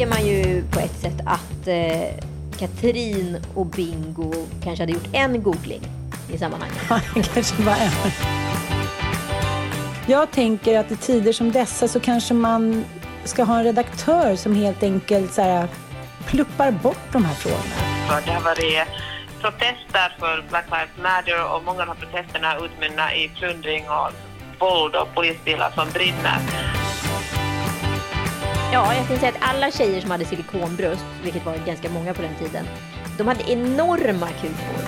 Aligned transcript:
Önskar 0.00 0.18
man 0.18 0.26
ju 0.26 0.64
på 0.70 0.80
ett 0.80 1.00
sätt 1.00 1.20
att 1.26 1.66
eh, 1.66 2.24
Katrin 2.58 3.44
och 3.54 3.66
Bingo 3.66 4.32
kanske 4.64 4.82
hade 4.82 4.92
gjort 4.92 5.08
en 5.12 5.42
googling 5.42 5.82
i 6.32 6.38
sammanhanget. 6.38 6.76
Ja, 6.90 7.00
kanske 7.34 7.62
bara 7.62 7.76
en. 7.76 7.90
Jag 10.06 10.30
tänker 10.30 10.78
att 10.78 10.90
i 10.90 10.96
tider 10.96 11.32
som 11.32 11.52
dessa 11.52 11.88
så 11.88 12.00
kanske 12.00 12.34
man 12.34 12.84
ska 13.24 13.44
ha 13.44 13.58
en 13.58 13.64
redaktör 13.64 14.36
som 14.36 14.54
helt 14.54 14.82
enkelt 14.82 15.32
så 15.32 15.42
här, 15.42 15.68
pluppar 16.26 16.70
bort 16.70 17.12
de 17.12 17.24
här 17.24 17.34
frågorna. 17.34 17.62
för 18.08 18.26
det 18.26 18.32
har 18.32 18.40
varit 18.40 18.88
protester 19.40 20.16
för 20.18 20.44
Black 20.48 20.64
Lives 20.70 21.02
Matter 21.02 21.54
och 21.54 21.64
många 21.64 21.82
av 21.82 21.94
protesterna 21.94 22.56
utmynnar 22.56 23.12
i 23.12 23.28
plundring 23.28 23.84
och 23.90 24.10
våld 24.58 24.94
och 24.94 25.14
polisbilar 25.14 25.70
som 25.74 25.90
brinner. 25.90 26.79
Ja, 28.72 28.94
jag 28.94 29.08
kan 29.08 29.18
säga 29.18 29.28
att 29.28 29.50
alla 29.50 29.70
tjejer 29.70 30.00
som 30.00 30.10
hade 30.10 30.24
silikonbröst, 30.24 31.04
vilket 31.24 31.46
var 31.46 31.56
ganska 31.66 31.90
många 31.90 32.14
på 32.14 32.22
den 32.22 32.34
tiden, 32.34 32.64
de 33.18 33.28
hade 33.28 33.52
enorma 33.52 34.28
kukor. 34.28 34.84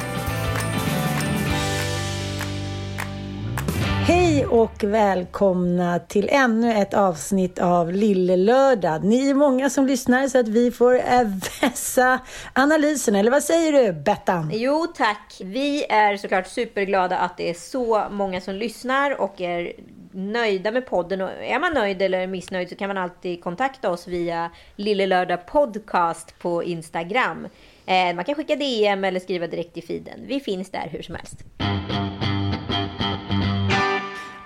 Hej 4.06 4.46
och 4.46 4.84
välkomna 4.84 5.98
till 5.98 6.28
ännu 6.32 6.72
ett 6.72 6.94
avsnitt 6.94 7.58
av 7.58 7.92
Lille 7.92 8.36
Lördag. 8.36 9.04
Ni 9.04 9.30
är 9.30 9.34
många 9.34 9.70
som 9.70 9.86
lyssnar 9.86 10.28
så 10.28 10.38
att 10.38 10.48
vi 10.48 10.70
får 10.70 10.94
eh, 10.94 11.22
vässa 11.60 12.18
analysen. 12.52 13.14
Eller 13.14 13.30
vad 13.30 13.42
säger 13.42 13.72
du, 13.72 13.92
Bettan? 13.92 14.50
Jo 14.54 14.86
tack! 14.96 15.40
Vi 15.44 15.84
är 15.84 16.16
såklart 16.16 16.46
superglada 16.46 17.18
att 17.18 17.36
det 17.36 17.50
är 17.50 17.54
så 17.54 18.04
många 18.10 18.40
som 18.40 18.54
lyssnar 18.54 19.20
och 19.20 19.40
är 19.40 19.72
nöjda 20.12 20.70
med 20.70 20.86
podden. 20.86 21.20
Och 21.20 21.30
är 21.30 21.60
man 21.60 21.74
nöjd 21.74 22.02
eller 22.02 22.26
missnöjd 22.26 22.68
så 22.68 22.74
kan 22.74 22.88
man 22.88 22.98
alltid 22.98 23.42
kontakta 23.42 23.90
oss 23.90 24.08
via 24.08 24.50
Lille 24.76 25.06
Lördag 25.06 25.46
Podcast 25.46 26.38
på 26.38 26.64
Instagram. 26.64 27.48
Eh, 27.86 28.14
man 28.14 28.24
kan 28.24 28.34
skicka 28.34 28.56
DM 28.56 29.04
eller 29.04 29.20
skriva 29.20 29.46
direkt 29.46 29.76
i 29.76 29.82
feeden. 29.82 30.20
Vi 30.26 30.40
finns 30.40 30.70
där 30.70 30.88
hur 30.90 31.02
som 31.02 31.14
helst. 31.14 31.36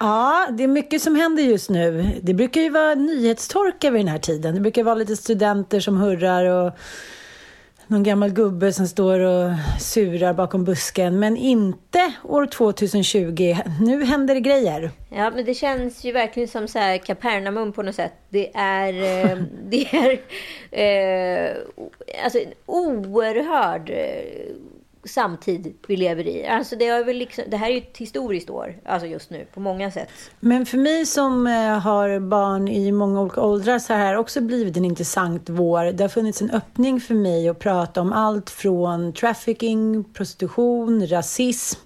Ja, 0.00 0.48
det 0.50 0.64
är 0.64 0.68
mycket 0.68 1.02
som 1.02 1.16
händer 1.16 1.42
just 1.42 1.70
nu. 1.70 2.10
Det 2.22 2.34
brukar 2.34 2.60
ju 2.60 2.70
vara 2.70 2.94
nyhetstorka 2.94 3.90
vid 3.90 4.00
den 4.00 4.08
här 4.08 4.18
tiden. 4.18 4.54
Det 4.54 4.60
brukar 4.60 4.82
vara 4.82 4.94
lite 4.94 5.16
studenter 5.16 5.80
som 5.80 5.96
hurrar 5.96 6.44
och 6.44 6.72
någon 7.86 8.02
gammal 8.02 8.30
gubbe 8.30 8.72
som 8.72 8.88
står 8.88 9.20
och 9.20 9.50
surar 9.80 10.32
bakom 10.32 10.64
busken. 10.64 11.18
Men 11.18 11.36
inte 11.36 12.12
år 12.24 12.46
2020. 12.46 13.56
Nu 13.80 14.04
händer 14.04 14.34
det 14.34 14.40
grejer. 14.40 14.90
Ja, 15.10 15.30
men 15.30 15.44
det 15.44 15.54
känns 15.54 16.04
ju 16.04 16.12
verkligen 16.12 16.48
som 16.48 16.68
så 16.68 16.78
här 16.78 16.98
Kapernaum 16.98 17.72
på 17.72 17.82
något 17.82 17.94
sätt. 17.94 18.12
Det 18.28 18.56
är, 18.56 18.92
eh, 18.92 19.38
det 19.68 19.86
är 19.92 20.20
eh, 20.70 21.56
alltså 22.24 22.38
en 22.38 22.52
oerhörd 22.66 23.90
eh, 23.90 24.54
samtid 25.06 25.74
vi 25.88 25.96
lever 25.96 26.26
i. 26.26 26.46
Alltså 26.46 26.76
det, 26.76 26.86
är 26.86 27.04
väl 27.04 27.16
liksom, 27.16 27.44
det 27.48 27.56
här 27.56 27.66
är 27.66 27.72
ju 27.72 27.78
ett 27.78 27.96
historiskt 27.96 28.50
år, 28.50 28.76
alltså 28.84 29.06
just 29.06 29.30
nu, 29.30 29.46
på 29.54 29.60
många 29.60 29.90
sätt. 29.90 30.08
Men 30.40 30.66
för 30.66 30.78
mig 30.78 31.06
som 31.06 31.46
eh, 31.46 31.78
har 31.78 32.20
barn 32.20 32.68
i 32.68 32.92
många 32.92 33.20
olika 33.20 33.40
åldrar 33.40 33.78
så 33.78 33.92
har 33.92 34.00
det 34.00 34.06
här 34.06 34.16
också 34.16 34.40
blivit 34.40 34.76
en 34.76 34.84
intressant 34.84 35.48
vår. 35.48 35.92
Det 35.92 36.04
har 36.04 36.08
funnits 36.08 36.42
en 36.42 36.50
öppning 36.50 37.00
för 37.00 37.14
mig 37.14 37.48
att 37.48 37.58
prata 37.58 38.00
om 38.00 38.12
allt 38.12 38.50
från 38.50 39.12
trafficking, 39.12 40.04
prostitution, 40.04 41.06
rasism. 41.06 41.80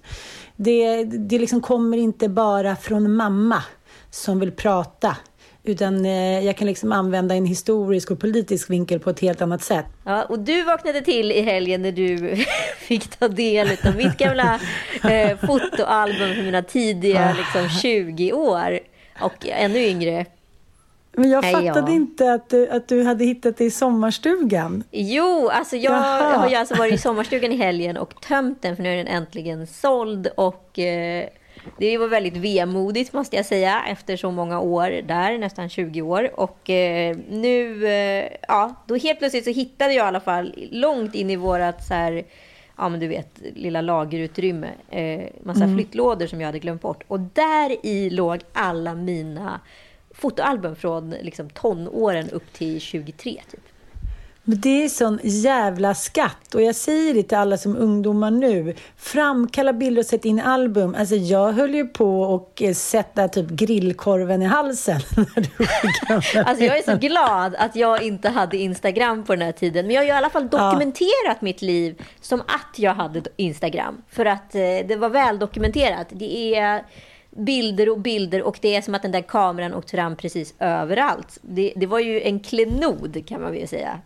Det, 0.55 1.03
det 1.03 1.39
liksom 1.39 1.61
kommer 1.61 1.97
inte 1.97 2.29
bara 2.29 2.75
från 2.75 3.15
mamma 3.15 3.63
som 4.09 4.39
vill 4.39 4.51
prata. 4.51 5.17
Utan 5.63 6.05
eh, 6.05 6.45
jag 6.45 6.57
kan 6.57 6.67
liksom 6.67 6.91
använda 6.91 7.35
en 7.35 7.45
historisk 7.45 8.11
och 8.11 8.19
politisk 8.19 8.69
vinkel 8.69 8.99
på 8.99 9.09
ett 9.09 9.19
helt 9.19 9.41
annat 9.41 9.63
sätt. 9.63 9.85
Ja, 10.03 10.23
och 10.23 10.39
du 10.39 10.63
vaknade 10.63 11.01
till 11.01 11.31
i 11.31 11.41
helgen 11.41 11.81
när 11.81 11.91
du 11.91 12.35
fick 12.77 13.07
ta 13.07 13.27
del 13.27 13.77
av 13.85 13.95
mitt 13.95 14.17
gamla 14.17 14.59
eh, 15.03 15.37
fotoalbum 15.37 16.35
för 16.35 16.43
mina 16.43 16.61
tidiga 16.61 17.35
liksom, 17.37 17.69
20 17.69 18.33
år 18.33 18.79
och 19.21 19.47
ännu 19.47 19.79
yngre. 19.79 20.25
Men 21.13 21.29
jag 21.29 21.41
Nej, 21.41 21.53
fattade 21.53 21.91
ja. 21.91 21.95
inte 21.95 22.33
att 22.33 22.49
du, 22.49 22.69
att 22.69 22.87
du 22.87 23.03
hade 23.03 23.25
hittat 23.25 23.57
det 23.57 23.65
i 23.65 23.71
sommarstugan. 23.71 24.83
Jo, 24.91 25.49
alltså 25.49 25.75
jag 25.75 25.93
Jaha. 25.93 26.37
har 26.37 26.49
ju 26.49 26.55
alltså 26.55 26.75
varit 26.75 26.93
i 26.93 26.97
sommarstugan 26.97 27.51
i 27.51 27.55
helgen 27.55 27.97
och 27.97 28.21
tömt 28.21 28.61
den 28.61 28.75
för 28.75 28.83
nu 28.83 28.93
är 28.93 28.97
den 28.97 29.07
äntligen 29.07 29.67
såld 29.67 30.27
och 30.35 30.79
eh, 30.79 31.27
det 31.77 31.97
var 31.97 32.07
väldigt 32.07 32.37
vemodigt 32.37 33.13
måste 33.13 33.35
jag 33.35 33.45
säga 33.45 33.83
efter 33.87 34.17
så 34.17 34.31
många 34.31 34.59
år 34.59 35.01
där, 35.01 35.37
nästan 35.37 35.69
20 35.69 36.01
år. 36.01 36.39
Och 36.39 36.69
eh, 36.69 37.17
nu, 37.29 37.87
eh, 37.87 38.31
ja, 38.47 38.75
då 38.87 38.95
helt 38.95 39.19
plötsligt 39.19 39.43
så 39.43 39.51
hittade 39.51 39.93
jag 39.93 40.05
i 40.05 40.07
alla 40.07 40.19
fall 40.19 40.53
långt 40.71 41.15
in 41.15 41.29
i 41.29 41.35
vårat 41.35 41.83
så 41.87 41.93
här, 41.93 42.23
ja 42.77 42.89
men 42.89 42.99
du 42.99 43.07
vet, 43.07 43.41
lilla 43.55 43.81
lagerutrymme, 43.81 44.69
eh, 44.89 45.21
massa 45.43 45.67
flyttlådor 45.75 46.27
som 46.27 46.41
jag 46.41 46.47
hade 46.47 46.59
glömt 46.59 46.81
bort. 46.81 47.03
Och 47.07 47.19
där 47.19 47.85
i 47.85 48.09
låg 48.09 48.39
alla 48.53 48.95
mina 48.95 49.59
fotoalbum 50.11 50.75
från 50.75 51.09
liksom, 51.09 51.49
tonåren 51.49 52.29
upp 52.29 52.53
till 52.53 52.81
23 52.81 53.41
typ. 53.51 53.70
Men 54.43 54.59
det 54.59 54.83
är 54.83 54.89
sån 54.89 55.19
jävla 55.23 55.95
skatt. 55.95 56.55
Och 56.55 56.61
jag 56.61 56.75
säger 56.75 57.13
det 57.13 57.23
till 57.23 57.37
alla 57.37 57.57
som 57.57 57.77
ungdomar 57.77 58.31
nu. 58.31 58.75
Framkalla 58.97 59.73
bilder 59.73 60.01
och 60.01 60.05
sätt 60.05 60.25
in 60.25 60.39
album. 60.39 60.95
Alltså 60.99 61.15
jag 61.15 61.51
höll 61.51 61.75
ju 61.75 61.87
på 61.87 62.21
och 62.21 62.61
eh, 62.61 62.73
sätta 62.73 63.27
typ 63.27 63.49
grillkorven 63.49 64.41
i 64.41 64.45
halsen. 64.45 64.99
När 65.15 65.41
du 65.41 66.39
Alltså 66.39 66.63
jag 66.63 66.77
är 66.77 66.83
så 66.83 66.97
glad 66.97 67.55
att 67.55 67.75
jag 67.75 68.03
inte 68.03 68.29
hade 68.29 68.57
Instagram 68.57 69.23
på 69.23 69.35
den 69.35 69.41
här 69.41 69.51
tiden. 69.51 69.87
Men 69.87 69.95
jag 69.95 70.01
har 70.01 70.05
ju 70.05 70.11
i 70.11 70.15
alla 70.15 70.29
fall 70.29 70.49
dokumenterat 70.49 71.41
mitt 71.41 71.61
liv 71.61 72.01
som 72.21 72.41
att 72.41 72.79
jag 72.79 72.93
hade 72.93 73.21
Instagram. 73.35 74.01
För 74.09 74.25
att 74.25 74.55
eh, 74.55 74.61
det 74.61 74.95
var 74.99 75.09
väl 75.09 75.39
dokumenterat. 75.39 76.07
Det 76.09 76.55
är 76.55 76.83
bilder 77.37 77.89
och 77.89 77.99
bilder 77.99 78.41
och 78.41 78.57
det 78.61 78.75
är 78.75 78.81
som 78.81 78.95
att 78.95 79.01
den 79.01 79.11
där 79.11 79.21
kameran 79.21 79.73
åkte 79.73 79.91
fram 79.97 80.15
precis 80.15 80.53
överallt. 80.59 81.37
Det, 81.41 81.73
det 81.75 81.85
var 81.85 81.99
ju 81.99 82.21
en 82.21 82.39
klenod 82.39 83.23
kan 83.27 83.41
man 83.41 83.51
väl 83.51 83.67
säga. 83.67 83.99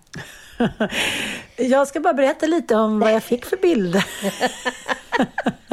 Jag 1.58 1.88
ska 1.88 2.00
bara 2.00 2.14
berätta 2.14 2.46
lite 2.46 2.76
om 2.76 3.00
vad 3.00 3.14
jag 3.14 3.24
fick 3.24 3.46
för 3.46 3.58
bilder. 3.58 4.06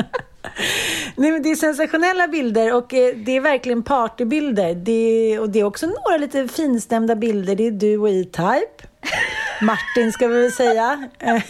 Nej, 1.17 1.31
men 1.33 1.43
det 1.43 1.51
är 1.51 1.55
sensationella 1.57 2.29
bilder 2.29 2.75
och 2.75 2.95
eh, 2.95 3.15
det 3.17 3.37
är 3.37 3.41
verkligen 3.41 3.83
partybilder. 3.83 4.75
Det, 4.75 5.39
och 5.39 5.51
det 5.51 5.61
är 5.61 5.65
också 5.65 5.87
några 5.87 6.17
lite 6.17 6.49
finstämda 6.49 7.15
bilder. 7.17 7.55
Det 7.55 7.67
är 7.67 7.71
du 7.71 7.99
och 7.99 8.09
E-Type. 8.11 8.89
Martin 9.63 10.13
ska 10.13 10.29
vi 10.29 10.43
väl 10.43 10.53
säga. 10.53 11.09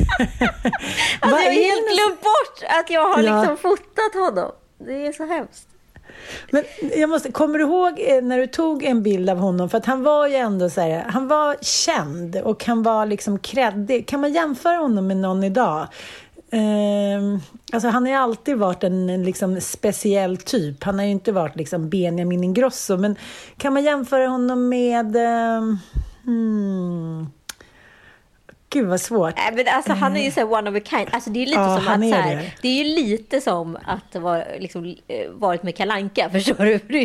Alltså 1.20 1.40
jag 1.40 1.44
har 1.44 1.50
är 1.50 1.52
helt 1.52 1.88
glömt 1.94 2.20
bort 2.20 2.62
att 2.80 2.90
jag 2.90 3.08
har 3.08 3.22
Ja. 3.22 3.40
liksom 3.40 3.56
fotat 3.56 4.14
honom. 4.14 4.52
Det 4.86 5.06
är 5.06 5.12
så 5.12 5.24
hemskt. 5.26 5.68
Men 6.50 6.64
jag 6.96 7.10
måste, 7.10 7.32
kommer 7.32 7.58
du 7.58 7.64
ihåg 7.64 8.00
eh, 8.00 8.22
när 8.22 8.38
du 8.38 8.46
tog 8.46 8.84
en 8.84 9.02
bild 9.02 9.30
av 9.30 9.38
honom? 9.38 9.68
För 9.68 9.78
att 9.78 9.86
han 9.86 10.02
var 10.02 10.26
ju 10.26 10.34
ändå 10.34 10.70
så 10.70 10.80
här, 10.80 11.04
han 11.08 11.28
var 11.28 11.56
känd 11.60 12.36
och 12.36 12.64
han 12.64 12.82
var 12.82 13.06
liksom 13.06 13.38
kreddig. 13.38 14.06
Kan 14.06 14.20
man 14.20 14.32
jämföra 14.32 14.76
honom 14.76 15.06
med 15.06 15.16
någon 15.16 15.44
idag? 15.44 15.88
Eh, 16.50 17.40
alltså 17.72 17.88
han 17.88 18.02
har 18.02 18.10
ju 18.10 18.16
alltid 18.16 18.56
varit 18.56 18.84
en, 18.84 19.10
en 19.10 19.24
liksom 19.24 19.60
speciell 19.60 20.36
typ. 20.36 20.84
Han 20.84 20.98
har 20.98 21.04
ju 21.04 21.10
inte 21.10 21.32
varit 21.32 21.56
liksom 21.56 21.88
Benjamin 21.90 22.44
Ingrosso. 22.44 22.96
Men 22.96 23.16
kan 23.56 23.72
man 23.72 23.84
jämföra 23.84 24.28
honom 24.28 24.68
med... 24.68 25.16
Eh, 25.16 25.62
hmm, 26.24 27.26
Gud 28.72 28.86
vad 28.88 29.00
svårt. 29.00 29.38
Äh, 29.38 29.44
men 29.56 29.68
alltså, 29.68 29.92
han 29.92 30.16
är 30.16 30.24
ju 30.24 30.30
så 30.30 30.42
one 30.44 30.70
of 30.70 30.76
a 30.76 30.80
kind. 30.90 31.08
Alltså, 31.12 31.30
det 31.30 31.42
är 31.42 31.46
lite 31.46 31.60
Ja, 31.60 31.80
som 31.80 31.88
att, 31.88 32.00
så 32.10 32.14
här, 32.16 32.36
det. 32.36 32.52
det 32.62 32.68
är 32.68 32.84
ju 32.84 32.94
lite 32.94 33.40
som 33.40 33.78
att 33.84 34.22
vara, 34.22 34.44
liksom, 34.58 34.96
eh, 35.08 35.30
varit 35.30 35.62
med 35.62 35.76
Kalanka 35.76 36.30
förstår 36.32 36.64
du? 36.64 36.80
Det 36.88 37.02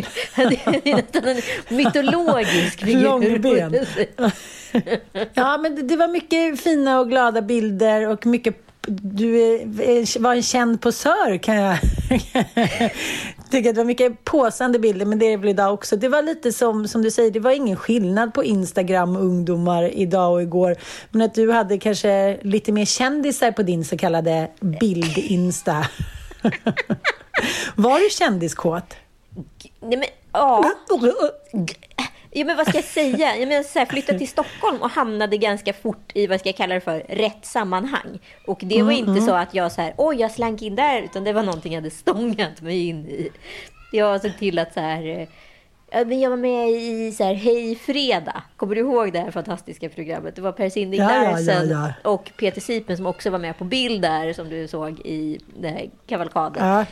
är 0.90 0.96
nästan 0.96 1.24
en 1.24 1.76
mytologisk 1.76 2.84
figur. 2.84 3.02
Långben. 3.02 3.74
Ja, 5.34 5.58
men 5.58 5.88
det 5.88 5.96
var 5.96 6.08
mycket 6.08 6.60
fina 6.60 7.00
och 7.00 7.08
glada 7.08 7.42
bilder 7.42 8.08
och 8.08 8.26
mycket... 8.26 8.67
Du 8.86 9.36
är, 9.40 10.18
var 10.20 10.34
en 10.34 10.42
känd 10.42 10.80
posör 10.80 11.38
kan 11.38 11.56
jag 11.56 11.78
tycka. 13.50 13.72
Det 13.72 13.76
var 13.76 13.84
mycket 13.84 14.24
påsande 14.24 14.78
bilder, 14.78 15.06
men 15.06 15.18
det 15.18 15.26
är 15.26 15.30
det 15.30 15.36
väl 15.36 15.48
idag 15.48 15.74
också. 15.74 15.96
Det 15.96 16.08
var 16.08 16.22
lite 16.22 16.52
som, 16.52 16.88
som 16.88 17.02
du 17.02 17.10
säger, 17.10 17.30
det 17.30 17.40
var 17.40 17.50
ingen 17.50 17.76
skillnad 17.76 18.34
på 18.34 18.44
Instagram 18.44 19.16
ungdomar 19.16 19.82
idag 19.82 20.32
och 20.32 20.42
igår. 20.42 20.76
Men 21.10 21.22
att 21.22 21.34
du 21.34 21.52
hade 21.52 21.78
kanske 21.78 22.38
lite 22.42 22.72
mer 22.72 22.84
kändisar 22.84 23.52
på 23.52 23.62
din 23.62 23.84
så 23.84 23.96
kallade 23.96 24.50
bild-insta. 24.60 25.86
var 27.74 27.98
du 27.98 28.10
kändiskåt? 28.10 28.94
Nej, 29.80 29.98
men, 29.98 30.04
ja. 30.32 30.72
Ja, 32.30 32.44
men 32.44 32.56
vad 32.56 32.66
ska 32.68 32.78
jag 32.78 32.84
säga? 32.84 33.36
Jag 33.36 33.48
menar, 33.48 33.62
så 33.62 33.78
här, 33.78 33.86
flyttade 33.86 34.18
till 34.18 34.28
Stockholm 34.28 34.82
och 34.82 34.90
hamnade 34.90 35.36
ganska 35.36 35.72
fort 35.72 36.12
i 36.14 36.26
vad 36.26 36.40
ska 36.40 36.48
jag 36.48 36.56
kalla 36.56 36.74
det 36.74 36.80
för, 36.80 36.98
rätt 37.08 37.46
sammanhang. 37.46 38.18
Och 38.46 38.60
det 38.62 38.82
var 38.82 38.92
inte 38.92 39.20
så 39.20 39.34
att 39.34 39.54
jag 39.54 39.72
så 39.72 39.80
här, 39.80 39.94
oj, 39.96 40.16
jag 40.20 40.30
slank 40.30 40.62
in 40.62 40.76
där, 40.76 41.02
utan 41.02 41.24
det 41.24 41.32
var 41.32 41.42
någonting 41.42 41.72
jag 41.72 41.80
hade 41.80 41.90
stångat 41.90 42.60
mig 42.60 42.86
in 42.88 43.06
i. 43.06 43.30
Jag 43.92 44.20
såg 44.20 44.38
till 44.38 44.58
att 44.58 44.74
så 44.74 44.80
här, 44.80 45.06
eh, 45.06 45.28
ja, 45.90 46.04
men 46.04 46.20
jag 46.20 46.30
var 46.30 46.36
med 46.36 46.70
i 46.70 47.12
så 47.12 47.24
här, 47.24 47.34
Hej 47.34 47.76
Fredag. 47.76 48.42
Kommer 48.56 48.74
du 48.74 48.80
ihåg 48.80 49.12
det 49.12 49.18
här 49.20 49.30
fantastiska 49.30 49.88
programmet? 49.88 50.36
Det 50.36 50.42
var 50.42 50.52
Per 50.52 50.70
Sinding 50.70 51.00
Ja, 51.00 51.24
ja, 51.24 51.40
ja, 51.40 51.64
ja. 51.64 52.10
och 52.10 52.30
Peter 52.38 52.60
Sipen 52.60 52.96
som 52.96 53.06
också 53.06 53.30
var 53.30 53.38
med 53.38 53.58
på 53.58 53.64
bild 53.64 54.02
där, 54.02 54.32
som 54.32 54.48
du 54.48 54.68
såg 54.68 55.00
i 55.00 55.40
den 55.60 55.72
här 55.74 55.90
kavalkaden. 56.06 56.66
Ja. 56.66 56.84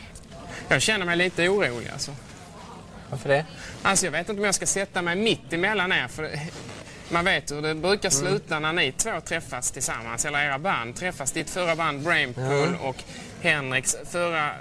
Jag 0.67 0.81
känner 0.81 1.05
mig 1.05 1.17
lite 1.17 1.49
orolig 1.49 1.89
alltså. 1.93 2.11
Varför 3.09 3.29
det? 3.29 3.45
Alltså 3.81 4.05
jag 4.05 4.11
vet 4.11 4.29
inte 4.29 4.39
om 4.39 4.45
jag 4.45 4.55
ska 4.55 4.65
sätta 4.65 5.01
mig 5.01 5.15
mitt 5.15 5.53
emellan 5.53 5.91
er 5.91 6.07
för 6.07 6.31
man 7.09 7.25
vet 7.25 7.51
hur 7.51 7.61
det 7.61 7.75
brukar 7.75 8.09
sluta 8.09 8.59
när 8.59 8.73
ni 8.73 8.91
två 8.91 9.21
träffas 9.21 9.71
tillsammans, 9.71 10.25
eller 10.25 10.39
era 10.39 10.59
band 10.59 10.95
träffas. 10.95 11.31
Ditt 11.31 11.49
förra 11.49 11.75
band 11.75 12.03
Brainpool 12.03 12.75
och 12.81 12.95
Henriks 13.41 13.95
förra, 14.11 14.51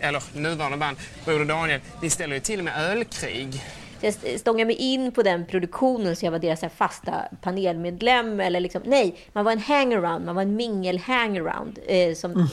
eller 0.00 0.22
nuvarande 0.32 0.78
band 0.78 0.96
Broder 1.24 1.44
Daniel, 1.44 1.80
ni 2.02 2.10
ställer 2.10 2.34
ju 2.34 2.40
till 2.40 2.62
med 2.62 2.90
ölkrig. 2.90 3.64
Så 4.00 4.06
jag 4.06 4.40
stångade 4.40 4.66
mig 4.66 4.76
in 4.76 5.12
på 5.12 5.22
den 5.22 5.46
produktionen 5.46 6.16
så 6.16 6.26
jag 6.26 6.32
var 6.32 6.38
deras 6.38 6.64
fasta 6.76 7.12
panelmedlem. 7.42 8.40
Eller 8.40 8.60
liksom, 8.60 8.82
nej, 8.84 9.16
man 9.32 9.44
var 9.44 9.52
en 9.52 9.58
hangaround, 9.58 10.24
man 10.24 10.34
var 10.34 10.42
en 10.42 10.56
mingel-hangaround. 10.56 11.78
Eh, 11.86 12.14
som 12.14 12.48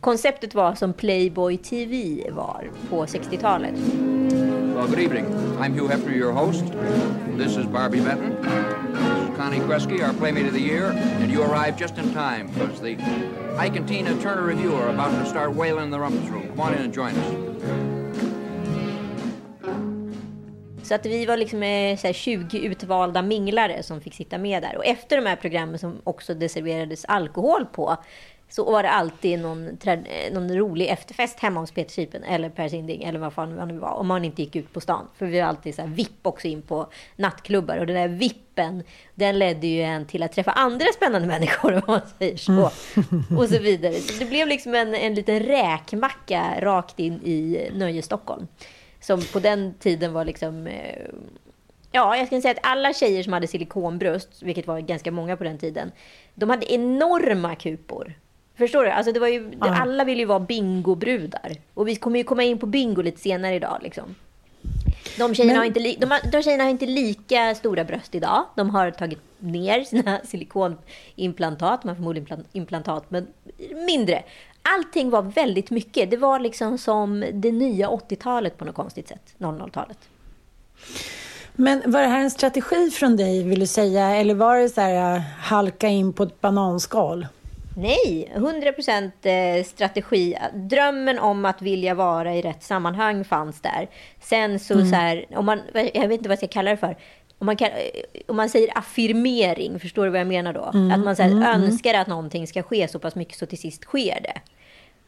Konceptet 0.00 0.54
var 0.54 0.74
som 0.74 0.92
Playboy 0.92 1.56
TV 1.56 2.22
var 2.30 2.70
på 2.90 3.04
60-talet. 3.06 3.74
Well, 4.76 4.86
good 4.88 4.98
evening. 4.98 5.24
I'm 5.58 5.72
Hugh 5.72 5.88
Hefner, 5.88 6.14
your 6.14 6.32
host. 6.32 6.64
This 7.38 7.56
is 7.56 7.66
Barbie 7.66 8.00
Benton. 8.00 8.36
This 8.42 9.30
is 9.30 9.36
Connie 9.36 9.60
Kresge, 9.60 10.02
our 10.02 10.12
Playmate 10.12 10.46
of 10.46 10.52
the 10.52 10.60
Year. 10.60 10.92
And 11.20 11.32
you 11.32 11.42
arrived 11.42 11.78
just 11.78 11.96
in 11.96 12.12
time 12.12 12.48
because 12.48 12.80
the 12.82 12.98
Ike 13.56 13.76
and 13.76 13.88
Tina 13.88 14.14
Turner 14.20 14.42
Review 14.42 14.74
are 14.74 14.90
about 14.90 15.12
to 15.12 15.26
start 15.26 15.54
wailing 15.54 15.84
in 15.84 15.90
the 15.90 15.98
rumpus 15.98 16.28
room. 16.28 16.48
Come 16.48 16.60
on 16.60 16.74
in 16.74 16.82
and 16.82 16.92
join 16.92 17.14
us. 17.14 17.95
Så 20.86 20.94
att 20.94 21.06
vi 21.06 21.26
var 21.26 21.36
liksom 21.36 21.62
eh, 21.62 21.96
så 21.96 22.06
här 22.06 22.14
20 22.14 22.58
utvalda 22.58 23.22
minglare 23.22 23.82
som 23.82 24.00
fick 24.00 24.14
sitta 24.14 24.38
med 24.38 24.62
där. 24.62 24.76
Och 24.76 24.86
efter 24.86 25.16
de 25.16 25.26
här 25.26 25.36
programmen 25.36 25.78
som 25.78 26.00
också 26.04 26.34
det 26.34 26.48
serverades 26.48 27.04
alkohol 27.04 27.66
på 27.66 27.96
så 28.48 28.72
var 28.72 28.82
det 28.82 28.90
alltid 28.90 29.38
någon, 29.38 29.68
eh, 29.84 30.32
någon 30.32 30.56
rolig 30.56 30.88
efterfest 30.88 31.40
hemma 31.40 31.60
hos 31.60 31.70
Peter 31.70 31.92
Sipen 31.92 32.22
eller 32.22 32.50
Per 32.50 32.68
Sinding 32.68 33.02
eller 33.02 33.18
vad 33.18 33.32
fan 33.32 33.56
det 33.56 33.66
nu 33.66 33.78
var. 33.78 33.90
Om 33.90 34.06
man 34.06 34.24
inte 34.24 34.42
gick 34.42 34.56
ut 34.56 34.72
på 34.72 34.80
stan. 34.80 35.08
För 35.18 35.26
vi 35.26 35.40
var 35.40 35.46
alltid 35.46 35.74
så 35.74 35.82
här 35.82 35.88
VIP 35.88 36.26
också 36.26 36.48
in 36.48 36.62
på 36.62 36.86
nattklubbar. 37.16 37.78
Och 37.78 37.86
den 37.86 37.96
där 37.96 38.08
VIPen, 38.08 38.82
den 39.14 39.38
ledde 39.38 39.66
ju 39.66 39.82
en 39.82 40.06
till 40.06 40.22
att 40.22 40.32
träffa 40.32 40.50
andra 40.50 40.86
spännande 40.94 41.28
människor 41.38 41.74
om 41.74 41.82
man 41.86 42.00
säger 42.18 42.36
så. 42.36 42.70
Och 43.38 43.48
så 43.48 43.58
vidare. 43.58 43.94
Så 43.94 44.18
det 44.18 44.24
blev 44.24 44.48
liksom 44.48 44.74
en, 44.74 44.94
en 44.94 45.14
liten 45.14 45.40
räkmacka 45.40 46.60
rakt 46.60 46.98
in 46.98 47.12
i 47.12 47.70
Nöje 47.74 48.02
Stockholm. 48.02 48.46
Som 49.06 49.20
på 49.32 49.38
den 49.38 49.74
tiden 49.78 50.12
var 50.12 50.24
liksom... 50.24 50.66
eh, 50.66 51.04
Ja, 51.92 52.16
jag 52.16 52.26
skulle 52.26 52.40
säga 52.42 52.52
att 52.52 52.66
alla 52.66 52.92
tjejer 52.92 53.22
som 53.22 53.32
hade 53.32 53.46
silikonbröst, 53.46 54.42
vilket 54.42 54.66
var 54.66 54.80
ganska 54.80 55.10
många 55.10 55.36
på 55.36 55.44
den 55.44 55.58
tiden, 55.58 55.92
de 56.34 56.50
hade 56.50 56.72
enorma 56.72 57.54
kupor. 57.54 58.12
Förstår 58.58 58.84
du? 58.84 58.90
Alltså 58.90 59.12
det 59.12 59.20
var 59.20 59.28
ju, 59.28 59.52
Alla 59.60 60.04
ville 60.04 60.20
ju 60.20 60.26
vara 60.26 60.40
bingobrudar. 60.40 61.52
Och 61.74 61.88
vi 61.88 61.96
kommer 61.96 62.18
ju 62.18 62.24
komma 62.24 62.42
in 62.42 62.58
på 62.58 62.66
bingo 62.66 63.02
lite 63.02 63.20
senare 63.20 63.54
idag. 63.54 63.78
Liksom. 63.82 64.14
De, 65.18 65.34
tjejerna 65.34 65.52
Men- 65.52 65.56
har 65.58 65.64
inte 65.64 65.80
li- 65.80 65.96
de, 66.00 66.10
har, 66.10 66.30
de 66.32 66.42
tjejerna 66.42 66.64
har 66.64 66.70
inte 66.70 66.86
lika 66.86 67.54
stora 67.54 67.84
bröst 67.84 68.14
idag. 68.14 68.44
De 68.56 68.70
har 68.70 68.90
tagit 68.90 69.18
ner 69.38 69.84
sina 69.84 70.20
silikonimplantat. 70.24 71.84
Man 71.84 71.94
får 71.94 72.02
förmodligen 72.02 72.26
implan- 72.28 72.44
implantat, 72.52 73.04
men 73.10 73.26
mindre. 73.86 74.22
Allting 74.74 75.10
var 75.10 75.22
väldigt 75.22 75.70
mycket. 75.70 76.10
Det 76.10 76.16
var 76.16 76.38
liksom 76.38 76.78
som 76.78 77.24
det 77.32 77.52
nya 77.52 77.88
80-talet 77.88 78.58
på 78.58 78.64
något 78.64 78.74
konstigt 78.74 79.08
sätt. 79.08 79.34
00-talet. 79.38 79.98
Men 81.54 81.82
var 81.86 82.00
det 82.02 82.08
här 82.08 82.20
en 82.20 82.30
strategi 82.30 82.90
från 82.90 83.16
dig, 83.16 83.42
vill 83.42 83.60
du 83.60 83.66
säga? 83.66 84.16
Eller 84.16 84.34
var 84.34 84.58
det 84.58 84.68
så 84.68 84.80
här, 84.80 85.16
äh, 85.16 85.22
halka 85.40 85.88
in 85.88 86.12
på 86.12 86.22
ett 86.22 86.40
bananskal? 86.40 87.26
Nej, 87.76 88.32
100% 88.34 89.12
eh, 89.22 89.64
strategi. 89.64 90.36
Drömmen 90.54 91.18
om 91.18 91.44
att 91.44 91.62
vilja 91.62 91.94
vara 91.94 92.34
i 92.34 92.42
rätt 92.42 92.62
sammanhang 92.62 93.24
fanns 93.24 93.60
där. 93.60 93.88
Sen 94.20 94.58
så, 94.58 94.74
så 94.74 94.94
här, 94.94 95.26
om 95.36 95.46
man, 95.46 95.60
jag 95.74 96.08
vet 96.08 96.18
inte 96.18 96.28
vad 96.28 96.32
jag 96.32 96.38
ska 96.38 96.48
kalla 96.48 96.70
det 96.70 96.76
för. 96.76 96.96
Om 97.38 97.46
man, 97.46 97.56
kan, 97.56 97.68
eh, 97.68 98.22
om 98.26 98.36
man 98.36 98.48
säger 98.48 98.78
affirmering, 98.78 99.80
förstår 99.80 100.04
du 100.04 100.10
vad 100.10 100.20
jag 100.20 100.26
menar 100.26 100.52
då? 100.52 100.62
Att 100.62 101.04
man 101.04 101.16
så 101.16 101.22
här, 101.22 101.54
önskar 101.54 101.94
att 101.94 102.06
någonting 102.06 102.46
ska 102.46 102.62
ske 102.62 102.88
så 102.88 102.98
pass 102.98 103.14
mycket 103.14 103.38
så 103.38 103.46
till 103.46 103.58
sist 103.58 103.84
sker 103.84 104.20
det. 104.22 104.40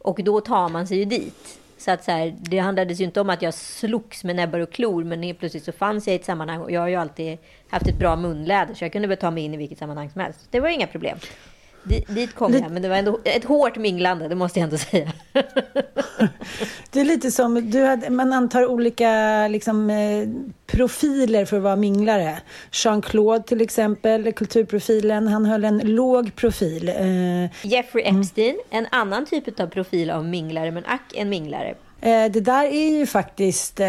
Och 0.08 0.24
då 0.24 0.40
tar 0.40 0.68
man 0.68 0.86
sig 0.86 0.98
ju 0.98 1.04
dit. 1.04 1.58
Så 1.78 1.90
att 1.90 2.04
så 2.04 2.10
här, 2.10 2.36
det 2.40 2.58
handlade 2.58 2.94
ju 2.94 3.04
inte 3.04 3.20
om 3.20 3.30
att 3.30 3.42
jag 3.42 3.54
slogs 3.54 4.24
med 4.24 4.36
näbbar 4.36 4.60
och 4.60 4.72
klor, 4.72 5.04
men 5.04 5.22
helt 5.22 5.38
plötsligt 5.38 5.64
så 5.64 5.72
fanns 5.72 6.06
jag 6.06 6.14
i 6.14 6.18
ett 6.18 6.24
sammanhang 6.24 6.60
och 6.60 6.70
jag 6.70 6.80
har 6.80 6.88
ju 6.88 6.94
alltid 6.94 7.38
haft 7.68 7.86
ett 7.86 7.98
bra 7.98 8.16
munläder, 8.16 8.74
så 8.74 8.84
jag 8.84 8.92
kunde 8.92 9.08
väl 9.08 9.16
ta 9.16 9.30
mig 9.30 9.44
in 9.44 9.54
i 9.54 9.56
vilket 9.56 9.78
sammanhang 9.78 10.10
som 10.10 10.20
helst. 10.20 10.40
Det 10.50 10.60
var 10.60 10.68
ju 10.68 10.74
inga 10.74 10.86
problem. 10.86 11.18
Di- 11.88 12.04
Dit 12.08 12.34
kom 12.34 12.52
jag, 12.52 12.70
men 12.70 12.82
det 12.82 12.88
var 12.88 12.96
ändå 12.96 13.18
ett 13.24 13.44
hårt 13.44 13.76
minglande, 13.76 14.28
det 14.28 14.34
måste 14.34 14.58
jag 14.58 14.64
ändå 14.64 14.78
säga. 14.78 15.12
Det 16.90 17.00
är 17.00 17.04
lite 17.04 17.30
som, 17.30 17.70
du 17.70 17.84
hade, 17.84 18.10
man 18.10 18.32
antar 18.32 18.66
olika 18.66 19.48
liksom, 19.48 19.90
eh, 19.90 20.28
profiler 20.66 21.44
för 21.44 21.56
att 21.56 21.62
vara 21.62 21.76
minglare. 21.76 22.38
Jean-Claude 22.72 23.42
till 23.44 23.60
exempel, 23.60 24.32
kulturprofilen, 24.32 25.28
han 25.28 25.44
höll 25.46 25.64
en 25.64 25.78
låg 25.78 26.34
profil. 26.36 26.88
Eh, 26.88 27.66
Jeffrey 27.70 28.04
Epstein, 28.04 28.58
en 28.70 28.86
annan 28.90 29.26
typ 29.26 29.60
av 29.60 29.66
profil 29.66 30.10
av 30.10 30.24
minglare, 30.24 30.70
men 30.70 30.84
ack 30.86 31.12
en 31.14 31.28
minglare. 31.28 31.74
Eh, 32.00 32.30
Det 32.32 32.40
där 32.40 32.64
är 32.64 32.98
ju 32.98 33.06
faktiskt 33.06 33.80
eh, 33.80 33.86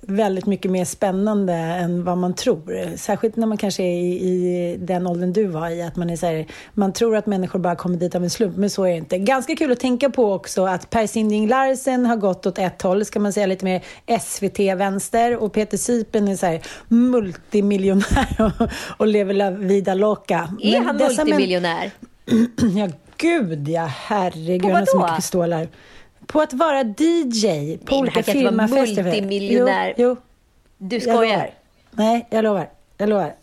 väldigt 0.00 0.46
mycket 0.46 0.70
mer 0.70 0.84
spännande 0.84 1.52
än 1.54 2.04
vad 2.04 2.18
man 2.18 2.34
tror. 2.34 2.96
Särskilt 2.96 3.36
när 3.36 3.46
man 3.46 3.58
kanske 3.58 3.82
är 3.82 3.96
i, 3.96 4.12
i 4.12 4.76
den 4.80 5.06
åldern 5.06 5.32
du 5.32 5.46
var 5.46 5.68
i. 5.68 5.82
Att 5.82 5.96
man, 5.96 6.10
är 6.10 6.16
så 6.16 6.26
här, 6.26 6.46
man 6.74 6.92
tror 6.92 7.16
att 7.16 7.26
människor 7.26 7.58
bara 7.58 7.76
kommer 7.76 7.96
dit 7.96 8.14
av 8.14 8.22
en 8.24 8.30
slump, 8.30 8.56
men 8.56 8.70
så 8.70 8.84
är 8.84 8.90
det 8.90 8.96
inte. 8.96 9.18
Ganska 9.18 9.56
kul 9.56 9.72
att 9.72 9.80
tänka 9.80 10.10
på 10.10 10.32
också 10.32 10.64
att 10.66 10.90
Per 10.90 11.06
Sinding 11.06 11.48
Larsen 11.48 12.06
har 12.06 12.16
gått 12.16 12.46
åt 12.46 12.58
ett 12.58 12.82
håll, 12.82 13.04
ska 13.04 13.20
man 13.20 13.32
säga 13.32 13.46
lite 13.46 13.64
mer 13.64 13.82
SVT-vänster. 14.20 15.36
Och 15.36 15.52
Peter 15.52 15.76
Sipen 15.76 16.28
är 16.28 16.36
så 16.36 16.46
här 16.46 16.60
multimiljonär 16.88 18.36
och, 18.58 18.68
och 18.98 19.06
lever 19.06 19.34
la 19.34 19.50
vida 19.50 19.94
loca. 19.94 20.48
Är 20.62 20.72
Men 20.72 20.86
han 20.86 20.98
dessa 20.98 21.22
män- 21.22 21.24
multimiljonär? 21.24 21.90
Ja, 22.76 22.88
gud 23.16 23.68
ja. 23.68 23.84
Herregud, 23.86 24.64
han 24.64 24.72
har 24.74 24.86
så 24.86 24.98
mycket 24.98 25.16
pistoler. 25.16 25.68
På 26.26 26.40
att 26.40 26.52
vara 26.52 26.82
DJ 26.82 27.76
på 27.84 27.96
olika 27.96 28.22
firmafester. 28.22 29.02
multimiljonär. 29.02 29.94
Jo, 29.96 30.08
jo, 30.08 30.16
Du 30.78 30.96
jag 30.96 31.02
skojar? 31.02 31.50
Nej, 31.90 32.26
jag 32.30 32.44
lovar. 32.44 32.68
Jag 32.98 33.08
lovar. 33.08 33.34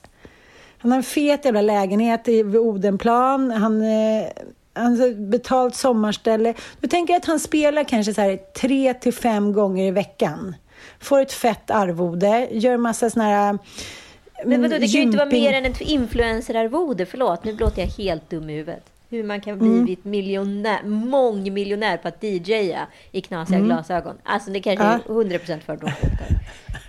Han 0.77 0.91
har 0.91 0.97
en 0.97 1.03
fet 1.03 1.45
jävla 1.45 1.61
lägenhet 1.61 2.27
vid 2.27 2.55
Odenplan. 2.55 3.51
Han, 3.51 3.81
eh, 3.81 4.27
han 4.73 4.99
har 4.99 5.29
betalt 5.29 5.75
sommarställe. 5.75 6.53
Du 6.79 6.87
tänker 6.87 7.15
att 7.15 7.25
han 7.25 7.39
spelar 7.39 7.83
kanske 7.83 8.13
så 8.13 8.21
här 8.21 8.37
tre 8.37 8.93
till 8.93 9.13
fem 9.13 9.53
gånger 9.53 9.87
i 9.87 9.91
veckan. 9.91 10.55
Får 10.99 11.21
ett 11.21 11.33
fett 11.33 11.71
arvode, 11.71 12.47
gör 12.51 12.77
massa 12.77 13.09
såna 13.09 13.25
här... 13.25 13.57
Men 14.45 14.61
vadå, 14.61 14.73
det 14.73 14.79
kan 14.79 14.87
ju 14.87 15.01
inte 15.01 15.17
vara 15.17 15.29
mer 15.29 15.53
än 15.53 15.65
ett 15.65 15.81
influencerarvode. 15.81 17.05
Förlåt, 17.05 17.43
nu 17.43 17.57
låter 17.57 17.81
jag 17.81 17.87
helt 17.87 18.29
dum 18.29 18.49
i 18.49 18.53
huvudet. 18.53 18.83
Hur 19.11 19.23
man 19.23 19.41
kan 19.41 19.53
Mm. 19.61 19.83
blivit 19.83 20.05
miljonär, 20.05 20.83
mångmiljonär 20.83 21.97
på 21.97 22.07
att 22.07 22.23
DJa 22.23 22.87
i 23.11 23.21
knasiga 23.21 23.59
glasögon. 23.59 24.15
Alltså 24.23 24.51
det 24.51 24.59
kanske 24.59 24.85
är 24.85 24.99
100% 25.07 25.59
fördomsfullt. 25.65 26.13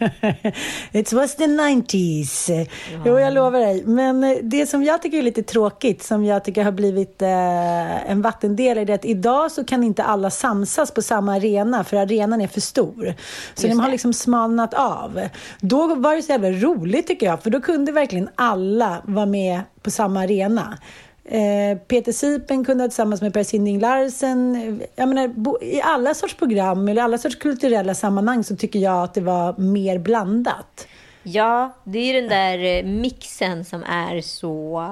It 0.92 1.12
was 1.12 1.36
the 1.36 1.46
90s. 1.46 2.66
Jo, 3.04 3.18
jag 3.18 3.34
lovar 3.34 3.60
dig. 3.60 3.84
Men 3.84 4.24
eh, 4.24 4.36
det 4.42 4.66
som 4.66 4.82
jag 4.84 5.02
tycker 5.02 5.18
är 5.18 5.22
lite 5.22 5.42
tråkigt, 5.42 6.02
som 6.02 6.24
jag 6.24 6.44
tycker 6.44 6.64
har 6.64 6.72
blivit 6.72 7.22
eh, 7.22 8.10
en 8.10 8.22
vattendel, 8.22 8.78
är 8.78 8.84
det 8.84 8.94
att 8.94 9.04
idag 9.04 9.52
så 9.52 9.64
kan 9.64 9.84
inte 9.84 10.02
alla 10.02 10.30
samsas 10.30 10.90
på 10.94 11.02
samma 11.02 11.34
arena, 11.34 11.84
för 11.84 11.96
arenan 11.96 12.40
är 12.40 12.46
för 12.48 12.60
stor. 12.60 13.14
Så 13.54 13.66
de 13.66 13.78
har 13.78 13.86
det. 13.86 13.92
liksom 13.92 14.12
smalnat 14.12 14.74
av. 14.74 15.20
Då 15.60 15.94
var 15.94 16.16
det 16.16 16.22
så 16.22 16.32
jävla 16.32 16.50
roligt 16.50 17.06
tycker 17.06 17.26
jag, 17.26 17.42
för 17.42 17.50
då 17.50 17.60
kunde 17.60 17.92
verkligen 17.92 18.28
alla 18.34 19.02
vara 19.04 19.26
med 19.26 19.60
på 19.82 19.90
samma 19.90 20.20
arena. 20.20 20.78
Eh, 21.24 21.78
Peter 21.88 22.12
Sipen 22.12 22.64
kunde 22.64 22.84
tillsammans 22.84 23.22
med 23.22 23.34
Per 23.34 23.42
Sinding 23.42 23.80
Larsen, 23.80 24.56
eh, 24.56 24.86
jag 24.96 25.08
menar, 25.08 25.62
i 25.64 25.80
alla 25.80 26.14
sorts 26.14 26.34
program 26.34 26.88
eller 26.88 27.02
alla 27.02 27.18
sorts 27.18 27.36
kulturella 27.36 27.94
sammanhang 27.94 28.44
så 28.44 28.56
tycker 28.56 28.78
jag 28.78 29.04
att 29.04 29.14
det 29.14 29.20
var 29.20 29.58
mer 29.58 29.98
blandat. 29.98 30.86
Ja, 31.22 31.76
det 31.84 31.98
är 31.98 32.14
ju 32.14 32.20
den 32.20 32.28
där 32.28 32.58
eh, 32.58 32.84
mixen 32.84 33.64
som 33.64 33.82
är 33.82 34.20
så... 34.20 34.86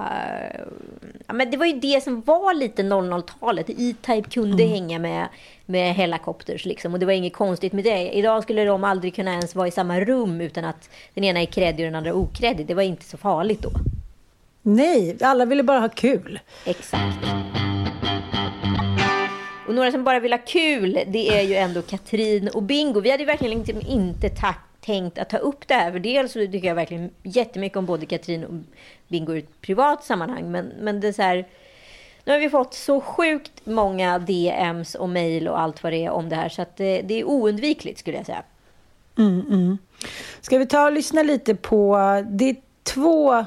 Ja, 1.27 1.33
men 1.33 1.51
det 1.51 1.57
var 1.57 1.67
ju 1.67 1.81
det 1.81 2.05
som 2.05 2.21
var 2.21 2.55
lite 2.55 2.83
00-talet. 2.83 3.71
E-Type 3.71 4.31
kunde 4.31 4.65
hänga 4.65 4.99
med, 4.99 5.29
med 5.67 5.95
Hellacopters 5.95 6.65
liksom. 6.65 6.93
Och 6.93 6.99
det 6.99 7.07
var 7.07 7.13
inget 7.13 7.33
konstigt 7.33 7.73
med 7.73 7.85
det. 7.85 8.11
Idag 8.11 8.43
skulle 8.43 8.65
de 8.65 8.85
aldrig 8.85 9.15
kunna 9.15 9.31
ens 9.31 9.55
vara 9.55 9.69
i 9.69 9.71
samma 9.71 10.01
rum 10.01 10.41
utan 10.41 10.65
att 10.65 10.91
den 11.15 11.25
ena 11.25 11.41
är 11.41 11.47
kreddig 11.47 11.85
och 11.85 11.93
den 11.93 11.95
andra 11.95 12.15
okreddig. 12.15 12.67
Det 12.67 12.75
var 12.75 12.83
inte 12.83 13.05
så 13.05 13.17
farligt 13.17 13.63
då. 13.63 13.71
Nej, 14.69 15.17
alla 15.21 15.45
ville 15.45 15.63
bara 15.63 15.79
ha 15.81 15.89
kul. 15.89 16.41
Exakt. 16.65 17.19
Och 19.69 19.75
några 19.75 19.93
som 19.93 20.05
bara 20.05 20.21
vill 20.21 20.33
ha 20.33 20.39
kul, 20.47 21.01
det 21.07 21.29
är 21.39 21.43
ju 21.43 21.55
ändå 21.55 21.83
Katrin 21.83 22.49
och 22.49 22.63
Bingo. 22.63 23.01
Vi 23.01 23.11
hade 23.11 23.25
verkligen 23.25 23.59
liksom 23.59 23.81
inte 23.89 24.29
ta- 24.29 24.55
tänkt 24.81 25.19
att 25.19 25.31
ta 25.31 25.37
upp 25.37 25.69
det 25.69 25.75
här. 25.75 25.93
För 25.93 25.99
dels 25.99 26.33
så 26.33 26.39
tycker 26.39 26.69
jag 26.69 26.75
verkligen 26.75 27.11
jättemycket 27.23 27.77
om 27.77 27.87
både 27.87 28.07
Katrin 28.07 28.45
och 28.45 28.55
Bingo 29.09 29.35
i 29.35 29.39
ett 29.39 29.61
privat 29.61 30.05
sammanhang. 30.05 30.51
Men, 30.51 30.73
men 30.81 31.01
det 31.01 31.09
är 31.09 31.13
så 31.13 31.23
här, 31.23 31.47
nu 32.25 32.33
har 32.33 32.39
vi 32.41 32.51
fått 32.51 32.75
så 32.75 33.01
sjukt 33.01 33.53
många 33.65 34.19
DMs 34.19 34.95
och 34.95 35.09
mejl 35.09 35.49
och 35.49 35.61
allt 35.61 35.83
vad 35.83 35.93
det 35.93 36.05
är 36.05 36.11
om 36.11 36.29
det 36.29 36.37
här. 36.37 36.49
Så 36.49 36.65
det, 36.77 37.03
det 37.03 37.21
är 37.21 37.25
oundvikligt 37.25 37.99
skulle 37.99 38.17
jag 38.17 38.27
säga. 38.27 38.43
Ska 40.41 40.59
vi 40.59 40.67
ta 40.67 40.85
och 40.87 40.93
lyssna 40.93 41.23
lite 41.23 41.55
på, 41.55 41.97
det 42.31 42.51
är 42.51 42.57
två 42.83 43.45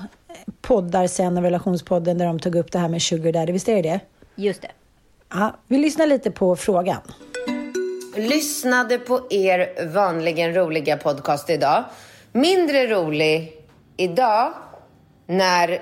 poddar 0.61 1.07
sen 1.07 1.37
av 1.37 1.43
relationspodden 1.43 2.17
där 2.17 2.25
de 2.25 2.39
tog 2.39 2.55
upp 2.55 2.71
det 2.71 2.79
här 2.79 2.89
med 2.89 3.01
sugar 3.01 3.31
daddy, 3.31 3.51
visst 3.51 3.69
är 3.69 3.75
det 3.75 3.81
det? 3.81 3.99
Just 4.35 4.61
det. 4.61 4.71
Ja, 5.33 5.55
vi 5.67 5.77
lyssnar 5.77 6.07
lite 6.07 6.31
på 6.31 6.55
frågan. 6.55 7.01
lyssnade 8.15 8.97
på 8.97 9.21
er 9.29 9.87
vanligen 9.87 10.53
roliga 10.53 10.97
podcast 10.97 11.49
idag. 11.49 11.83
Mindre 12.31 12.87
rolig 12.87 13.53
idag 13.97 14.53
när 15.27 15.81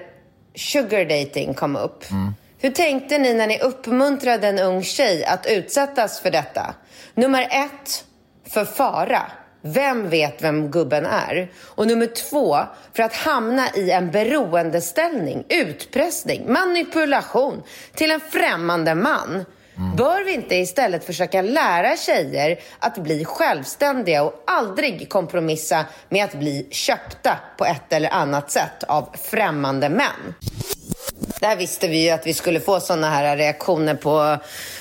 sugar 0.56 1.06
dating 1.06 1.54
kom 1.54 1.76
upp. 1.76 2.04
Hur 2.58 2.72
tänkte 2.72 3.18
ni 3.18 3.34
när 3.34 3.48
ni 3.48 3.60
uppmuntrade 3.60 4.48
en 4.48 4.60
ung 4.60 4.84
tjej 4.84 5.26
att 5.26 5.46
utsättas 5.46 6.20
för 6.20 6.32
detta? 6.32 6.76
Nummer 7.14 7.42
ett, 7.42 8.06
för 8.50 8.66
fara. 8.66 9.22
Vem 9.62 10.10
vet 10.10 10.44
vem 10.44 10.72
gubben 10.72 11.06
är? 11.06 11.52
Och 11.66 11.88
nummer 11.88 12.06
två, 12.30 12.58
för 12.94 13.04
att 13.04 13.14
hamna 13.14 13.70
i 13.76 13.92
en 13.92 14.12
beroendeställning, 14.12 15.44
utpressning, 15.50 16.54
manipulation 16.54 17.64
till 17.94 18.12
en 18.12 18.20
främmande 18.20 18.96
man. 18.96 19.46
Bör 19.98 20.26
vi 20.26 20.34
inte 20.34 20.56
istället 20.56 21.06
försöka 21.06 21.42
lära 21.42 21.96
tjejer 21.96 22.60
att 22.80 22.98
bli 22.98 23.26
självständiga 23.26 24.24
och 24.24 24.44
aldrig 24.48 25.10
kompromissa 25.10 25.86
med 26.10 26.26
att 26.26 26.34
bli 26.34 26.68
köpta 26.72 27.40
på 27.58 27.66
ett 27.66 27.94
eller 27.94 28.10
annat 28.10 28.52
sätt 28.52 28.84
av 28.88 29.16
främmande 29.24 29.90
män? 29.90 30.34
Där 31.40 31.56
visste 31.56 31.88
vi 31.88 32.04
ju 32.04 32.10
att 32.10 32.28
vi 32.28 32.34
skulle 32.34 32.60
få 32.60 32.80
såna 32.80 33.10
här 33.10 33.38
reaktioner 33.38 33.96
på, 33.96 34.38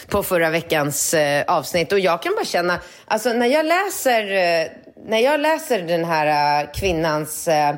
på 0.08 0.22
förra 0.22 0.50
veckans 0.50 1.14
eh, 1.14 1.44
avsnitt. 1.46 1.92
Och 1.92 1.98
jag 1.98 2.22
kan 2.22 2.34
bara 2.34 2.44
känna, 2.44 2.80
alltså 3.04 3.32
när 3.32 3.46
jag 3.46 3.66
läser, 3.66 4.22
eh, 4.22 4.66
när 5.06 5.18
jag 5.18 5.40
läser 5.40 5.82
den 5.82 6.04
här 6.04 6.60
eh, 6.62 6.70
kvinnans 6.72 7.48
eh, 7.48 7.74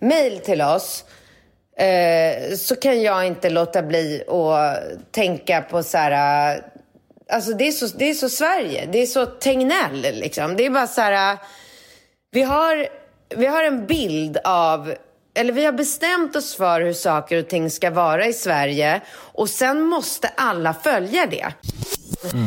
mail 0.00 0.38
till 0.38 0.62
oss 0.62 1.04
eh, 1.78 2.54
så 2.56 2.76
kan 2.76 3.02
jag 3.02 3.26
inte 3.26 3.50
låta 3.50 3.82
bli 3.82 4.22
att 4.28 4.78
tänka 5.12 5.60
på 5.62 5.82
så 5.82 5.98
här... 5.98 6.54
eh, 6.56 6.62
Alltså 7.28 7.52
det 7.52 7.68
är, 7.68 7.72
så, 7.72 7.86
det 7.86 8.10
är 8.10 8.14
så 8.14 8.28
Sverige, 8.28 8.88
det 8.92 9.02
är 9.02 9.06
så 9.06 9.26
Tegnell 9.26 10.00
liksom. 10.00 10.56
Det 10.56 10.66
är 10.66 10.70
bara 10.70 10.86
så 10.86 11.00
här... 11.00 11.32
eh, 11.32 11.38
vi 12.30 12.42
har, 12.42 12.86
vi 13.36 13.46
har 13.46 13.62
en 13.64 13.86
bild 13.86 14.38
av, 14.44 14.94
eller 15.36 15.52
vi 15.52 15.64
har 15.64 15.72
bestämt 15.72 16.36
oss 16.36 16.54
för 16.54 16.80
hur 16.80 16.92
saker 16.92 17.38
och 17.38 17.48
ting 17.48 17.70
ska 17.70 17.90
vara 17.90 18.26
i 18.26 18.32
Sverige 18.32 19.00
och 19.16 19.50
sen 19.50 19.82
måste 19.82 20.28
alla 20.36 20.74
följa 20.74 21.26
det. 21.26 21.46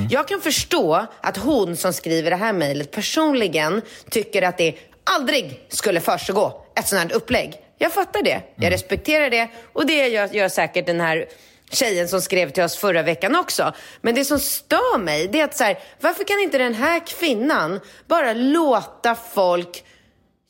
Jag 0.09 0.27
kan 0.27 0.41
förstå 0.41 1.05
att 1.21 1.37
hon 1.37 1.77
som 1.77 1.93
skriver 1.93 2.29
det 2.29 2.35
här 2.35 2.53
mejlet 2.53 2.91
personligen 2.91 3.81
tycker 4.09 4.41
att 4.41 4.57
det 4.57 4.75
aldrig 5.03 5.65
skulle 5.69 6.01
försiggå 6.01 6.65
ett 6.75 6.87
sånt 6.87 7.01
här 7.01 7.17
upplägg. 7.17 7.53
Jag 7.77 7.93
fattar 7.93 8.23
det, 8.23 8.41
jag 8.55 8.71
respekterar 8.71 9.29
det 9.29 9.47
och 9.73 9.85
det 9.85 10.07
gör, 10.07 10.27
gör 10.27 10.49
säkert 10.49 10.85
den 10.85 11.01
här 11.01 11.25
tjejen 11.71 12.07
som 12.07 12.21
skrev 12.21 12.49
till 12.49 12.63
oss 12.63 12.77
förra 12.77 13.01
veckan 13.01 13.35
också. 13.35 13.73
Men 14.01 14.15
det 14.15 14.25
som 14.25 14.39
stör 14.39 14.97
mig, 14.97 15.27
det 15.27 15.39
är 15.39 15.43
att 15.43 15.57
så 15.57 15.63
här, 15.63 15.79
varför 16.01 16.23
kan 16.23 16.39
inte 16.39 16.57
den 16.57 16.73
här 16.73 17.07
kvinnan 17.07 17.79
bara 18.07 18.33
låta 18.33 19.15
folk 19.15 19.83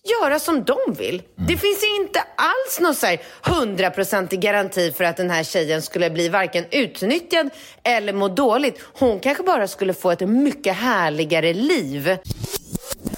göra 0.03 0.39
som 0.39 0.63
de 0.63 0.77
vill. 0.97 1.21
Det 1.35 1.57
finns 1.57 1.83
inte 1.99 2.19
alls 2.35 2.79
någon 2.79 2.95
så 2.95 3.05
här 3.05 3.19
hundraprocentig 3.41 4.39
garanti 4.41 4.91
för 4.91 5.03
att 5.03 5.17
den 5.17 5.29
här 5.29 5.43
tjejen 5.43 5.81
skulle 5.81 6.09
bli 6.09 6.29
varken 6.29 6.65
utnyttjad 6.71 7.49
eller 7.83 8.13
må 8.13 8.27
dåligt. 8.27 8.81
Hon 8.93 9.19
kanske 9.19 9.43
bara 9.43 9.67
skulle 9.67 9.93
få 9.93 10.11
ett 10.11 10.29
mycket 10.29 10.75
härligare 10.75 11.53
liv. 11.53 12.17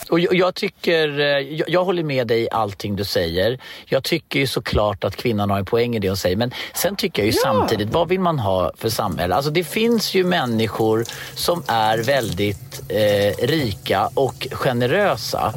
Och 0.09 0.19
jag, 0.19 0.33
jag 0.33 0.55
tycker, 0.55 1.19
eh, 1.19 1.25
jag, 1.25 1.69
jag 1.69 1.85
håller 1.85 2.03
med 2.03 2.27
dig 2.27 2.41
i 2.41 2.49
allting 2.49 2.95
du 2.95 3.03
säger. 3.03 3.59
Jag 3.85 4.03
tycker 4.03 4.39
ju 4.39 4.47
såklart 4.47 5.03
att 5.03 5.15
kvinnan 5.15 5.49
har 5.49 5.57
en 5.57 5.65
poäng 5.65 5.95
i 5.95 5.99
det 5.99 6.07
hon 6.07 6.17
säger. 6.17 6.35
Men 6.35 6.51
sen 6.73 6.95
tycker 6.95 7.21
jag 7.21 7.27
ju 7.27 7.33
samtidigt, 7.33 7.89
vad 7.89 8.09
vill 8.09 8.19
man 8.19 8.39
ha 8.39 8.71
för 8.77 8.89
samhälle? 8.89 9.35
Alltså 9.35 9.51
det 9.51 9.63
finns 9.63 10.13
ju 10.13 10.23
människor 10.23 11.05
som 11.35 11.63
är 11.67 11.97
väldigt 11.97 12.81
eh, 12.89 13.47
rika 13.47 14.09
och 14.13 14.47
generösa. 14.51 15.53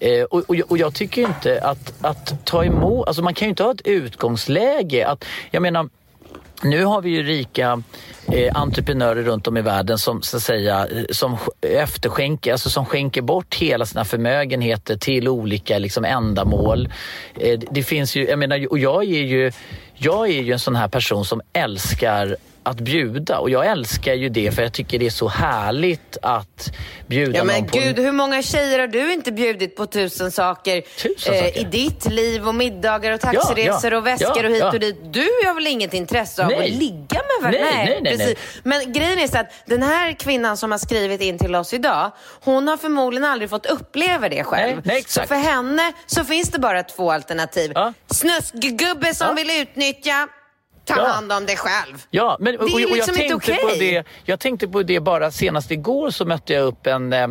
Eh, 0.00 0.22
och, 0.22 0.42
och, 0.46 0.56
och 0.68 0.78
jag 0.78 0.94
tycker 0.94 1.22
inte 1.22 1.60
att, 1.62 1.92
att 2.00 2.44
ta 2.44 2.64
emot, 2.64 3.06
alltså 3.08 3.22
man 3.22 3.34
kan 3.34 3.46
ju 3.46 3.50
inte 3.50 3.62
ha 3.62 3.70
ett 3.70 3.86
utgångsläge. 3.86 5.06
Att, 5.06 5.24
jag 5.50 5.62
menar, 5.62 5.88
nu 6.62 6.84
har 6.84 7.02
vi 7.02 7.10
ju 7.10 7.22
rika 7.22 7.82
eh, 8.32 8.56
entreprenörer 8.56 9.22
runt 9.22 9.46
om 9.46 9.56
i 9.56 9.62
världen 9.62 9.98
som 9.98 10.22
så 10.22 10.36
att 10.36 10.42
säga 10.42 10.86
eh, 10.86 11.04
som 11.10 11.36
efterskänker, 11.60 12.52
alltså 12.52 12.70
som 12.70 12.86
skänker 12.86 13.22
bort 13.22 13.54
hela 13.54 13.86
sina 13.86 14.04
förmögenheter 14.04 14.96
till 14.96 15.28
olika 15.28 15.78
liksom, 15.78 16.04
ändamål. 16.04 16.88
Eh, 17.40 17.58
det 17.70 17.82
finns 17.82 18.16
ju, 18.16 18.26
jag 18.28 18.38
menar, 18.38 18.70
och 18.70 18.78
jag 18.78 19.02
är 19.02 19.22
ju, 19.22 19.52
jag 19.94 20.28
är 20.28 20.42
ju 20.42 20.52
en 20.52 20.58
sån 20.58 20.76
här 20.76 20.88
person 20.88 21.24
som 21.24 21.40
älskar 21.52 22.36
att 22.66 22.80
bjuda 22.80 23.38
och 23.38 23.50
jag 23.50 23.66
älskar 23.66 24.14
ju 24.14 24.28
det 24.28 24.52
för 24.52 24.62
jag 24.62 24.72
tycker 24.72 24.98
det 24.98 25.06
är 25.06 25.10
så 25.10 25.28
härligt 25.28 26.16
att 26.22 26.72
bjuda 27.06 27.38
Ja 27.38 27.44
men 27.44 27.60
någon 27.60 27.68
på 27.70 27.78
gud, 27.78 27.98
hur 27.98 28.12
många 28.12 28.42
tjejer 28.42 28.78
har 28.78 28.86
du 28.86 29.12
inte 29.12 29.32
bjudit 29.32 29.76
på 29.76 29.86
tusen 29.86 30.30
saker, 30.32 30.80
Tusen 30.80 31.34
eh, 31.34 31.40
saker? 31.40 31.58
i 31.60 31.64
ditt 31.64 32.04
liv 32.12 32.48
och 32.48 32.54
middagar 32.54 33.12
och 33.12 33.20
taxiresor 33.20 33.92
ja, 33.92 33.98
och 33.98 34.06
väskor 34.06 34.36
ja, 34.36 34.44
och 34.44 34.50
hit 34.50 34.60
ja. 34.60 34.72
och 34.72 34.80
dit. 34.80 34.96
Du 35.12 35.28
har 35.46 35.54
väl 35.54 35.66
inget 35.66 35.94
intresse 35.94 36.44
av 36.44 36.50
Nej. 36.50 36.58
att 36.58 36.70
ligga 36.78 37.20
med 37.22 37.42
varandra? 37.52 37.60
Nej, 37.76 37.86
nej, 37.86 38.00
nej, 38.02 38.18
precis. 38.18 38.38
Men 38.62 38.92
grejen 38.92 39.18
är 39.18 39.28
så 39.28 39.38
att 39.38 39.52
den 39.66 39.82
här 39.82 40.12
kvinnan 40.12 40.56
som 40.56 40.70
har 40.70 40.78
skrivit 40.78 41.20
in 41.20 41.38
till 41.38 41.54
oss 41.54 41.74
idag, 41.74 42.12
hon 42.44 42.68
har 42.68 42.76
förmodligen 42.76 43.24
aldrig 43.30 43.50
fått 43.50 43.66
uppleva 43.66 44.28
det 44.28 44.44
själv. 44.44 44.74
Nej, 44.74 44.82
nej, 44.84 44.98
exakt. 44.98 45.28
Så 45.28 45.34
för 45.34 45.40
henne 45.40 45.92
så 46.06 46.24
finns 46.24 46.48
det 46.50 46.58
bara 46.58 46.82
två 46.82 47.12
alternativ. 47.12 47.72
Ja. 47.74 47.92
Snuskgubbe 48.10 49.14
som 49.14 49.26
Ja. 49.26 49.32
vill 49.32 49.50
utnyttja, 49.62 50.28
ta 50.86 50.94
Ja. 50.96 51.06
hand 51.08 51.32
om 51.32 51.46
dig 51.46 51.56
själv. 51.56 52.02
Ja, 52.10 52.36
men, 52.40 52.58
och, 52.58 52.64
Det 52.66 52.70
är 52.72 52.74
och 52.74 52.80
jag, 52.80 52.90
liksom 52.96 53.14
tänkte 53.14 53.52
på 53.54 53.66
okej. 53.66 53.78
det, 53.78 54.04
jag 54.24 54.40
tänkte 54.40 54.68
på 54.68 54.82
det 54.82 55.00
bara 55.00 55.30
senast 55.30 55.70
igår 55.70 56.10
så 56.10 56.24
mötte 56.24 56.52
jag 56.52 56.64
upp 56.64 56.86
en, 56.86 57.12
eh, 57.12 57.28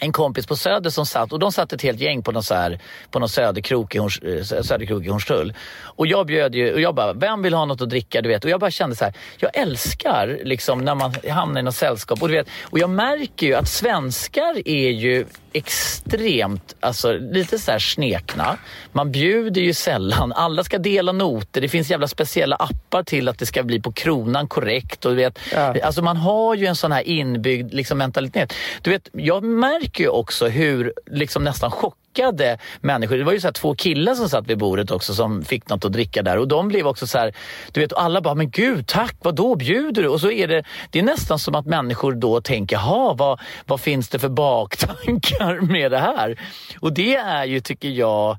en 0.00 0.12
kompis 0.12 0.46
på 0.46 0.56
Söder 0.56 0.90
som 0.90 1.06
satt 1.06 1.32
och 1.32 1.38
de 1.38 1.52
satt 1.52 1.72
ett 1.72 1.82
helt 1.82 2.00
gäng 2.00 2.22
på 2.22 2.32
någon, 2.32 2.42
så 2.42 2.54
här, 2.54 2.80
på 3.10 3.18
någon 3.18 3.28
söderkrok 3.28 3.94
i, 3.94 3.98
Horns, 3.98 4.18
eh, 4.18 4.62
söderkrok 4.62 5.04
i 5.04 5.08
Hornstull. 5.08 5.54
Och 5.82 6.06
jag 6.06 6.26
bjöd 6.26 6.54
ju, 6.54 6.74
och 6.74 6.80
jag 6.80 6.94
bara, 6.94 7.12
vem 7.12 7.42
vill 7.42 7.54
ha 7.54 7.64
något 7.64 7.80
att 7.80 7.90
dricka? 7.90 8.22
Du 8.22 8.28
vet. 8.28 8.44
Och 8.44 8.50
jag 8.50 8.60
bara 8.60 8.70
kände 8.70 8.96
så 8.96 9.04
här, 9.04 9.14
jag 9.38 9.56
älskar 9.56 10.38
liksom 10.44 10.84
när 10.84 10.94
man 10.94 11.14
hamnar 11.30 11.60
i 11.60 11.62
något 11.62 11.74
sällskap. 11.74 12.22
Och, 12.22 12.28
du 12.28 12.34
vet, 12.34 12.48
och 12.62 12.78
jag 12.78 12.90
märker 12.90 13.46
ju 13.46 13.54
att 13.54 13.68
svenskar 13.68 14.68
är 14.68 14.90
ju 14.90 15.24
extremt, 15.52 16.74
alltså 16.80 17.12
lite 17.12 17.58
så 17.58 17.70
här 17.70 17.78
snekna. 17.78 18.58
Man 18.92 19.12
bjuder 19.12 19.60
ju 19.60 19.74
sällan, 19.74 20.32
alla 20.32 20.64
ska 20.64 20.78
dela 20.78 21.12
noter. 21.12 21.60
Det 21.60 21.68
finns 21.68 21.90
jävla 21.90 22.08
speciella 22.08 22.56
appar 22.56 23.02
till 23.02 23.28
att 23.28 23.38
det 23.38 23.46
ska 23.46 23.62
bli 23.62 23.80
på 23.80 23.92
kronan 23.92 24.48
korrekt. 24.48 25.04
Och 25.04 25.10
du 25.10 25.16
vet, 25.16 25.38
ja. 25.52 25.74
Alltså 25.82 26.02
man 26.02 26.16
har 26.16 26.54
ju 26.54 26.66
en 26.66 26.76
sån 26.76 26.92
här 26.92 27.02
inbyggd 27.02 27.74
liksom, 27.74 27.98
mentalitet. 27.98 28.52
Du 28.82 28.90
vet, 28.90 29.08
jag 29.12 29.44
märker 29.44 29.87
märker 29.88 30.04
ju 30.04 30.10
också 30.10 30.48
hur 30.48 30.92
liksom 31.06 31.44
nästan 31.44 31.70
chockade 31.70 32.58
människor. 32.80 33.16
Det 33.16 33.24
var 33.24 33.32
ju 33.32 33.40
så 33.40 33.52
två 33.52 33.74
killar 33.74 34.14
som 34.14 34.28
satt 34.28 34.46
vid 34.46 34.58
bordet 34.58 34.90
också 34.90 35.14
som 35.14 35.44
fick 35.44 35.68
något 35.68 35.84
att 35.84 35.92
dricka 35.92 36.22
där 36.22 36.38
och 36.38 36.48
de 36.48 36.68
blev 36.68 36.86
också 36.86 37.06
så 37.06 37.18
här, 37.18 37.32
du 37.72 37.80
vet 37.80 37.92
alla 37.92 38.20
bara, 38.20 38.34
men 38.34 38.50
gud 38.50 38.86
tack, 38.86 39.16
vad 39.22 39.34
då 39.34 39.56
bjuder 39.56 40.02
du? 40.02 40.08
Och 40.08 40.20
så 40.20 40.30
är 40.30 40.48
det, 40.48 40.64
det 40.90 40.98
är 40.98 41.02
nästan 41.02 41.38
som 41.38 41.54
att 41.54 41.66
människor 41.66 42.12
då 42.12 42.40
tänker, 42.40 42.76
ha 42.76 43.14
vad, 43.14 43.40
vad 43.66 43.80
finns 43.80 44.08
det 44.08 44.18
för 44.18 44.28
baktankar 44.28 45.60
med 45.60 45.90
det 45.90 45.98
här? 45.98 46.38
Och 46.80 46.92
det 46.92 47.16
är 47.16 47.44
ju, 47.44 47.60
tycker 47.60 47.88
jag, 47.88 48.38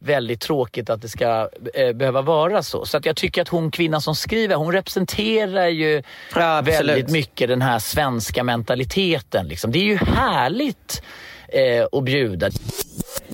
väldigt 0.00 0.40
tråkigt 0.40 0.90
att 0.90 1.02
det 1.02 1.08
ska 1.08 1.48
eh, 1.74 1.92
behöva 1.92 2.22
vara 2.22 2.62
så. 2.62 2.86
Så 2.86 2.96
att 2.96 3.06
jag 3.06 3.16
tycker 3.16 3.42
att 3.42 3.48
hon 3.48 3.70
kvinnan 3.70 4.00
som 4.00 4.14
skriver, 4.14 4.54
hon 4.54 4.72
representerar 4.72 5.68
ju 5.68 6.02
ja, 6.34 6.60
väldigt 6.60 7.10
mycket 7.10 7.48
den 7.48 7.62
här 7.62 7.78
svenska 7.78 8.44
mentaliteten. 8.44 9.48
Liksom. 9.48 9.72
Det 9.72 9.78
är 9.78 9.84
ju 9.84 9.96
härligt 9.96 11.02
eh, 11.48 11.86
att 11.92 12.04
bjuda. 12.04 12.50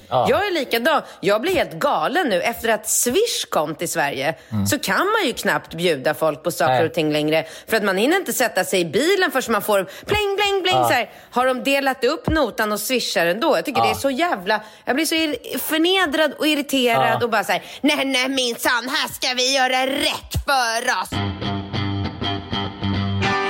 Ja. 0.08 0.26
Jag 0.30 0.46
är 0.46 0.50
likadan. 0.50 1.02
Jag 1.20 1.40
blir 1.40 1.54
helt 1.54 1.72
galen 1.72 2.28
nu. 2.28 2.42
Efter 2.42 2.68
att 2.68 2.88
Swish 2.88 3.44
kom 3.48 3.75
till 3.75 3.88
Sverige 3.88 4.34
mm. 4.52 4.66
så 4.66 4.78
kan 4.78 5.06
man 5.06 5.26
ju 5.26 5.32
knappt 5.32 5.75
bjuda 5.75 6.14
folk 6.14 6.42
på 6.42 6.50
saker 6.50 6.75
Nej. 6.75 6.86
och 6.86 6.94
ting 6.94 7.12
längre. 7.12 7.44
För 7.66 7.76
att 7.76 7.84
man 7.84 7.96
hinner 7.96 8.16
inte 8.16 8.32
sätta 8.32 8.64
sig 8.64 8.80
i 8.80 8.84
bilen 8.84 9.30
förrän 9.30 9.52
man 9.52 9.62
får 9.62 9.84
pling, 9.84 10.36
pling, 10.36 10.62
pling. 10.62 10.76
Ja. 10.76 10.88
Så 10.88 10.94
här. 10.94 11.10
Har 11.30 11.46
de 11.46 11.64
delat 11.64 12.04
upp 12.04 12.28
notan 12.28 12.72
och 12.72 12.80
swishar 12.80 13.26
ändå? 13.26 13.56
Jag 13.56 13.64
tycker 13.64 13.80
ja. 13.80 13.84
det 13.84 13.90
är 13.90 13.94
så 13.94 14.10
jävla... 14.10 14.60
Jag 14.84 14.96
blir 14.96 15.06
så 15.06 15.34
förnedrad 15.58 16.32
och 16.38 16.46
irriterad 16.46 17.22
och 17.22 17.30
bara 17.30 17.44
så 17.44 17.52
här. 17.52 17.62
Nej, 17.80 18.04
nej 18.04 18.28
minsann, 18.28 18.88
här 18.88 19.08
ska 19.08 19.34
vi 19.36 19.54
göra 19.56 19.86
rätt 19.86 20.32
för 20.46 21.02
oss. 21.02 21.10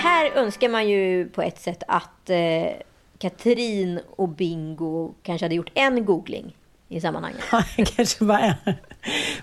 Här 0.02 0.30
önskar 0.34 0.68
man 0.68 0.88
ju 0.88 1.28
på 1.28 1.42
ett 1.42 1.60
sätt 1.60 1.82
att 1.88 2.30
eh 2.30 2.36
Katrin 3.18 4.00
och 4.16 4.28
Bingo 4.28 5.14
kanske 5.22 5.44
hade 5.44 5.54
gjort 5.54 5.70
en 5.74 6.04
googling 6.04 6.56
i 6.88 7.00
sammanhanget. 7.00 7.40
Ja, 7.52 7.62
kanske 7.96 8.24
bara 8.24 8.40
en. 8.40 8.74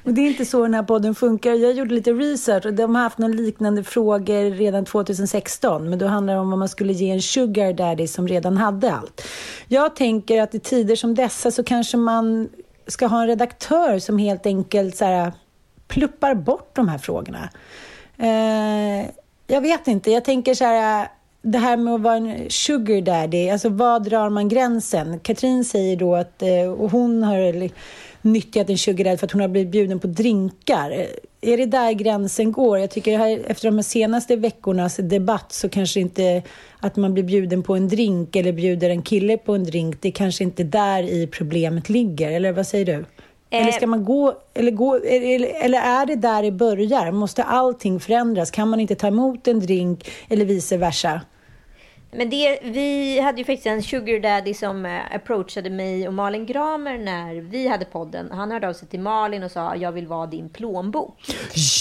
Men 0.04 0.16
det 0.16 0.22
är 0.22 0.28
inte 0.28 0.46
så 0.46 0.62
den 0.62 0.74
här 0.74 0.84
podden 0.84 1.16
funkar. 1.16 1.54
Jag 1.54 1.74
gjorde 1.74 1.96
lite 1.96 2.12
research 2.12 2.66
och 2.66 2.74
de 2.74 2.96
har 2.96 3.04
haft 3.04 3.18
några 3.18 3.34
liknande 3.34 3.84
frågor 3.84 4.52
redan 4.52 4.86
2016. 4.86 5.90
Men 5.90 6.00
då 6.00 6.08
handlar 6.08 6.34
det 6.34 6.40
om 6.40 6.50
vad 6.50 6.60
man 6.60 6.70
skulle 6.70 6.94
ge 6.94 7.12
en 7.12 7.22
sugar 7.22 7.74
daddy 7.74 8.08
som 8.08 8.28
redan 8.28 8.58
hade 8.58 8.94
allt. 8.94 9.22
Jag 9.68 9.96
tänker 9.96 10.42
att 10.42 10.56
i 10.56 10.60
tider 10.60 10.96
som 10.96 11.16
dessa 11.16 11.52
så 11.52 11.64
kanske 11.64 11.98
man 11.98 12.50
ska 12.88 13.08
ha 13.08 13.22
en 13.22 13.28
redaktör 13.28 14.00
som 14.00 14.18
helt 14.18 14.46
enkelt 14.46 14.98
så 14.98 15.06
här, 15.06 15.34
pluppar 15.88 16.36
bort 16.36 16.76
de 16.76 16.88
här 16.88 16.98
frågorna. 16.98 17.50
Eh, 18.18 19.10
jag 19.48 19.62
vet 19.62 19.88
inte. 19.88 20.12
Jag 20.12 20.26
tänker 20.26 20.54
så 20.54 20.66
här 20.66 21.08
det 21.46 21.58
här 21.58 21.78
med 21.78 21.94
att 21.94 22.02
vara 22.02 22.16
en 22.16 22.50
sugar 22.50 23.02
daddy, 23.02 23.50
alltså 23.50 23.70
var 23.70 24.00
drar 24.00 24.30
man 24.30 24.50
gränsen? 24.50 25.20
Katrin 25.20 25.66
säger 25.66 25.96
då 25.96 26.16
att 26.16 26.42
eh, 26.42 26.72
och 26.72 26.92
hon 26.92 27.24
har 27.24 27.70
nyttjat 28.22 28.70
en 28.70 28.78
sugar 28.78 29.06
daddy 29.06 29.18
för 29.18 29.26
att 29.26 29.32
hon 29.32 29.42
har 29.42 29.48
blivit 29.48 29.72
bjuden 29.72 30.00
på 30.00 30.08
drinkar. 30.08 31.08
Är 31.42 31.58
det 31.58 31.66
där 31.66 31.92
gränsen 31.92 32.52
går? 32.52 32.80
Jag 32.80 32.92
tycker 32.92 33.18
här, 33.18 33.42
efter 33.48 33.72
de 33.72 33.84
senaste 33.84 34.36
veckornas 34.36 34.96
debatt 34.96 35.54
så 35.54 35.70
kanske 35.70 36.00
inte 36.00 36.42
att 36.80 36.96
man 36.96 37.14
blir 37.14 37.24
bjuden 37.24 37.64
på 37.64 37.76
en 37.76 37.88
drink 37.88 38.36
eller 38.36 38.52
bjuder 38.52 38.90
en 38.90 39.02
kille 39.02 39.38
på 39.38 39.56
en 39.56 39.64
drink, 39.64 40.02
det 40.02 40.08
är 40.08 40.12
kanske 40.12 40.44
inte 40.44 40.64
där 40.64 41.04
i 41.04 41.28
problemet 41.28 41.90
ligger. 41.90 42.32
Eller 42.32 42.52
vad 42.52 42.68
säger 42.68 42.86
du? 42.86 43.06
Eller 43.50 43.72
ska 43.72 43.88
man 43.88 44.06
gå, 44.06 44.34
eller, 44.54 44.72
gå, 44.72 44.96
eller, 44.96 45.64
eller 45.66 45.80
är 45.80 46.06
det 46.06 46.16
där 46.16 46.44
det 46.44 46.52
börjar? 46.52 47.12
Måste 47.12 47.44
allting 47.44 48.00
förändras? 48.00 48.52
Kan 48.52 48.70
man 48.70 48.80
inte 48.80 48.96
ta 48.96 49.08
emot 49.08 49.48
en 49.48 49.60
drink 49.60 50.12
eller 50.30 50.46
vice 50.46 50.78
versa? 50.78 51.22
Men 52.16 52.30
det, 52.30 52.60
vi 52.62 53.20
hade 53.20 53.38
ju 53.38 53.46
faktiskt 53.46 53.68
en 53.68 53.84
sugar 53.84 54.20
daddy 54.20 54.54
som 54.54 54.86
eh, 54.86 55.16
approachade 55.16 55.70
mig 55.70 56.08
och 56.08 56.14
Malin 56.14 56.46
Gramer 56.46 56.98
när 56.98 57.36
vi 57.36 57.68
hade 57.68 57.86
podden. 57.86 58.32
Han 58.32 58.52
hörde 58.52 58.70
av 58.70 58.74
sig 58.74 58.88
till 58.88 59.00
Malin 59.00 59.44
och 59.44 59.52
sa 59.52 59.76
jag 59.76 59.92
vill 59.92 60.08
vara 60.08 60.28
din 60.28 60.50
plånbok. 60.50 61.20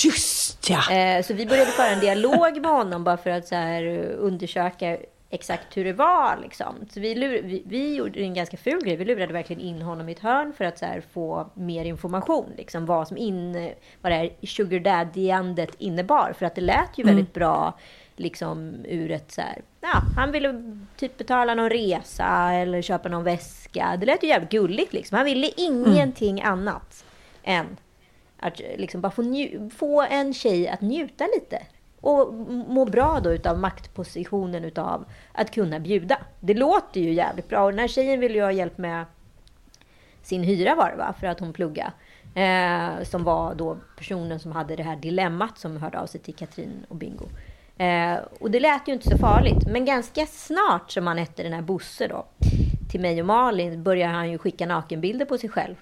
Just 0.04 0.70
ja! 0.70 0.92
Eh, 0.92 1.22
så 1.22 1.34
vi 1.34 1.46
började 1.46 1.70
föra 1.70 1.90
en 1.90 2.00
dialog 2.00 2.60
med 2.60 2.70
honom 2.70 3.04
bara 3.04 3.16
för 3.16 3.30
att 3.30 3.48
så 3.48 3.54
här, 3.54 3.84
undersöka 4.18 4.98
exakt 5.32 5.76
hur 5.76 5.84
det 5.84 5.92
var. 5.92 6.38
Liksom. 6.42 6.74
Så 6.90 7.00
vi, 7.00 7.14
lur, 7.14 7.42
vi, 7.42 7.62
vi, 7.66 7.94
gjorde 7.94 8.20
en 8.20 8.34
ganska 8.34 8.56
ful 8.56 8.84
grej. 8.84 8.96
Vi 8.96 9.04
lurade 9.04 9.32
verkligen 9.32 9.62
in 9.62 9.82
honom 9.82 10.08
i 10.08 10.12
ett 10.12 10.18
hörn 10.18 10.52
för 10.52 10.64
att 10.64 10.80
här, 10.80 11.02
få 11.12 11.50
mer 11.54 11.84
information. 11.84 12.52
Liksom, 12.56 12.86
vad, 12.86 13.08
som 13.08 13.16
in, 13.16 13.70
vad 14.00 14.12
det 14.12 14.16
här 14.16 14.46
sugar 14.46 14.80
daddy-andet 14.80 15.74
innebar. 15.78 16.34
För 16.38 16.46
att 16.46 16.54
det 16.54 16.60
lät 16.60 16.98
ju 16.98 17.04
väldigt 17.04 17.36
mm. 17.36 17.50
bra 17.50 17.78
liksom 18.16 18.74
ur 18.88 19.10
ett 19.10 19.32
så 19.32 19.40
här, 19.40 19.62
ja, 19.80 20.02
han 20.16 20.32
ville 20.32 20.74
typ 20.96 21.18
betala 21.18 21.54
någon 21.54 21.70
resa 21.70 22.52
eller 22.52 22.82
köpa 22.82 23.08
någon 23.08 23.24
väska. 23.24 23.96
Det 24.00 24.06
lät 24.06 24.22
ju 24.22 24.28
jävligt 24.28 24.50
gulligt 24.50 24.92
liksom. 24.92 25.16
Han 25.16 25.24
ville 25.24 25.50
ingenting 25.56 26.40
mm. 26.40 26.52
annat 26.52 27.04
än 27.42 27.76
att 28.38 28.60
liksom 28.76 29.00
bara 29.00 29.12
få, 29.12 29.22
få 29.76 30.02
en 30.02 30.34
tjej 30.34 30.68
att 30.68 30.80
njuta 30.80 31.26
lite. 31.34 31.62
Och 32.00 32.34
må 32.48 32.84
bra 32.84 33.20
då 33.20 33.32
utav 33.32 33.58
maktpositionen 33.58 34.64
utav 34.64 35.04
att 35.32 35.50
kunna 35.50 35.80
bjuda. 35.80 36.18
Det 36.40 36.54
låter 36.54 37.00
ju 37.00 37.12
jävligt 37.12 37.48
bra. 37.48 37.64
Och 37.64 37.70
den 37.70 37.78
här 37.78 37.88
tjejen 37.88 38.20
ville 38.20 38.34
ju 38.34 38.42
ha 38.42 38.52
hjälp 38.52 38.78
med 38.78 39.04
sin 40.22 40.42
hyra 40.42 40.74
var 40.74 40.90
det 40.90 40.96
va? 40.96 41.14
För 41.20 41.26
att 41.26 41.40
hon 41.40 41.52
plugga. 41.52 41.92
Eh, 42.34 43.04
som 43.04 43.24
var 43.24 43.54
då 43.54 43.76
personen 43.96 44.40
som 44.40 44.52
hade 44.52 44.76
det 44.76 44.82
här 44.82 44.96
dilemmat 44.96 45.58
som 45.58 45.76
hörde 45.76 46.00
av 46.00 46.06
sig 46.06 46.20
till 46.20 46.34
Katrin 46.34 46.86
och 46.88 46.96
Bingo. 46.96 47.28
Eh, 47.78 48.18
och 48.40 48.50
det 48.50 48.60
lät 48.60 48.88
ju 48.88 48.92
inte 48.92 49.10
så 49.10 49.18
farligt. 49.18 49.66
Men 49.66 49.84
ganska 49.84 50.26
snart 50.26 50.90
som 50.90 51.06
han 51.06 51.18
hette 51.18 51.42
den 51.42 51.52
här 51.52 51.62
Bosse 51.62 52.06
då, 52.06 52.26
till 52.90 53.00
mig 53.00 53.20
och 53.20 53.26
Malin, 53.26 53.82
börjar 53.82 54.08
han 54.08 54.30
ju 54.30 54.38
skicka 54.38 54.66
nakenbilder 54.66 55.24
på 55.24 55.38
sig 55.38 55.50
själv. 55.50 55.74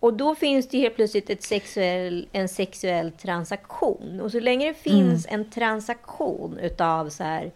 Och 0.00 0.14
då 0.14 0.34
finns 0.34 0.68
det 0.68 0.78
helt 0.78 0.96
plötsligt 0.96 1.42
sexuell, 1.42 2.28
en 2.32 2.48
sexuell 2.48 3.12
transaktion. 3.12 4.20
Och 4.20 4.30
så 4.30 4.40
länge 4.40 4.68
det 4.68 4.74
finns 4.74 5.26
mm. 5.26 5.40
en 5.40 5.50
transaktion 5.50 6.58
utav 6.58 7.08
så 7.08 7.24
här, 7.24 7.52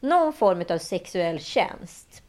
någon 0.00 0.32
form 0.32 0.64
av 0.70 0.78
sexuell 0.78 1.40
tjänst 1.40 2.22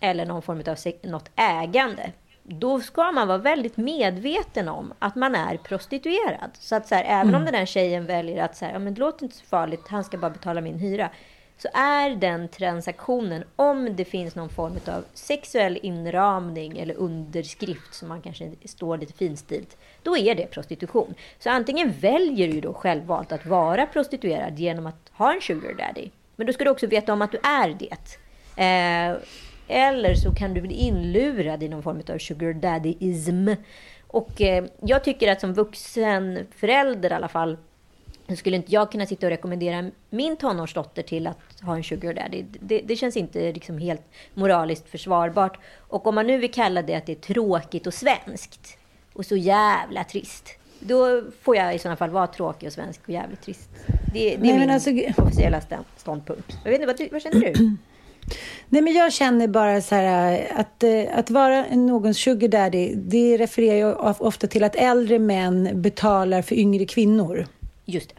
eller 0.00 0.26
någon 0.26 0.42
form 0.42 0.62
av 0.66 0.76
något 1.10 1.30
ägande 1.36 2.12
då 2.50 2.80
ska 2.80 3.12
man 3.12 3.28
vara 3.28 3.38
väldigt 3.38 3.76
medveten 3.76 4.68
om 4.68 4.92
att 4.98 5.14
man 5.14 5.34
är 5.34 5.56
prostituerad. 5.56 6.50
Så 6.52 6.76
att 6.76 6.88
så 6.88 6.94
här, 6.94 7.04
även 7.04 7.28
mm. 7.28 7.34
om 7.34 7.44
den 7.44 7.54
här 7.54 7.66
tjejen 7.66 8.06
väljer 8.06 8.44
att 8.44 8.56
säga, 8.56 8.72
ja 8.72 8.78
men 8.78 8.94
det 8.94 9.00
låter 9.00 9.24
inte 9.24 9.36
så 9.36 9.44
farligt, 9.44 9.88
han 9.88 10.04
ska 10.04 10.18
bara 10.18 10.30
betala 10.30 10.60
min 10.60 10.78
hyra. 10.78 11.10
Så 11.58 11.68
är 11.74 12.10
den 12.10 12.48
transaktionen, 12.48 13.44
om 13.56 13.96
det 13.96 14.04
finns 14.04 14.34
någon 14.34 14.48
form 14.48 14.78
av 14.86 15.04
sexuell 15.14 15.78
inramning 15.82 16.78
eller 16.78 16.94
underskrift 16.94 17.94
som 17.94 18.08
man 18.08 18.22
kanske 18.22 18.50
står 18.64 18.98
lite 18.98 19.12
finstilt, 19.12 19.76
då 20.02 20.16
är 20.16 20.34
det 20.34 20.46
prostitution. 20.46 21.14
Så 21.38 21.50
antingen 21.50 21.92
väljer 21.92 22.48
du 22.48 22.60
då 22.60 22.74
självvalt 22.74 23.32
att 23.32 23.46
vara 23.46 23.86
prostituerad 23.86 24.58
genom 24.58 24.86
att 24.86 25.10
ha 25.12 25.34
en 25.34 25.40
sugar 25.40 25.74
daddy. 25.74 26.10
Men 26.36 26.46
då 26.46 26.52
ska 26.52 26.64
du 26.64 26.70
också 26.70 26.86
veta 26.86 27.12
om 27.12 27.22
att 27.22 27.32
du 27.32 27.38
är 27.42 27.76
det. 27.78 28.16
Eh, 28.62 29.16
eller 29.70 30.14
så 30.14 30.34
kan 30.34 30.54
du 30.54 30.60
bli 30.60 30.74
inlurad 30.74 31.62
i 31.62 31.68
någon 31.68 31.82
form 31.82 32.02
av 32.08 32.18
sugar 32.18 32.52
daddy-ism. 32.52 33.56
Och 34.06 34.40
eh, 34.40 34.64
jag 34.80 35.04
tycker 35.04 35.32
att 35.32 35.40
som 35.40 35.54
vuxen 35.54 36.46
förälder 36.56 37.10
i 37.10 37.14
alla 37.14 37.28
fall, 37.28 37.56
skulle 38.36 38.56
inte 38.56 38.72
jag 38.72 38.92
kunna 38.92 39.06
sitta 39.06 39.26
och 39.26 39.30
rekommendera 39.30 39.90
min 40.10 40.36
tonårsdotter 40.36 41.02
till 41.02 41.26
att 41.26 41.60
ha 41.62 41.76
en 41.76 41.84
sugar 41.84 42.14
daddy. 42.14 42.44
Det, 42.60 42.80
det 42.80 42.96
känns 42.96 43.16
inte 43.16 43.52
liksom 43.52 43.78
helt 43.78 44.02
moraliskt 44.34 44.88
försvarbart. 44.88 45.58
Och 45.76 46.06
om 46.06 46.14
man 46.14 46.26
nu 46.26 46.38
vill 46.38 46.52
kalla 46.52 46.82
det 46.82 46.94
att 46.94 47.06
det 47.06 47.12
är 47.12 47.34
tråkigt 47.34 47.86
och 47.86 47.94
svenskt 47.94 48.78
och 49.12 49.26
så 49.26 49.36
jävla 49.36 50.04
trist. 50.04 50.48
Då 50.78 51.22
får 51.42 51.56
jag 51.56 51.74
i 51.74 51.78
sådana 51.78 51.96
fall 51.96 52.10
vara 52.10 52.26
tråkig 52.26 52.66
och 52.66 52.72
svensk 52.72 53.00
och 53.02 53.10
jävligt 53.10 53.42
trist. 53.42 53.70
Det, 53.86 53.94
det 54.12 54.34
är 54.34 54.38
Nej, 54.38 54.58
min 54.58 54.70
alltså... 54.70 54.90
officiella 55.16 55.60
ståndpunkt. 55.96 56.56
Jag 56.64 56.70
vet 56.70 56.80
inte, 56.80 56.94
vad, 57.04 57.12
vad 57.12 57.22
känner 57.22 57.40
du? 57.40 57.76
Nej, 58.68 58.82
men 58.82 58.92
jag 58.92 59.12
känner 59.12 59.48
bara 59.48 59.80
så 59.80 59.94
här 59.94 60.46
att, 60.54 60.82
eh, 60.82 61.18
att 61.18 61.30
vara 61.30 61.66
någons 61.66 62.18
sugar 62.18 62.48
daddy, 62.48 62.94
det 62.94 63.36
refererar 63.36 63.76
jag 63.76 64.22
ofta 64.22 64.46
till 64.46 64.64
att 64.64 64.76
äldre 64.76 65.18
män 65.18 65.82
betalar 65.82 66.42
för 66.42 66.54
yngre 66.54 66.86
kvinnor. 66.86 67.46
Just 67.84 68.08
det. 68.08 68.14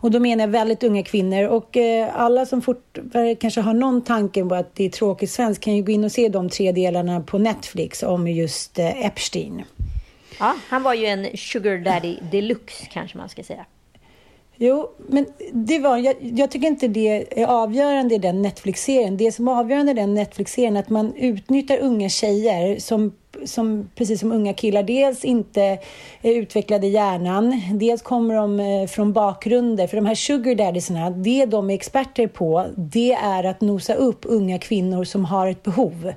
Och 0.00 0.10
då 0.10 0.20
menar 0.20 0.44
jag 0.44 0.48
väldigt 0.48 0.82
unga 0.82 1.02
kvinnor. 1.02 1.48
Och 1.48 1.76
eh, 1.76 2.20
alla 2.20 2.46
som 2.46 2.62
fort, 2.62 2.98
kanske 3.40 3.60
har 3.60 3.74
någon 3.74 4.02
tanke 4.02 4.44
på 4.44 4.54
att 4.54 4.74
det 4.74 4.84
är 4.84 4.90
tråkigt 4.90 5.30
svenskt 5.30 5.64
kan 5.64 5.76
ju 5.76 5.82
gå 5.82 5.92
in 5.92 6.04
och 6.04 6.12
se 6.12 6.28
de 6.28 6.48
tre 6.48 6.72
delarna 6.72 7.20
på 7.20 7.38
Netflix 7.38 8.02
om 8.02 8.28
just 8.28 8.78
eh, 8.78 9.06
Epstein. 9.06 9.64
Ja, 10.38 10.56
han 10.68 10.82
var 10.82 10.94
ju 10.94 11.06
en 11.06 11.36
sugar 11.36 11.78
daddy 11.78 12.16
deluxe 12.32 12.86
kanske 12.92 13.18
man 13.18 13.28
ska 13.28 13.42
säga. 13.42 13.66
Jo, 14.62 14.90
men 15.08 15.26
det 15.52 15.78
var, 15.78 15.96
jag, 15.98 16.16
jag, 16.20 16.50
tycker 16.50 16.68
inte 16.68 16.88
det 16.88 17.40
är 17.42 17.46
avgörande 17.46 18.14
i 18.14 18.18
den 18.18 18.42
Netflix-serien. 18.42 19.16
Det 19.16 19.32
som 19.32 19.48
är 19.48 19.52
avgörande 19.52 19.92
i 19.92 19.94
den 19.94 20.14
Netflix-serien 20.14 20.76
är 20.76 20.80
att 20.80 20.88
man 20.88 21.14
utnyttjar 21.14 21.78
unga 21.78 22.08
tjejer 22.08 22.78
som, 22.78 23.12
som, 23.44 23.90
precis 23.94 24.20
som 24.20 24.32
unga 24.32 24.54
killar, 24.54 24.82
dels 24.82 25.24
inte 25.24 25.62
är 26.22 26.32
utvecklade 26.34 26.86
i 26.86 26.90
hjärnan, 26.90 27.62
dels 27.74 28.02
kommer 28.02 28.34
de 28.34 28.60
eh, 28.60 28.86
från 28.86 29.12
bakgrunder. 29.12 29.86
För 29.86 29.96
de 29.96 30.06
här 30.06 30.14
sugar 30.14 30.54
daddiesarna, 30.54 31.10
det 31.10 31.46
de 31.46 31.70
är 31.70 31.74
experter 31.74 32.26
på, 32.26 32.66
det 32.76 33.12
är 33.12 33.44
att 33.44 33.60
nosa 33.60 33.94
upp 33.94 34.20
unga 34.22 34.58
kvinnor 34.58 35.04
som 35.04 35.24
har 35.24 35.46
ett 35.46 35.62
behov 35.62 36.12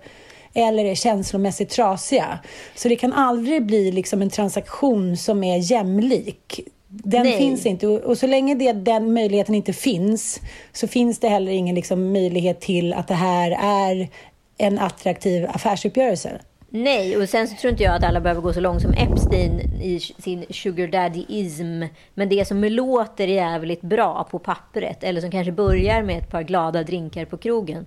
eller 0.53 0.85
är 0.85 0.95
känslomässigt 0.95 1.69
trasiga. 1.69 2.39
Så 2.75 2.87
det 2.89 2.95
kan 2.95 3.13
aldrig 3.13 3.65
bli 3.65 3.91
liksom 3.91 4.21
en 4.21 4.29
transaktion 4.29 5.17
som 5.17 5.43
är 5.43 5.71
jämlik. 5.71 6.59
Den 6.95 7.23
Nej. 7.23 7.37
finns 7.37 7.65
inte. 7.65 7.87
Och, 7.87 8.17
så 8.17 8.27
länge 8.27 8.55
det, 8.55 8.73
den 8.73 9.13
möjligheten 9.13 9.55
inte 9.55 9.73
finns 9.73 10.41
så 10.71 10.87
finns 10.87 11.19
det 11.19 11.27
heller 11.27 11.51
ingen 11.51 11.75
liksom, 11.75 12.13
möjlighet 12.13 12.61
till 12.61 12.93
att 12.93 13.07
det 13.07 13.13
här 13.13 13.51
är 13.61 14.09
en 14.57 14.79
attraktiv 14.79 15.45
affärsuppgörelse. 15.49 16.39
Nej, 16.69 17.17
och 17.17 17.29
sen 17.29 17.47
så 17.47 17.55
tror 17.55 17.71
inte 17.71 17.83
jag 17.83 17.95
att 17.95 18.03
alla 18.03 18.21
behöver 18.21 18.41
gå 18.41 18.53
så 18.53 18.59
långt 18.59 18.81
som 18.81 18.93
Epstein 18.93 19.59
i 19.81 19.99
sin 19.99 20.45
sugar 20.49 20.87
daddy-ism. 20.87 21.87
Men 22.13 22.29
det 22.29 22.47
som 22.47 22.63
låter 22.63 23.27
jävligt 23.27 23.81
bra 23.81 24.27
på 24.31 24.39
pappret, 24.39 25.03
eller 25.03 25.21
som 25.21 25.31
kanske 25.31 25.51
börjar 25.51 26.03
med 26.03 26.17
ett 26.17 26.31
par 26.31 26.43
glada 26.43 26.83
drinkar 26.83 27.25
på 27.25 27.37
krogen, 27.37 27.85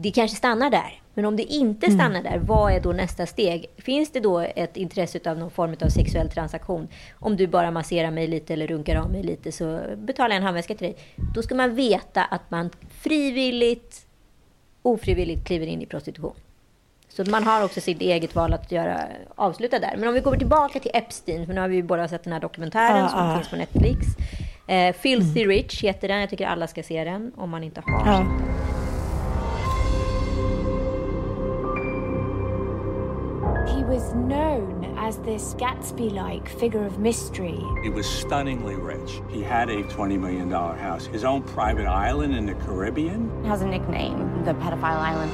det 0.00 0.10
kanske 0.10 0.36
stannar 0.36 0.70
där. 0.70 1.00
Men 1.14 1.24
om 1.24 1.36
det 1.36 1.42
inte 1.42 1.86
mm. 1.86 1.98
stannar 1.98 2.22
där, 2.22 2.38
vad 2.38 2.72
är 2.72 2.80
då 2.80 2.92
nästa 2.92 3.26
steg? 3.26 3.66
Finns 3.78 4.12
det 4.12 4.20
då 4.20 4.38
ett 4.38 4.76
intresse 4.76 5.30
av 5.30 5.38
någon 5.38 5.50
form 5.50 5.76
av 5.80 5.88
sexuell 5.88 6.30
transaktion? 6.30 6.88
Om 7.18 7.36
du 7.36 7.46
bara 7.46 7.70
masserar 7.70 8.10
mig 8.10 8.26
lite 8.26 8.52
eller 8.52 8.66
runkar 8.66 8.96
av 8.96 9.10
mig 9.10 9.22
lite 9.22 9.52
så 9.52 9.80
betalar 9.96 10.28
jag 10.28 10.36
en 10.36 10.42
handväska 10.42 10.74
till 10.74 10.86
dig. 10.86 10.96
Då 11.34 11.42
ska 11.42 11.54
man 11.54 11.74
veta 11.74 12.24
att 12.24 12.50
man 12.50 12.70
frivilligt, 13.00 14.06
ofrivilligt 14.82 15.46
kliver 15.46 15.66
in 15.66 15.82
i 15.82 15.86
prostitution. 15.86 16.34
Så 17.08 17.24
man 17.30 17.44
har 17.44 17.64
också 17.64 17.80
sitt 17.80 18.00
eget 18.00 18.34
val 18.34 18.52
att 18.52 18.72
göra, 18.72 19.00
avsluta 19.34 19.78
där. 19.78 19.96
Men 19.98 20.08
om 20.08 20.14
vi 20.14 20.20
går 20.20 20.36
tillbaka 20.36 20.80
till 20.80 20.90
Epstein, 20.94 21.46
för 21.46 21.54
nu 21.54 21.60
har 21.60 21.68
vi 21.68 21.76
ju 21.76 21.82
båda 21.82 22.08
sett 22.08 22.24
den 22.24 22.32
här 22.32 22.40
dokumentären 22.40 23.04
ah, 23.04 23.08
som 23.08 23.18
ah. 23.18 23.36
finns 23.36 23.48
på 23.48 23.56
Netflix. 23.56 24.06
Eh, 24.66 24.94
Filthy 24.94 25.42
mm. 25.42 25.48
Rich 25.48 25.84
heter 25.84 26.08
den. 26.08 26.20
Jag 26.20 26.30
tycker 26.30 26.46
alla 26.46 26.66
ska 26.66 26.82
se 26.82 27.04
den 27.04 27.32
om 27.36 27.50
man 27.50 27.64
inte 27.64 27.82
har 27.86 28.08
ah. 28.08 28.77
He 33.74 33.84
was 33.84 34.14
known 34.14 34.94
as 34.98 35.18
this 35.18 35.54
Gatsby 35.54 36.12
like 36.12 36.48
figure 36.48 36.84
of 36.84 36.98
mystery. 36.98 37.62
He 37.82 37.90
was 37.90 38.08
stunningly 38.08 38.74
rich. 38.74 39.20
He 39.28 39.42
had 39.42 39.68
a 39.68 39.82
$20 39.84 40.18
million 40.18 40.50
house, 40.50 41.06
his 41.06 41.24
own 41.24 41.42
private 41.42 41.86
island 41.86 42.34
in 42.34 42.46
the 42.46 42.54
Caribbean. 42.54 43.44
Has 43.44 43.62
a 43.62 43.66
nickname, 43.66 44.44
the 44.44 44.54
Pedophile 44.54 44.96
Island. 44.96 45.32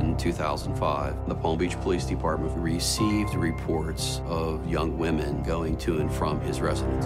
In 0.00 0.16
2005, 0.16 1.28
the 1.28 1.34
Palm 1.34 1.58
Beach 1.58 1.78
Police 1.80 2.04
Department 2.04 2.56
received 2.56 3.34
reports 3.34 4.20
of 4.26 4.66
young 4.68 4.98
women 4.98 5.42
going 5.42 5.76
to 5.78 5.98
and 5.98 6.12
from 6.12 6.40
his 6.40 6.60
residence. 6.60 7.04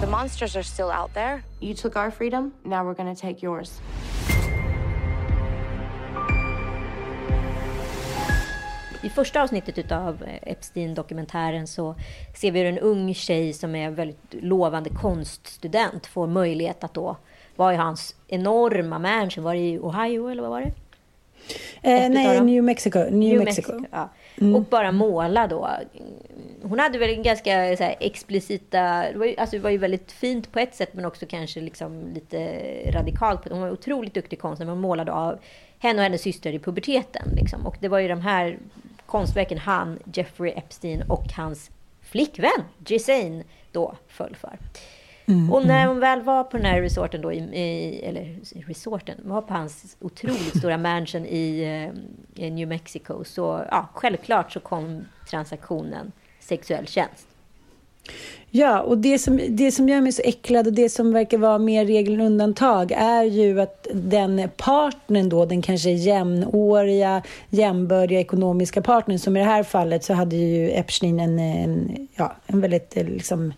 The 0.00 0.06
monsters 0.06 0.56
are 0.56 0.62
still 0.62 0.90
out 0.90 1.12
there. 1.12 1.44
You 1.60 1.74
took 1.74 1.96
our 1.96 2.10
freedom, 2.10 2.54
now 2.64 2.84
we're 2.84 2.94
gonna 2.94 3.16
take 3.16 3.42
yours. 3.42 3.80
I 9.02 9.08
första 9.08 9.42
avsnittet 9.42 9.92
av 9.92 10.24
Epstein-dokumentären 10.42 11.66
så 11.66 11.94
ser 12.34 12.50
vi 12.50 12.58
hur 12.58 12.68
en 12.68 12.78
ung 12.78 13.14
tjej 13.14 13.52
som 13.52 13.74
är 13.74 13.90
väldigt 13.90 14.34
lovande 14.34 14.90
konststudent 14.90 16.06
får 16.06 16.26
möjlighet 16.26 16.84
att 16.84 16.94
då 16.94 17.16
vara 17.56 17.74
i 17.74 17.76
hans 17.76 18.16
enorma 18.28 18.98
mansion. 18.98 19.44
Var 19.44 19.54
det 19.54 19.60
i 19.60 19.78
Ohio 19.78 20.28
eller 20.28 20.42
vad 20.42 20.50
var 20.50 20.60
det? 20.60 20.72
Eh, 21.82 22.10
nej, 22.10 22.40
New 22.40 22.64
Mexico. 22.64 22.98
New, 22.98 23.10
New 23.12 23.44
Mexico. 23.44 23.72
Mexico 23.72 23.88
ja. 23.92 24.08
mm. 24.40 24.56
Och 24.56 24.62
bara 24.62 24.92
måla 24.92 25.46
då. 25.46 25.70
Hon 26.62 26.78
hade 26.78 26.98
väl 26.98 27.14
ganska 27.14 27.76
så 27.76 27.82
här, 27.82 27.94
explicita... 28.00 29.04
Det 29.12 29.18
var, 29.18 29.26
ju, 29.26 29.36
alltså, 29.36 29.56
det 29.56 29.62
var 29.62 29.70
ju 29.70 29.78
väldigt 29.78 30.12
fint 30.12 30.52
på 30.52 30.58
ett 30.58 30.74
sätt 30.74 30.94
men 30.94 31.04
också 31.04 31.26
kanske 31.26 31.60
liksom 31.60 32.12
lite 32.14 32.60
radikalt. 32.90 33.48
Hon 33.50 33.60
var 33.60 33.70
otroligt 33.70 34.14
duktig 34.14 34.40
konstnär. 34.40 34.66
Hon 34.66 34.80
målade 34.80 35.12
av 35.12 35.38
henne 35.78 35.98
och 35.98 36.02
hennes 36.02 36.22
syster 36.22 36.52
i 36.52 36.58
puberteten. 36.58 37.28
Liksom. 37.36 37.66
Och 37.66 37.76
det 37.80 37.88
var 37.88 37.98
ju 37.98 38.08
de 38.08 38.20
här 38.20 38.58
konstverken 39.06 39.58
han, 39.58 39.98
Jeffrey 40.14 40.52
Epstein 40.52 41.02
och 41.02 41.32
hans 41.32 41.70
flickvän 42.02 42.64
Gisane 42.86 43.44
då 43.72 43.94
föll 44.08 44.36
för. 44.36 44.58
Mm, 45.26 45.52
och 45.52 45.66
när 45.66 45.82
mm. 45.82 45.88
hon 45.88 46.00
väl 46.00 46.22
var 46.22 46.44
på 46.44 46.56
den 46.56 46.66
här 46.66 46.82
resorten 46.82 47.20
då, 47.20 47.32
i, 47.32 47.38
i, 47.38 48.00
eller 48.04 48.38
resorten, 48.66 49.16
var 49.22 49.42
på 49.42 49.54
hans 49.54 49.96
otroligt 50.00 50.58
stora 50.58 50.78
mansion 50.88 51.26
i, 51.26 51.60
eh, 51.60 52.44
i 52.44 52.50
New 52.50 52.68
Mexico, 52.68 53.24
så 53.24 53.66
ja, 53.70 53.88
självklart 53.94 54.52
så 54.52 54.60
kom 54.60 55.04
transaktionen 55.30 56.12
sexuell 56.40 56.86
tjänst. 56.86 57.28
Ja, 58.50 58.80
och 58.80 58.98
det 58.98 59.18
som, 59.18 59.40
det 59.48 59.72
som 59.72 59.88
gör 59.88 60.00
mig 60.00 60.12
så 60.12 60.22
äcklad 60.24 60.66
och 60.66 60.72
det 60.72 60.88
som 60.88 61.12
verkar 61.12 61.38
vara 61.38 61.58
mer 61.58 61.84
regel 61.84 62.14
än 62.14 62.20
undantag 62.20 62.92
är 62.92 63.22
ju 63.22 63.60
att 63.60 63.86
den 63.92 64.48
partnern 64.56 65.28
då, 65.28 65.44
den 65.44 65.62
kanske 65.62 65.90
jämnåriga, 65.90 67.22
jämbördiga 67.50 68.20
ekonomiska 68.20 68.82
partnern, 68.82 69.18
som 69.18 69.36
i 69.36 69.40
det 69.40 69.46
här 69.46 69.62
fallet 69.62 70.04
så 70.04 70.14
hade 70.14 70.36
ju 70.36 70.70
Epstein 70.70 71.20
en, 71.20 71.38
en, 71.38 72.08
ja, 72.14 72.36
en 72.46 72.60
väldigt 72.60 72.96
eh, 72.96 73.06
liksom, 73.06 73.52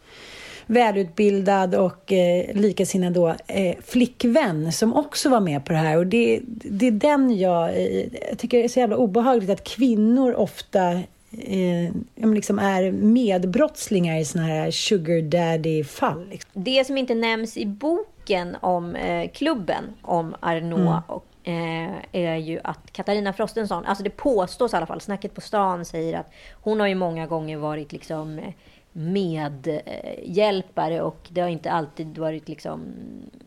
välutbildad 0.66 1.74
och 1.74 2.12
eh, 2.12 2.54
likasinnad 2.54 3.12
då, 3.12 3.34
eh, 3.46 3.76
flickvän 3.84 4.72
som 4.72 4.94
också 4.94 5.28
var 5.28 5.40
med 5.40 5.64
på 5.64 5.72
det 5.72 5.78
här. 5.78 5.96
Och 5.96 6.06
det, 6.06 6.40
det 6.46 6.86
är 6.86 6.90
den 6.90 7.38
jag, 7.38 7.68
eh, 7.68 8.06
jag 8.28 8.38
tycker 8.38 8.58
är 8.58 8.68
så 8.68 8.80
jävla 8.80 8.96
obehagligt 8.96 9.50
att 9.50 9.64
kvinnor 9.64 10.34
ofta 10.34 11.00
eh, 11.30 11.94
liksom 12.34 12.58
är 12.58 12.92
medbrottslingar 12.92 14.18
i 14.18 14.24
såna 14.24 14.44
här 14.44 14.70
sugar 14.70 15.22
daddy-fall. 15.22 16.28
Liksom. 16.28 16.64
Det 16.64 16.86
som 16.86 16.98
inte 16.98 17.14
nämns 17.14 17.56
i 17.56 17.66
boken 17.66 18.56
om 18.60 18.96
eh, 18.96 19.30
klubben, 19.30 19.84
om 20.02 20.34
Arnaud 20.40 20.80
mm. 20.80 21.02
och 21.06 21.26
eh, 21.44 21.90
är 22.12 22.36
ju 22.36 22.60
att 22.64 22.92
Katarina 22.92 23.32
Frostenson, 23.32 23.84
alltså 23.84 24.04
det 24.04 24.10
påstås 24.10 24.72
i 24.72 24.76
alla 24.76 24.86
fall, 24.86 25.00
snacket 25.00 25.34
på 25.34 25.40
stan 25.40 25.84
säger 25.84 26.18
att 26.18 26.32
hon 26.52 26.80
har 26.80 26.86
ju 26.86 26.94
många 26.94 27.26
gånger 27.26 27.56
varit 27.56 27.92
liksom 27.92 28.38
eh, 28.38 28.52
medhjälpare 28.92 31.02
och 31.02 31.28
det 31.28 31.40
har 31.40 31.48
inte 31.48 31.70
alltid 31.70 32.18
varit 32.18 32.48
liksom 32.48 32.80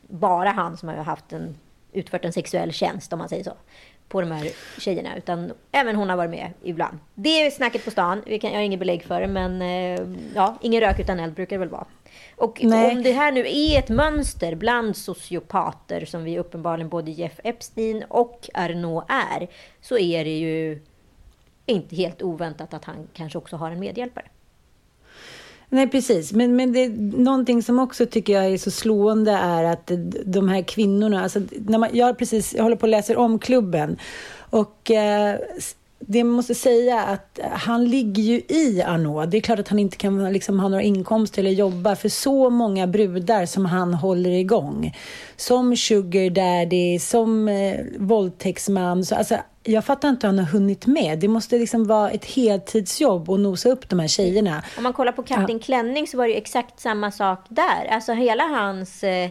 bara 0.08 0.50
han 0.50 0.78
som 0.78 0.90
har 0.90 0.96
haft 0.96 1.34
en, 1.34 1.58
utfört 1.92 2.26
en 2.26 2.34
sexuell 2.34 2.72
tjänst 2.72 3.14
om 3.14 3.20
man 3.20 3.30
säger 3.30 3.44
så 3.44 3.54
på 4.08 4.22
de 4.22 4.32
här 4.32 4.50
tjejerna. 4.80 5.18
Utan 5.18 5.54
även 5.72 5.96
hon 5.96 6.10
har 6.10 6.18
varit 6.18 6.32
med 6.32 6.54
ibland. 6.64 6.98
Det 7.16 7.46
är 7.46 7.52
snacket 7.52 7.86
på 7.86 7.92
stan. 7.92 8.22
Vi 8.26 8.40
kan, 8.40 8.52
jag 8.52 8.58
har 8.58 8.64
inget 8.64 8.80
belägg 8.80 9.04
för 9.04 9.22
det. 9.22 9.28
Men 9.28 9.62
eh, 9.62 10.08
ja, 10.36 10.58
ingen 10.62 10.82
rök 10.82 11.00
utan 11.00 11.20
eld 11.20 11.34
brukar 11.34 11.56
det 11.56 11.60
väl 11.60 11.70
vara. 11.70 11.86
Och 12.36 12.60
Nej. 12.64 12.96
om 12.96 13.04
det 13.04 13.12
här 13.12 13.32
nu 13.32 13.40
är 13.48 13.80
ett 13.80 13.90
mönster 13.90 14.56
bland 14.56 14.98
sociopater 14.98 16.06
som 16.06 16.24
vi 16.24 16.40
uppenbarligen 16.40 16.90
både 16.90 17.12
Jeff 17.12 17.40
Epstein 17.44 18.04
och 18.10 18.50
Arnaud 18.54 19.04
är. 19.08 19.48
Så 19.82 19.98
är 19.98 20.24
det 20.24 20.40
ju 20.40 20.82
inte 21.66 21.96
helt 21.96 22.22
oväntat 22.22 22.74
att 22.74 22.86
han 22.86 23.08
kanske 23.14 23.38
också 23.38 23.56
har 23.56 23.72
en 23.72 23.80
medhjälpare. 23.80 24.26
Nej, 25.74 25.88
precis. 25.88 26.34
Men, 26.34 26.56
men 26.56 26.74
det, 26.74 26.90
någonting 27.18 27.64
som 27.64 27.80
också 27.80 28.06
tycker 28.06 28.34
jag 28.34 28.46
är 28.46 28.58
så 28.58 28.72
slående 28.72 29.32
är 29.32 29.64
att 29.64 29.92
de 30.26 30.50
här 30.50 30.62
kvinnorna... 30.62 31.24
Alltså, 31.24 31.42
när 31.68 31.78
man, 31.78 31.90
jag, 31.94 32.18
precis, 32.18 32.54
jag 32.54 32.64
håller 32.64 32.76
på 32.76 32.84
och 32.84 32.90
läser 32.90 33.18
om 33.18 33.40
klubben. 33.40 33.98
Och 34.38 34.92
eh, 34.92 35.36
det 36.00 36.24
måste 36.24 36.56
säga 36.56 37.04
att 37.04 37.40
han 37.52 37.86
ligger 37.86 38.24
ju 38.24 38.42
i 38.48 38.84
Arnaud. 38.86 39.30
Det 39.30 39.38
är 39.38 39.42
klart 39.42 39.60
att 39.60 39.68
han 39.68 39.80
inte 39.80 39.98
kan 39.98 40.34
liksom, 40.34 40.60
ha 40.60 40.70
några 40.70 40.84
inkomster 40.84 41.42
eller 41.42 41.52
jobba 41.52 41.96
för 41.96 42.10
så 42.10 42.50
många 42.50 42.88
brudar 42.88 43.46
som 43.46 43.66
han 43.66 43.94
håller 43.94 44.32
igång. 44.32 44.98
Som 45.36 45.78
sugar 45.78 46.30
daddy, 46.30 47.00
som 47.00 47.48
eh, 47.48 47.80
våldtäktsman. 47.98 49.06
Så, 49.06 49.16
alltså, 49.16 49.36
jag 49.64 49.86
fattar 49.86 50.10
inte 50.10 50.28
hur 50.28 50.34
han 50.34 50.46
har 50.46 50.52
hunnit 50.52 50.86
med. 50.88 51.20
Det 51.20 51.28
måste 51.28 51.58
liksom 51.58 51.88
vara 51.88 52.12
ett 52.12 52.26
heltidsjobb 52.26 53.30
att 53.30 53.40
nosa 53.40 53.70
upp 53.70 53.90
de 53.90 54.00
här 54.00 54.08
tjejerna. 54.08 54.64
Om 54.78 54.84
man 54.84 54.94
kollar 54.94 55.12
på 55.12 55.24
Kapten 55.24 55.58
ja. 55.58 55.64
Klänning 55.64 56.08
så 56.08 56.18
var 56.18 56.28
det 56.28 56.38
exakt 56.38 56.80
samma 56.80 57.12
sak 57.12 57.40
där. 57.50 57.86
Alltså 57.90 58.14
hela 58.14 58.44
hans 58.44 59.04
eh, 59.04 59.30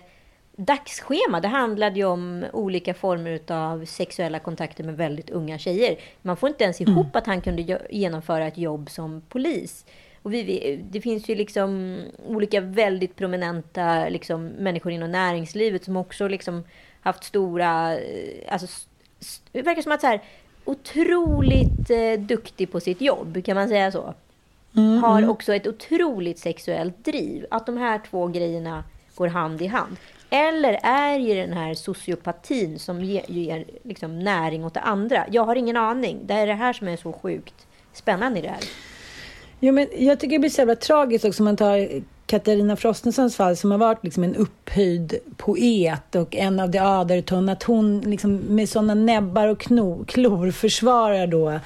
dagsschema, 0.56 1.40
det 1.40 1.48
handlade 1.48 1.96
ju 1.96 2.04
om 2.04 2.44
olika 2.52 2.94
former 2.94 3.40
av 3.52 3.84
sexuella 3.84 4.38
kontakter 4.38 4.84
med 4.84 4.96
väldigt 4.96 5.30
unga 5.30 5.58
tjejer. 5.58 5.96
Man 6.22 6.36
får 6.36 6.48
inte 6.48 6.64
ens 6.64 6.80
ihop 6.80 6.96
mm. 6.96 7.10
att 7.14 7.26
han 7.26 7.40
kunde 7.40 7.78
genomföra 7.90 8.46
ett 8.46 8.58
jobb 8.58 8.90
som 8.90 9.22
polis. 9.28 9.84
Och 10.22 10.34
vi, 10.34 10.80
det 10.90 11.00
finns 11.00 11.28
ju 11.28 11.34
liksom 11.34 11.98
olika 12.26 12.60
väldigt 12.60 13.16
prominenta 13.16 14.08
liksom, 14.08 14.46
människor 14.46 14.92
inom 14.92 15.10
näringslivet 15.10 15.84
som 15.84 15.96
också 15.96 16.28
liksom 16.28 16.64
haft 17.00 17.24
stora... 17.24 17.98
eh, 17.98 18.52
Alltså, 18.52 18.88
verkar 19.52 19.82
som 19.82 19.92
att 19.92 20.00
så 20.00 20.06
här, 20.06 20.20
otroligt 20.64 21.90
eh, 21.90 22.20
duktig 22.20 22.72
på 22.72 22.80
sitt 22.80 23.00
jobb, 23.00 23.44
kan 23.44 23.54
man 23.56 23.68
säga 23.68 23.92
så? 23.92 24.14
Mm, 24.76 25.02
har 25.02 25.18
mm. 25.18 25.30
också 25.30 25.54
ett 25.54 25.66
otroligt 25.66 26.38
sexuellt 26.38 27.04
driv. 27.04 27.46
Att 27.50 27.66
de 27.66 27.76
här 27.76 28.00
två 28.10 28.26
grejerna 28.26 28.84
går 29.14 29.26
hand 29.26 29.62
i 29.62 29.66
hand. 29.66 29.96
Eller 30.30 30.78
är 30.82 31.18
ju 31.18 31.34
den 31.34 31.52
här 31.52 31.74
sociopatin 31.74 32.78
som 32.78 33.04
ger, 33.04 33.24
ger 33.28 33.64
liksom 33.82 34.18
näring 34.18 34.64
åt 34.64 34.74
det 34.74 34.80
andra? 34.80 35.24
Jag 35.30 35.44
har 35.44 35.56
ingen 35.56 35.76
aning. 35.76 36.20
Det 36.24 36.34
är 36.34 36.46
det 36.46 36.54
här 36.54 36.72
som 36.72 36.88
är 36.88 36.96
så 36.96 37.12
sjukt 37.12 37.66
spännande 37.92 38.38
i 38.38 38.42
det 38.42 38.48
här. 38.48 38.64
Jo, 39.60 39.72
men 39.72 39.88
jag 39.96 40.20
tycker 40.20 40.32
det 40.32 40.38
blir 40.38 40.50
så 40.50 40.60
jävla 40.60 40.76
tragiskt 40.76 41.24
också 41.24 41.42
om 41.42 41.44
man 41.44 41.56
tar 41.56 42.02
Katarina 42.32 42.76
Frostensons 42.76 43.36
fall 43.36 43.56
som 43.56 43.70
har 43.70 43.78
varit 43.78 44.04
liksom 44.04 44.24
en 44.24 44.36
upphöjd 44.36 45.14
poet 45.36 46.14
och 46.14 46.36
en 46.36 46.60
av 46.60 46.70
de 46.70 46.78
aderton, 46.78 47.48
att 47.48 47.62
hon 47.62 48.00
liksom 48.00 48.36
med 48.36 48.68
sådana 48.68 48.94
näbbar 48.94 49.48
och 49.48 49.60
kno, 49.60 50.04
klor 50.04 50.50
försvarar 50.50 51.26
då 51.26 51.60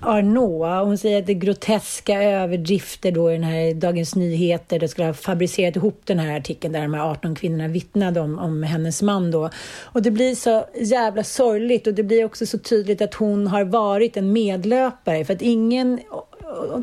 Arnault. 0.00 0.86
Hon 0.86 0.98
säger 0.98 1.18
att 1.18 1.26
det 1.26 1.32
är 1.32 1.34
groteska 1.34 2.22
överdrifter 2.22 3.12
då 3.12 3.30
i 3.30 3.32
den 3.32 3.42
här 3.42 3.74
Dagens 3.74 4.14
Nyheter. 4.14 4.78
Det 4.78 4.88
skulle 4.88 5.06
ha 5.06 5.14
fabricerat 5.14 5.76
ihop 5.76 6.00
den 6.04 6.18
här 6.18 6.36
artikeln 6.36 6.72
där 6.72 6.82
de 6.82 6.94
här 6.94 7.10
18 7.10 7.34
kvinnorna 7.34 7.68
vittnade 7.68 8.20
om, 8.20 8.38
om 8.38 8.62
hennes 8.62 9.02
man 9.02 9.30
då. 9.30 9.50
Och 9.84 10.02
det 10.02 10.10
blir 10.10 10.34
så 10.34 10.64
jävla 10.80 11.24
sorgligt 11.24 11.86
och 11.86 11.94
det 11.94 12.02
blir 12.02 12.24
också 12.24 12.46
så 12.46 12.58
tydligt 12.58 13.02
att 13.02 13.14
hon 13.14 13.46
har 13.46 13.64
varit 13.64 14.16
en 14.16 14.32
medlöpare 14.32 15.24
för 15.24 15.34
att 15.34 15.42
ingen 15.42 16.00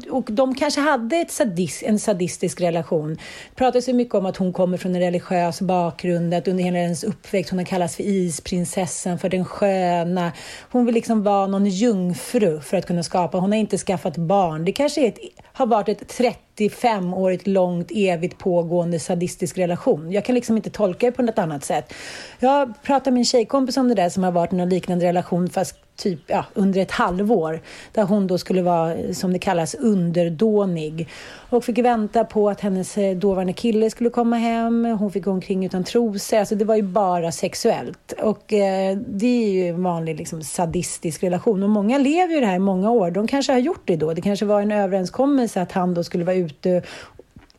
och- 0.10 0.32
de 0.32 0.56
kanske 0.56 0.82
hade 0.82 1.18
ett 1.18 1.32
sadist, 1.32 1.84
en 1.84 2.00
sadistisk 2.00 2.62
relation. 2.62 3.14
Det 3.16 3.56
pratas 3.56 3.90
ju 3.90 3.94
mycket 3.94 4.16
om 4.16 4.26
att 4.26 4.38
hon 4.38 4.54
kommer 4.54 4.78
från 4.78 4.96
en 4.96 5.02
religiös 5.02 5.62
bakgrund, 5.62 6.34
att 6.34 6.48
under 6.48 6.64
hela 6.64 6.78
hennes 6.78 7.04
uppväxt 7.04 7.50
hon 7.50 7.60
har 7.60 7.66
kallats 7.66 7.96
för 7.96 8.04
isprinsessan, 8.04 9.20
för 9.20 9.30
den 9.30 9.46
sköna. 9.46 10.32
Hon 10.72 10.86
vill 10.86 10.96
liksom 10.96 11.24
vara 11.24 11.48
någon 11.48 11.66
jungfru 11.66 12.60
för 12.62 12.78
att 12.78 12.86
kunna 12.86 13.04
skapa. 13.04 13.38
Hon 13.38 13.52
har 13.52 13.60
inte 13.60 13.78
skaffat 13.78 14.18
barn. 14.18 14.66
Det 14.66 14.72
kanske 14.72 15.02
är 15.02 15.08
ett, 15.08 15.20
har 15.54 15.66
varit 15.66 15.90
ett 16.02 16.14
35-årigt 16.58 17.50
långt, 17.50 17.92
evigt 17.96 18.38
pågående 18.38 19.00
sadistisk 19.00 19.58
relation. 19.58 20.12
Jag 20.12 20.26
kan 20.26 20.36
liksom 20.36 20.58
inte 20.58 20.70
tolka 20.70 21.06
det 21.06 21.12
på 21.12 21.22
något 21.22 21.40
annat 21.40 21.66
sätt. 21.66 21.94
Jag 22.40 22.74
pratade 22.84 23.12
med 23.12 23.20
en 23.20 23.26
tjejkompis 23.26 23.78
om 23.78 23.88
det 23.88 23.96
där 23.96 24.10
som 24.10 24.24
har 24.24 24.32
varit 24.32 24.54
i 24.54 24.56
någon 24.56 24.70
liknande 24.70 25.06
relation 25.06 25.50
fast 25.50 25.76
typ 25.98 26.20
ja, 26.28 26.46
under 26.54 26.82
ett 26.82 26.92
halvår. 26.92 27.62
Där 27.92 28.04
hon 28.04 28.28
då 28.28 28.38
skulle 28.38 28.62
vara, 28.62 29.14
som 29.14 29.34
det 29.34 29.40
kallas, 29.40 29.76
underdånig. 29.76 31.08
Och 31.50 31.64
fick 31.64 31.78
vänta 31.78 32.24
på 32.24 32.50
att 32.50 32.62
hennes 32.62 32.98
eh, 32.98 33.18
dåvarande 33.18 33.54
kille 33.54 33.90
skulle 33.90 34.10
komma 34.10 34.36
hem. 34.36 34.86
Hon 34.86 35.12
fick 35.12 35.26
gå 35.26 35.32
omkring 35.32 35.66
utan 35.66 35.84
trosor. 35.84 36.38
Alltså 36.38 36.56
det 36.56 36.66
var 36.66 36.76
ju 36.76 36.82
bara 36.82 37.32
sexuellt. 37.32 38.14
Och 38.22 38.54
eh, 38.54 38.98
det 38.98 39.46
är 39.46 39.50
ju 39.50 39.68
en 39.68 39.84
vanlig 39.84 40.18
liksom, 40.18 40.44
sadistisk 40.44 41.24
relation. 41.24 41.64
Och 41.64 41.70
många 41.70 41.98
lever 41.98 42.34
ju 42.34 42.40
det 42.40 42.46
här 42.46 42.56
i 42.56 42.60
många 42.60 42.92
år. 42.92 43.12
De 43.12 43.28
kanske 43.28 43.52
har 43.52 43.60
gjort 43.60 43.82
det 43.86 43.96
då. 43.96 44.14
Det 44.14 44.22
kanske 44.22 44.46
var 44.46 44.62
en 44.62 44.72
överenskommelse 44.72 45.62
att 45.62 45.72
han 45.72 45.94
då 45.94 46.04
skulle 46.04 46.24
vara 46.24 46.36
ute 46.36 46.82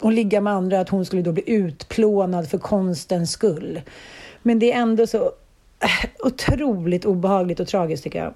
och 0.00 0.12
ligga 0.12 0.40
med 0.40 0.52
andra. 0.52 0.80
Att 0.80 0.88
hon 0.88 1.04
skulle 1.04 1.22
då 1.22 1.32
bli 1.32 1.42
utplånad 1.46 2.48
för 2.48 2.58
konstens 2.58 3.30
skull. 3.30 3.80
Men 4.42 4.58
det 4.58 4.72
är 4.72 4.76
ändå 4.80 5.06
så 5.06 5.32
otroligt 6.18 7.04
obehagligt 7.04 7.60
och 7.60 7.68
tragiskt 7.68 8.04
tycker 8.04 8.18
jag. 8.18 8.34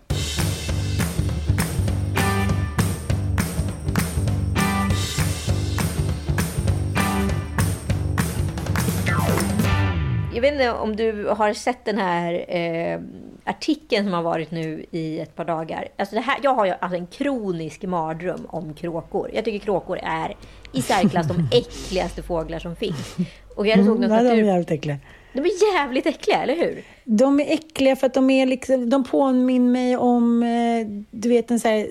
Jag 10.34 10.40
vet 10.40 10.52
inte 10.52 10.72
om 10.72 10.96
du 10.96 11.26
har 11.26 11.52
sett 11.52 11.84
den 11.84 11.98
här 11.98 12.56
eh, 12.56 13.00
artikeln 13.44 14.04
som 14.04 14.12
har 14.12 14.22
varit 14.22 14.50
nu 14.50 14.86
i 14.90 15.20
ett 15.20 15.36
par 15.36 15.44
dagar. 15.44 15.88
Alltså 15.96 16.14
det 16.14 16.20
här, 16.20 16.38
jag 16.42 16.54
har 16.54 16.66
ju 16.66 16.72
alltså 16.80 16.98
en 16.98 17.06
kronisk 17.06 17.82
mardröm 17.82 18.46
om 18.48 18.74
kråkor. 18.74 19.30
Jag 19.34 19.44
tycker 19.44 19.58
kråkor 19.58 19.98
är 20.02 20.34
i 20.72 20.82
särklass 20.82 21.28
de 21.28 21.48
äckligaste 21.56 22.22
fåglar 22.22 22.58
som 22.58 22.76
finns. 22.76 23.16
Och 23.56 23.66
jag 23.66 23.84
såg 23.84 24.00
något 24.00 24.00
de 24.00 24.04
är 24.04 24.22
natur... 24.22 24.98
De 25.32 25.40
är 25.40 25.74
jävligt 25.74 26.06
äckliga, 26.06 26.42
eller 26.42 26.56
hur? 26.56 26.84
De 27.04 27.40
är 27.40 27.52
äckliga 27.52 27.96
för 27.96 28.06
att 28.06 28.14
de 28.14 28.30
är 28.30 28.46
liksom, 28.46 28.90
de 28.90 29.04
påminner 29.04 29.70
mig 29.70 29.96
om, 29.96 30.42
eh, 30.42 31.04
du 31.10 31.28
vet 31.28 31.50
en 31.50 31.60
så 31.60 31.68
här, 31.68 31.88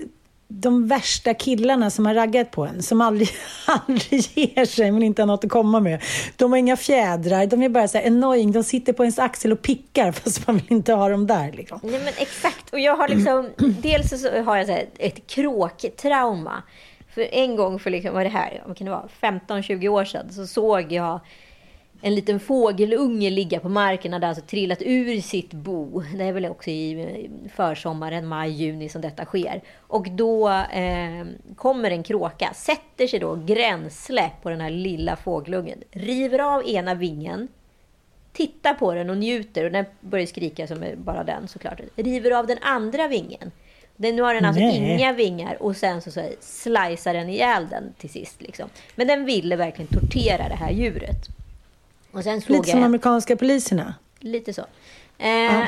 de 0.48 0.88
värsta 0.88 1.34
killarna 1.34 1.90
som 1.90 2.06
har 2.06 2.14
raggat 2.14 2.50
på 2.50 2.64
en, 2.64 2.82
som 2.82 3.00
aldrig, 3.00 3.28
aldrig 3.66 4.38
ger 4.38 4.64
sig 4.64 4.92
men 4.92 5.02
inte 5.02 5.22
har 5.22 5.26
något 5.26 5.44
att 5.44 5.50
komma 5.50 5.80
med. 5.80 6.02
De 6.36 6.52
har 6.52 6.58
inga 6.58 6.76
fjädrar, 6.76 7.46
de 7.46 7.62
är 7.62 7.68
bara 7.68 7.88
så 7.88 7.98
här 7.98 8.06
annoying, 8.06 8.52
de 8.52 8.64
sitter 8.64 8.92
på 8.92 9.02
ens 9.02 9.18
axel 9.18 9.52
och 9.52 9.62
pickar 9.62 10.12
fast 10.22 10.46
man 10.46 10.56
vill 10.56 10.72
inte 10.72 10.92
ha 10.92 11.08
dem 11.08 11.26
där. 11.26 11.52
Liksom. 11.52 11.80
Nej 11.82 12.00
men 12.04 12.12
exakt. 12.18 12.72
Och 12.72 12.80
jag 12.80 12.96
har 12.96 13.08
liksom, 13.08 13.50
dels 13.82 14.22
så 14.22 14.42
har 14.42 14.56
jag 14.56 14.66
så 14.66 14.72
här 14.72 14.86
ett 14.98 15.26
kråktrauma. 15.26 16.62
För 17.14 17.28
en 17.32 17.56
gång 17.56 17.78
för, 17.78 17.90
liksom, 17.90 18.14
vad 18.14 18.26
det 18.26 18.30
här, 18.30 18.62
vad 18.66 18.76
kan 18.76 18.84
det 18.84 18.90
vara, 18.90 19.08
15-20 19.20 19.88
år 19.88 20.04
sedan 20.04 20.32
så 20.32 20.46
såg 20.46 20.92
jag 20.92 21.20
en 22.04 22.14
liten 22.14 22.40
fågelunge 22.40 23.30
ligga 23.30 23.60
på 23.60 23.68
marken, 23.68 24.12
hade 24.12 24.28
alltså 24.28 24.44
trillat 24.44 24.82
ur 24.82 25.20
sitt 25.20 25.52
bo. 25.52 26.02
Det 26.14 26.24
är 26.24 26.32
väl 26.32 26.46
också 26.46 26.70
i 26.70 27.30
försommaren, 27.54 28.26
maj, 28.26 28.50
juni 28.50 28.88
som 28.88 29.02
detta 29.02 29.24
sker. 29.24 29.62
Och 29.78 30.10
då 30.10 30.48
eh, 30.48 31.26
kommer 31.56 31.90
en 31.90 32.02
kråka, 32.02 32.52
sätter 32.54 33.06
sig 33.06 33.18
då 33.18 33.34
gränssläpp 33.34 34.42
på 34.42 34.50
den 34.50 34.60
här 34.60 34.70
lilla 34.70 35.16
fågelungen, 35.16 35.78
river 35.90 36.38
av 36.38 36.68
ena 36.68 36.94
vingen, 36.94 37.48
tittar 38.32 38.74
på 38.74 38.94
den 38.94 39.10
och 39.10 39.16
njuter 39.16 39.64
och 39.64 39.72
den 39.72 39.84
börjar 40.00 40.26
skrika 40.26 40.66
som 40.66 40.84
bara 40.96 41.24
den 41.24 41.48
såklart. 41.48 41.80
River 41.96 42.30
av 42.30 42.46
den 42.46 42.58
andra 42.60 43.08
vingen. 43.08 43.50
Den, 43.96 44.16
nu 44.16 44.22
har 44.22 44.34
den 44.34 44.44
alltså 44.44 44.62
Nej. 44.62 44.96
inga 44.98 45.12
vingar 45.12 45.62
och 45.62 45.76
sen 45.76 46.02
så, 46.02 46.10
så 46.10 46.22
slicear 46.40 47.14
den 47.14 47.28
ihjäl 47.28 47.68
den 47.68 47.92
till 47.98 48.10
sist. 48.10 48.42
Liksom. 48.42 48.68
Men 48.94 49.06
den 49.06 49.24
ville 49.24 49.56
verkligen 49.56 50.00
tortera 50.00 50.48
det 50.48 50.54
här 50.54 50.70
djuret. 50.70 51.41
Och 52.12 52.24
sen 52.24 52.40
såg 52.40 52.50
Lite 52.50 52.70
som 52.70 52.78
jag, 52.78 52.86
amerikanska 52.86 53.36
poliserna. 53.36 53.94
Lite 54.20 54.52
så. 54.52 54.62
Eh, 55.18 55.64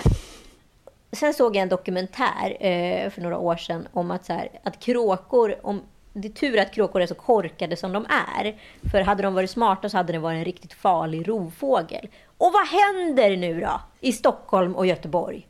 Sen 1.14 1.34
såg 1.34 1.56
jag 1.56 1.62
en 1.62 1.68
dokumentär 1.68 2.56
eh, 2.60 3.10
för 3.10 3.20
några 3.20 3.38
år 3.38 3.56
sedan 3.56 3.88
om 3.92 4.10
att, 4.10 4.24
så 4.24 4.32
här, 4.32 4.48
att 4.62 4.80
kråkor, 4.80 5.56
om, 5.62 5.82
det 6.12 6.28
är 6.28 6.32
tur 6.32 6.58
att 6.58 6.74
kråkor 6.74 7.02
är 7.02 7.06
så 7.06 7.14
korkade 7.14 7.76
som 7.76 7.92
de 7.92 8.06
är. 8.36 8.60
För 8.90 9.00
hade 9.00 9.22
de 9.22 9.34
varit 9.34 9.50
smarta 9.50 9.88
så 9.88 9.96
hade 9.96 10.12
det 10.12 10.18
varit 10.18 10.38
en 10.38 10.44
riktigt 10.44 10.72
farlig 10.72 11.28
rovfågel. 11.28 12.08
Och 12.38 12.52
vad 12.52 12.66
händer 12.66 13.36
nu 13.36 13.60
då 13.60 13.80
i 14.00 14.12
Stockholm 14.12 14.76
och 14.76 14.86
Göteborg? 14.86 15.46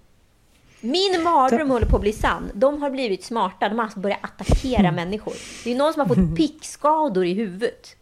Min 0.81 1.23
mardröm 1.23 1.71
håller 1.71 1.87
på 1.87 1.97
att 1.97 2.03
bli 2.03 2.13
sann. 2.13 2.51
De 2.55 2.83
har 2.83 2.91
blivit 2.91 3.25
smarta. 3.25 3.69
De 3.69 3.79
har 3.79 3.85
alltså 3.85 4.01
börjat 4.01 4.19
attackera 4.23 4.93
människor. 4.93 5.35
Det 5.65 5.73
är 5.73 5.77
någon 5.77 5.93
som 5.93 6.01
har 6.01 6.09
fått 6.09 6.37
pickskador 6.37 7.25
i 7.25 7.35
huvudet. 7.35 7.97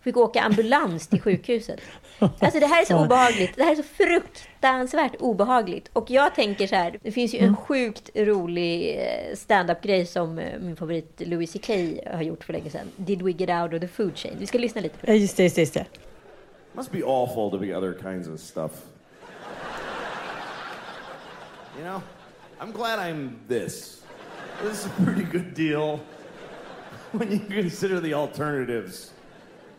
Fick 0.00 0.16
åka 0.16 0.42
ambulans 0.42 1.06
till 1.06 1.20
sjukhuset. 1.20 1.80
Alltså 2.18 2.60
det 2.60 2.66
här 2.66 2.82
är 2.82 2.84
så 2.86 3.04
obehagligt. 3.04 3.56
Det 3.56 3.62
här 3.64 3.72
är 3.72 3.76
så 3.76 3.82
fruktansvärt 3.82 5.14
obehagligt. 5.20 5.90
Och 5.92 6.10
jag 6.10 6.34
tänker 6.34 6.66
så 6.66 6.74
här, 6.74 6.98
det 7.02 7.12
finns 7.12 7.34
ju 7.34 7.38
en 7.38 7.56
sjukt 7.56 8.10
rolig 8.14 8.98
eh, 8.98 9.36
stand-up-grej 9.36 10.06
som 10.06 10.38
eh, 10.38 10.58
min 10.60 10.76
favorit 10.76 11.20
Louis 11.26 11.52
CK 11.52 11.68
har 12.12 12.22
gjort 12.22 12.44
för 12.44 12.52
länge 12.52 12.70
sedan. 12.70 12.90
Did 12.96 13.22
we 13.22 13.30
get 13.30 13.50
out 13.50 13.74
of 13.74 13.80
the 13.80 13.88
food 13.88 14.16
chain? 14.18 14.34
Vi 14.38 14.46
ska 14.46 14.58
lyssna 14.58 14.80
lite 14.80 14.98
på 14.98 15.06
Ja, 15.06 15.12
det. 15.12 15.18
just 15.18 15.36
det, 15.36 15.42
just 15.42 15.54
det, 15.56 15.60
just 15.62 15.74
det. 15.74 15.86
Must 16.72 16.92
be 16.92 17.02
awful 17.04 17.50
to 17.50 17.58
be 17.58 17.76
other 17.76 17.94
kinds 18.02 18.28
of 18.28 18.40
stuff. 18.40 18.70
You 21.78 21.84
know, 21.84 22.02
I'm 22.60 22.72
glad 22.72 22.98
I'm 22.98 23.30
this. 23.48 24.02
This 24.62 24.78
is 24.80 24.86
a 24.86 25.04
pretty 25.04 25.22
good 25.22 25.54
deal 25.54 26.00
when 27.12 27.30
you 27.32 27.38
consider 27.62 28.00
the 28.00 28.14
alternatives. 28.14 29.12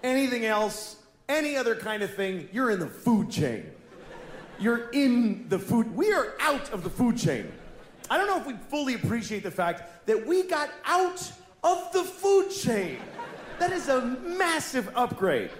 Anything 0.03 0.45
else, 0.45 0.95
any 1.29 1.55
other 1.55 1.75
kind 1.75 2.03
of 2.03 2.13
thing, 2.13 2.47
you're 2.51 2.71
in 2.71 2.79
the 2.79 2.87
food 2.87 3.29
chain. 3.29 3.65
You're 4.59 4.89
in 4.89 5.47
the 5.49 5.59
food. 5.59 5.95
We 5.95 6.11
are 6.13 6.33
out 6.39 6.71
of 6.71 6.83
the 6.83 6.89
food 6.89 7.17
chain. 7.17 7.51
I 8.09 8.17
don't 8.17 8.27
know 8.27 8.37
if 8.37 8.47
we 8.47 8.53
fully 8.69 8.95
appreciate 8.95 9.43
the 9.43 9.51
fact 9.51 10.07
that 10.07 10.25
we 10.25 10.43
got 10.43 10.69
out 10.85 11.31
of 11.63 11.91
the 11.91 12.03
food 12.03 12.49
chain. 12.49 12.99
That 13.59 13.71
is 13.71 13.89
a 13.89 14.01
massive 14.01 14.89
upgrade. 14.95 15.51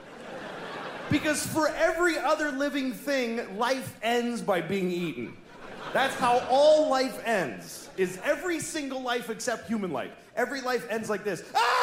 Because 1.10 1.46
for 1.46 1.70
every 1.70 2.18
other 2.18 2.52
living 2.52 2.94
thing, 2.94 3.58
life 3.58 3.98
ends 4.02 4.42
by 4.42 4.62
being 4.62 4.92
eaten. 4.92 5.38
That's 5.94 6.16
how 6.16 6.40
all 6.50 6.90
life 6.90 7.22
ends. 7.26 7.90
Is 7.98 8.20
every 8.24 8.60
single 8.60 9.02
life 9.02 9.30
except 9.30 9.68
human 9.68 9.92
life. 9.92 10.12
Every 10.36 10.62
life 10.62 10.86
ends 10.90 11.10
like 11.10 11.24
this. 11.24 11.44
Ah! 11.56 11.77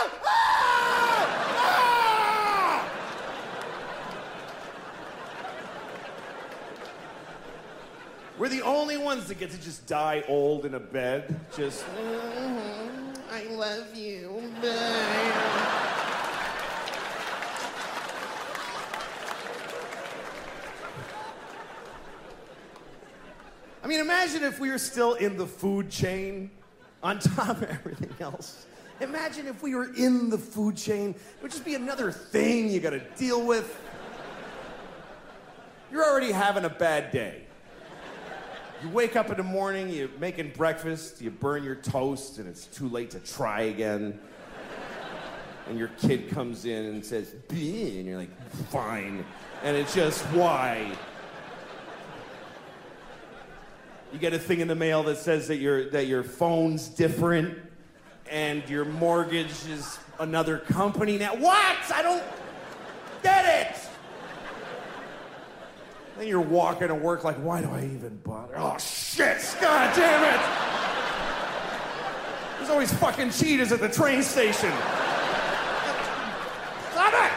We're 8.37 8.49
the 8.49 8.63
only 8.63 8.97
ones 8.97 9.29
that 9.29 9.39
get 9.39 9.53
to 9.53 9.61
just 9.61 9.87
die 9.87 10.25
old 10.27 10.67
in 10.67 10.75
a 10.75 10.81
bed. 10.81 11.39
Just, 11.57 11.85
mm-hmm, 11.87 13.13
I 13.31 13.45
love 13.55 13.95
you. 13.95 14.43
I 23.85 23.87
mean, 23.87 24.01
imagine 24.01 24.43
if 24.43 24.59
we 24.59 24.69
were 24.69 24.79
still 24.79 25.15
in 25.15 25.37
the 25.37 25.47
food 25.47 25.89
chain 25.89 26.51
on 27.05 27.21
top 27.21 27.63
of 27.63 27.65
everything 27.65 28.11
else. 28.19 28.67
Imagine 29.01 29.47
if 29.47 29.63
we 29.63 29.77
were 29.77 29.95
in 29.95 30.29
the 30.29 30.39
food 30.39 30.77
chain. 30.77 31.11
It 31.11 31.43
would 31.43 31.53
just 31.53 31.65
be 31.65 31.77
another 31.77 32.11
thing 32.11 32.69
you 32.69 32.81
gotta 32.81 33.03
deal 33.17 33.47
with. 33.47 33.81
You're 35.93 36.05
already 36.05 36.33
having 36.33 36.65
a 36.65 36.71
bad 36.71 37.13
day. 37.13 37.44
You 38.85 38.91
wake 38.91 39.17
up 39.17 39.31
in 39.31 39.39
the 39.39 39.43
morning, 39.43 39.89
you're 39.89 40.11
making 40.21 40.51
breakfast, 40.51 41.23
you 41.23 41.31
burn 41.31 41.65
your 41.65 41.75
toast, 41.75 42.37
and 42.37 42.47
it's 42.47 42.67
too 42.67 42.87
late 42.87 43.13
to 43.13 43.19
try 43.19 43.63
again. 43.63 44.21
And 45.71 45.79
your 45.79 45.89
kid 45.89 46.29
comes 46.29 46.67
in 46.67 46.85
and 46.85 47.03
says, 47.03 47.35
"Bleh," 47.49 47.97
and 47.97 48.07
you're 48.07 48.19
like, 48.19 48.51
fine. 48.69 49.25
And 49.63 49.75
it's 49.75 49.95
just, 49.95 50.23
why? 50.27 50.93
You 54.13 54.19
get 54.19 54.35
a 54.35 54.39
thing 54.39 54.61
in 54.61 54.69
the 54.69 54.75
mail 54.75 55.03
that 55.05 55.17
says 55.17 55.49
that 55.49 55.57
your, 55.57 55.89
that 55.89 56.07
your 56.07 56.23
phone's 56.23 56.87
different 56.89 57.57
and 58.31 58.69
your 58.69 58.85
mortgage 58.85 59.67
is 59.67 59.99
another 60.21 60.59
company 60.59 61.17
now. 61.17 61.35
What? 61.37 61.79
I 61.91 62.03
don't 62.03 62.25
get 63.23 63.71
it. 63.71 63.94
Then 66.19 66.29
you're 66.29 66.41
walking 66.51 66.89
to 66.89 66.95
work 66.95 67.25
like, 67.25 67.37
why 67.39 67.61
do 67.61 67.69
I 67.69 67.85
even 67.97 68.21
bother? 68.25 68.57
Oh 68.59 68.77
shit! 68.79 69.57
God 69.61 69.91
damn 69.97 70.23
it! 70.35 70.41
There's 72.59 72.71
always 72.71 72.93
fucking 72.93 73.31
cheetahs 73.31 73.73
at 73.73 73.81
the 73.81 73.89
train 73.89 74.23
station. 74.23 74.73
Stop 76.93 77.13
it! 77.13 77.33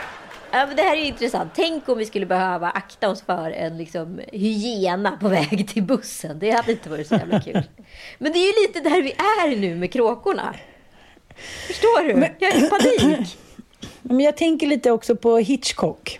Ja, 0.51 0.65
men 0.67 0.75
det 0.75 0.81
här 0.83 0.95
är 0.97 1.01
intressant. 1.05 1.51
Tänk 1.55 1.89
om 1.89 1.97
vi 1.97 2.05
skulle 2.05 2.25
behöva 2.25 2.69
akta 2.69 3.09
oss 3.09 3.21
för 3.21 3.51
en 3.51 3.77
liksom, 3.77 4.21
hyena 4.31 5.17
på 5.21 5.27
väg 5.29 5.67
till 5.73 5.83
bussen. 5.83 6.39
Det 6.39 6.51
hade 6.51 6.71
inte 6.71 6.89
varit 6.89 7.07
så 7.07 7.15
jävla 7.15 7.39
kul. 7.41 7.63
Men 8.17 8.31
det 8.33 8.39
är 8.39 8.45
ju 8.61 8.67
lite 8.67 8.89
där 8.89 9.01
vi 9.01 9.11
är 9.11 9.55
nu 9.57 9.75
med 9.75 9.93
kråkorna. 9.93 10.55
Förstår 11.67 12.03
du? 12.07 12.15
Men- 12.15 12.31
Jag 12.39 12.51
är 12.51 12.65
i 12.65 12.69
panik. 12.69 13.37
Men 14.01 14.19
jag 14.19 14.37
tänker 14.37 14.67
lite 14.67 14.91
också 14.91 15.15
på 15.15 15.37
Hitchcock. 15.37 16.19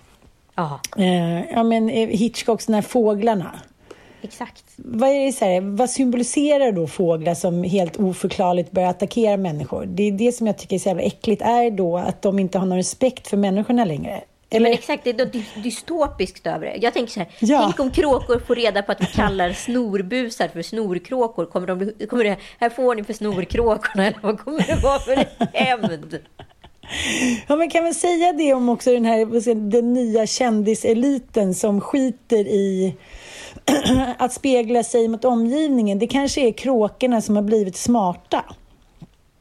Ja. 0.58 0.80
Eh, 0.98 1.52
ja, 1.52 1.63
men 1.63 1.89
eh, 1.89 2.08
Hitchcocks 2.10 2.65
de 2.65 2.74
här 2.74 2.82
fåglarna. 2.82 3.60
Exakt. 4.22 4.63
Vad, 4.76 5.10
är 5.10 5.26
det 5.26 5.32
så 5.32 5.46
här, 5.46 5.62
vad 5.62 5.89
symboliserar 5.89 6.72
då 6.72 6.88
fåglar 6.88 7.34
som 7.34 7.63
helt 7.63 7.98
oförklarligt 7.98 8.72
börjar 8.72 8.89
attackera 8.89 9.38
människor? 9.38 9.86
Det 9.86 10.04
är 10.04 10.12
det 10.12 10.32
som 10.32 10.48
jag 10.48 10.58
tycker 10.58 10.76
är 10.76 10.80
så 10.80 10.89
jävla 10.89 11.04
äckligt. 11.04 11.41
Är 11.41 11.72
då 11.72 11.98
att 11.98 12.22
de 12.22 12.39
inte 12.39 12.58
har 12.60 12.65
någon 12.65 12.78
respekt 12.78 13.28
för 13.28 13.38
människorna 13.38 13.86
längre? 13.86 14.22
Men 14.50 14.65
exakt, 14.65 15.04
det 15.04 15.10
är 15.10 15.26
dy- 15.26 15.62
dystopiskt 15.63 16.48
över 16.48 16.65
det. 16.65 16.76
Jag 16.82 16.93
tänker 16.93 17.12
så 17.13 17.20
här, 17.20 17.30
Ja. 17.39 17.62
tänk 17.63 17.80
om 17.80 17.91
kråkor 17.91 18.39
får 18.39 18.56
reda 18.56 18.82
på 18.82 18.91
att 18.91 19.02
vi 19.02 19.06
kallar 19.06 19.52
snorbusar 19.54 20.48
för 20.48 20.62
snorkråkor. 20.62 21.46
Kommer 21.46 21.67
de 21.67 22.08
kommer 22.08 22.24
det, 22.24 22.38
här 22.60 22.70
får 22.70 22.96
ni 22.96 23.04
för 23.04 23.13
snorkråkorna, 23.13 24.08
eller 24.08 24.20
vad 24.22 24.39
kommer 24.39 24.62
det 24.67 24.76
vara 24.84 25.00
för 25.00 25.26
hämnd? 25.54 26.20
Ja, 27.47 27.56
men 27.56 27.69
kan 27.69 27.84
man 27.84 27.93
säga 27.93 28.34
det 28.34 28.54
om 28.54 28.69
också 28.69 28.91
den 28.91 29.06
här 29.06 29.69
den 29.69 29.93
nya 29.93 30.28
kändiseliten 30.28 31.54
som 31.54 31.82
skiter 31.82 32.47
i 32.47 32.95
att 34.17 34.34
spegla 34.34 34.84
sig 34.84 35.08
mot 35.08 35.26
omgivningen? 35.26 36.00
Det 36.00 36.08
kanske 36.08 36.41
är 36.47 36.52
kråkorna 36.52 37.21
som 37.21 37.36
har 37.36 37.43
blivit 37.43 37.78
smarta. 37.78 38.43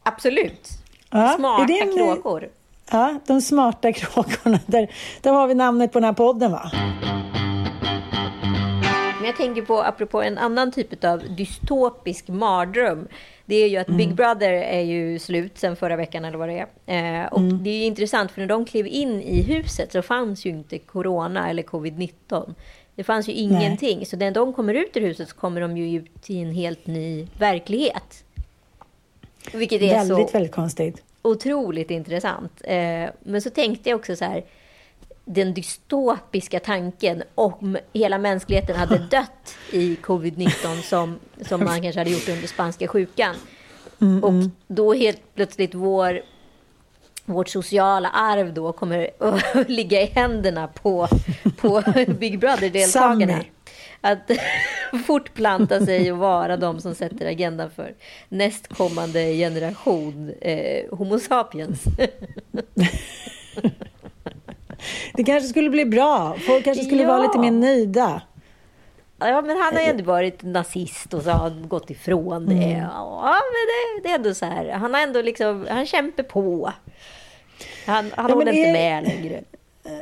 Absolut. 0.02 0.68
Ja, 1.10 1.34
Smarta 1.38 1.72
en- 1.72 1.96
kråkor. 1.96 2.48
Ja, 2.90 3.14
de 3.26 3.40
smarta 3.40 3.92
kråkorna. 3.92 4.58
Där, 4.66 4.90
där 5.20 5.32
har 5.32 5.46
vi 5.46 5.54
namnet 5.54 5.92
på 5.92 5.98
den 6.00 6.04
här 6.04 6.12
podden, 6.12 6.52
va? 6.52 6.70
Men 9.26 9.30
jag 9.30 9.36
tänker 9.36 9.62
på, 9.62 9.82
apropå 9.82 10.22
en 10.22 10.38
annan 10.38 10.72
typ 10.72 11.04
av 11.04 11.22
dystopisk 11.36 12.28
mardröm. 12.28 13.08
Det 13.46 13.56
är 13.56 13.68
ju 13.68 13.76
att 13.76 13.86
Big 13.86 14.14
Brother 14.14 14.52
är 14.52 14.80
ju 14.80 15.18
slut 15.18 15.58
sen 15.58 15.76
förra 15.76 15.96
veckan 15.96 16.24
eller 16.24 16.38
vad 16.38 16.48
det 16.48 16.66
är. 16.86 17.22
Eh, 17.22 17.26
och 17.26 17.40
det 17.40 17.70
är 17.70 17.74
ju 17.74 17.84
intressant 17.84 18.30
för 18.30 18.40
när 18.40 18.48
de 18.48 18.64
klev 18.64 18.86
in 18.86 19.22
i 19.22 19.42
huset 19.42 19.92
så 19.92 20.02
fanns 20.02 20.44
ju 20.44 20.50
inte 20.50 20.78
corona 20.78 21.50
eller 21.50 21.62
covid-19. 21.62 22.54
Det 22.94 23.04
fanns 23.04 23.28
ju 23.28 23.32
ingenting. 23.32 24.06
Så 24.06 24.16
när 24.16 24.30
de 24.30 24.52
kommer 24.52 24.74
ut 24.74 24.96
ur 24.96 25.00
huset 25.00 25.28
så 25.28 25.36
kommer 25.36 25.60
de 25.60 25.76
ju 25.76 25.98
ut 25.98 26.30
i 26.30 26.38
en 26.38 26.52
helt 26.52 26.86
ny 26.86 27.26
verklighet. 27.38 28.24
Vilket 29.52 29.82
är 29.82 29.88
väldigt, 29.88 30.28
så 30.28 30.32
väldigt 30.32 30.52
konstigt. 30.52 31.02
otroligt 31.22 31.90
intressant. 31.90 32.62
Eh, 32.64 33.10
men 33.22 33.42
så 33.42 33.50
tänkte 33.50 33.90
jag 33.90 33.98
också 33.98 34.16
så 34.16 34.24
här, 34.24 34.44
den 35.28 35.54
dystopiska 35.54 36.60
tanken 36.60 37.22
om 37.34 37.78
hela 37.92 38.18
mänskligheten 38.18 38.76
hade 38.76 38.98
dött 39.10 39.56
i 39.72 39.94
covid-19 40.02 40.82
som, 40.82 41.18
som 41.48 41.64
man 41.64 41.82
kanske 41.82 42.00
hade 42.00 42.10
gjort 42.10 42.28
under 42.28 42.48
spanska 42.48 42.88
sjukan. 42.88 43.34
Mm, 44.00 44.24
Och 44.24 44.32
då 44.66 44.94
helt 44.94 45.34
plötsligt 45.34 45.74
vår, 45.74 46.20
vårt 47.24 47.48
sociala 47.48 48.08
arv 48.10 48.54
då 48.54 48.72
kommer 48.72 49.10
att 49.18 49.68
ligga 49.68 50.02
i 50.02 50.06
händerna 50.06 50.68
på, 50.68 51.08
på 51.56 51.82
Big 52.18 52.38
Brother-deltagarna. 52.38 53.44
Att 54.00 54.30
fortplanta 55.06 55.86
sig 55.86 56.12
och 56.12 56.18
vara 56.18 56.56
de 56.56 56.80
som 56.80 56.94
sätter 56.94 57.26
agendan 57.26 57.70
för 57.70 57.94
nästkommande 58.28 59.32
generation 59.34 60.32
eh, 60.40 60.96
Homo 60.98 61.18
sapiens. 61.18 61.84
Det 65.14 65.24
kanske 65.24 65.48
skulle 65.48 65.70
bli 65.70 65.84
bra. 65.84 66.36
Folk 66.46 66.64
kanske 66.64 66.84
skulle 66.84 67.02
Ja. 67.02 67.08
vara 67.08 67.22
lite 67.22 67.38
mer 67.38 67.50
nöjda. 67.50 68.22
Ja, 69.18 69.42
men 69.42 69.56
han 69.56 69.74
har 69.74 69.80
ju 69.82 69.88
ändå 69.88 70.04
varit 70.04 70.42
nazist 70.42 71.14
och 71.14 71.22
så 71.22 71.30
har 71.30 71.38
han 71.38 71.68
gått 71.68 71.90
ifrån 71.90 72.46
det. 72.46 72.54
Mm. 72.54 72.78
Ja, 72.80 73.32
men 73.32 74.02
det, 74.02 74.08
det 74.08 74.12
är 74.12 74.14
ändå 74.18 74.34
så 74.34 74.46
här. 74.46 74.68
Han 74.72 74.94
har 74.94 75.00
ändå 75.00 75.22
liksom, 75.22 75.66
han 75.70 75.86
kämpar 75.86 76.22
på. 76.22 76.72
Han, 77.86 78.10
han 78.16 78.28
Ja, 78.28 78.34
håller 78.34 78.52
inte 78.52 78.68
är- 78.68 78.72
med 78.72 79.04
längre. 79.04 79.40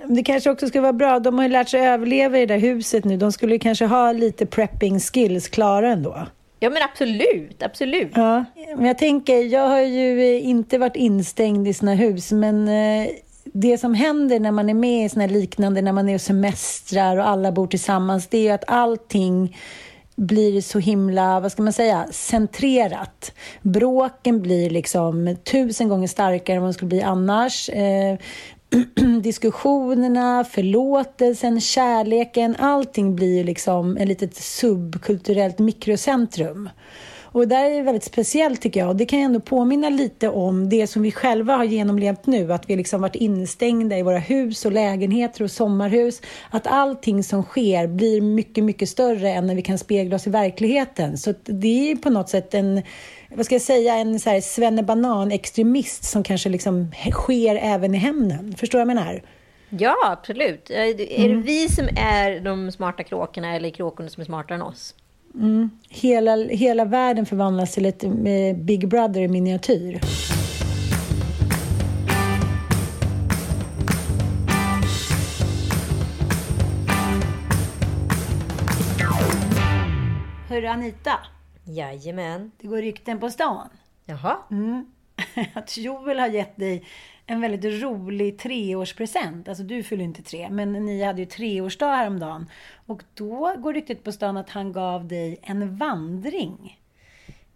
Det 0.08 0.22
kanske 0.22 0.50
också 0.50 0.68
skulle 0.68 0.82
vara 0.82 0.92
bra. 0.92 1.18
De 1.18 1.36
har 1.38 1.42
ju 1.42 1.48
lärt 1.50 1.68
sig 1.68 1.86
överleva 1.88 2.38
i 2.38 2.46
det 2.46 2.54
där 2.54 2.60
huset 2.60 3.04
nu. 3.04 3.16
De 3.16 3.32
skulle 3.32 3.58
kanske 3.58 3.86
ha 3.86 4.12
lite 4.12 4.46
prepping 4.46 5.00
skills 5.00 5.48
klara 5.48 5.88
ändå. 5.88 6.26
Ja, 6.60 6.70
men 6.70 6.82
absolut, 6.82 7.62
absolut. 7.62 8.12
Ja, 8.14 8.44
men 8.76 8.84
jag 8.86 8.98
tänker, 8.98 9.36
jag 9.38 9.68
har 9.68 9.80
ju 9.80 10.20
eh, 10.36 10.46
inte 10.48 10.78
varit 10.78 10.96
instängd 10.96 11.68
i 11.68 11.74
såna 11.74 11.94
hus, 11.94 12.32
men 12.32 12.68
eh, 12.68 13.08
det 13.52 13.78
som 13.78 13.94
händer 13.94 14.40
när 14.40 14.50
man 14.50 14.70
är 14.70 14.74
med 14.74 15.06
i 15.06 15.08
såna 15.08 15.26
här 15.26 15.32
liknande, 15.32 15.82
när 15.82 15.92
man 15.92 16.08
är 16.08 16.14
och 16.14 16.20
semestrar 16.20 17.16
och 17.16 17.28
alla 17.28 17.52
bor 17.52 17.66
tillsammans, 17.66 18.26
det 18.26 18.38
är 18.38 18.42
ju 18.42 18.50
att 18.50 18.64
allting 18.66 19.56
blir 20.16 20.60
så 20.60 20.78
himla, 20.78 21.40
vad 21.40 21.52
ska 21.52 21.62
man 21.62 21.72
säga, 21.72 22.06
centrerat. 22.10 23.32
Bråken 23.62 24.42
blir 24.42 24.70
liksom 24.70 25.36
tusen 25.44 25.88
gånger 25.88 26.08
starkare 26.08 26.56
än 26.56 26.62
vad 26.62 26.68
de 26.68 26.74
skulle 26.74 26.88
bli 26.88 27.02
annars. 27.02 27.68
Eh, 27.68 28.18
diskussionerna, 29.22 30.44
förlåtelsen, 30.44 31.60
kärleken, 31.60 32.56
allting 32.58 33.16
blir 33.16 33.36
ju 33.36 33.44
liksom 33.44 33.96
ett 33.96 34.08
litet 34.08 34.36
subkulturellt 34.36 35.58
mikrocentrum. 35.58 36.68
Och 37.34 37.40
det 37.40 37.46
där 37.54 37.70
är 37.70 37.82
väldigt 37.82 38.04
speciellt 38.04 38.60
tycker 38.60 38.80
jag. 38.80 38.88
Och 38.88 38.96
det 38.96 39.06
kan 39.06 39.18
ju 39.18 39.24
ändå 39.24 39.40
påminna 39.40 39.88
lite 39.88 40.28
om 40.28 40.68
det 40.68 40.86
som 40.86 41.02
vi 41.02 41.12
själva 41.12 41.56
har 41.56 41.64
genomlevt 41.64 42.26
nu. 42.26 42.52
Att 42.52 42.70
vi 42.70 42.76
liksom 42.76 43.00
varit 43.00 43.14
instängda 43.14 43.98
i 43.98 44.02
våra 44.02 44.18
hus 44.18 44.64
och 44.64 44.72
lägenheter 44.72 45.44
och 45.44 45.50
sommarhus. 45.50 46.22
Att 46.50 46.66
allting 46.66 47.24
som 47.24 47.42
sker 47.42 47.86
blir 47.86 48.20
mycket, 48.20 48.64
mycket 48.64 48.88
större 48.88 49.30
än 49.30 49.46
när 49.46 49.54
vi 49.54 49.62
kan 49.62 49.78
spegla 49.78 50.16
oss 50.16 50.26
i 50.26 50.30
verkligheten. 50.30 51.18
Så 51.18 51.34
det 51.44 51.90
är 51.90 51.96
på 51.96 52.10
något 52.10 52.28
sätt 52.28 52.54
en, 52.54 52.82
vad 53.34 53.46
ska 53.46 53.54
jag 53.54 53.62
säga, 53.62 53.94
en 53.94 54.20
så 54.20 54.30
här 54.30 54.40
svennebanan-extremist 54.40 56.04
som 56.04 56.22
kanske 56.22 56.48
liksom 56.48 56.90
sker 57.10 57.56
även 57.62 57.94
i 57.94 57.98
hemmen. 57.98 58.54
Förstår 58.58 58.78
du 58.78 58.84
vad 58.84 58.90
jag 58.90 59.04
menar? 59.04 59.22
Ja, 59.68 59.96
absolut. 60.06 60.70
Är 60.70 60.94
det 60.94 61.24
Mm. 61.24 61.42
vi 61.42 61.68
som 61.68 61.88
är 61.96 62.40
de 62.40 62.72
smarta 62.72 63.02
kråkorna 63.02 63.56
eller 63.56 63.70
kråkorna 63.70 64.08
som 64.08 64.20
är 64.20 64.24
smartare 64.24 64.54
än 64.54 64.62
oss? 64.62 64.94
Mm. 65.34 65.70
Hela, 65.88 66.36
hela 66.36 66.84
världen 66.84 67.26
förvandlas 67.26 67.72
till 67.74 67.86
ett 67.86 68.04
eh, 68.04 68.10
Big 68.56 68.88
Brother 68.88 69.20
i 69.20 69.28
miniatyr. 69.28 70.00
Hörru 80.48 80.66
Anita, 80.66 81.18
Jajamän. 81.64 82.50
det 82.60 82.66
går 82.66 82.76
rykten 82.76 83.20
på 83.20 83.30
stan. 83.30 83.68
Jaha. 84.06 84.36
Mm. 84.50 84.86
Att 85.54 85.76
Joel 85.76 86.18
har 86.18 86.28
gett 86.28 86.56
dig 86.56 86.84
en 87.26 87.40
väldigt 87.40 87.82
rolig 87.82 88.38
treårspresent. 88.38 89.48
Alltså 89.48 89.64
du 89.64 89.82
fyller 89.82 90.04
inte 90.04 90.22
tre, 90.22 90.50
men 90.50 90.72
ni 90.72 91.02
hade 91.02 91.20
ju 91.20 91.26
treårsdag 91.26 91.96
häromdagen. 91.96 92.50
Och 92.86 93.02
då 93.14 93.54
går 93.58 93.72
ryktet 93.72 94.04
på 94.04 94.12
stan 94.12 94.36
att 94.36 94.50
han 94.50 94.72
gav 94.72 95.08
dig 95.08 95.38
en 95.42 95.76
vandring. 95.76 96.78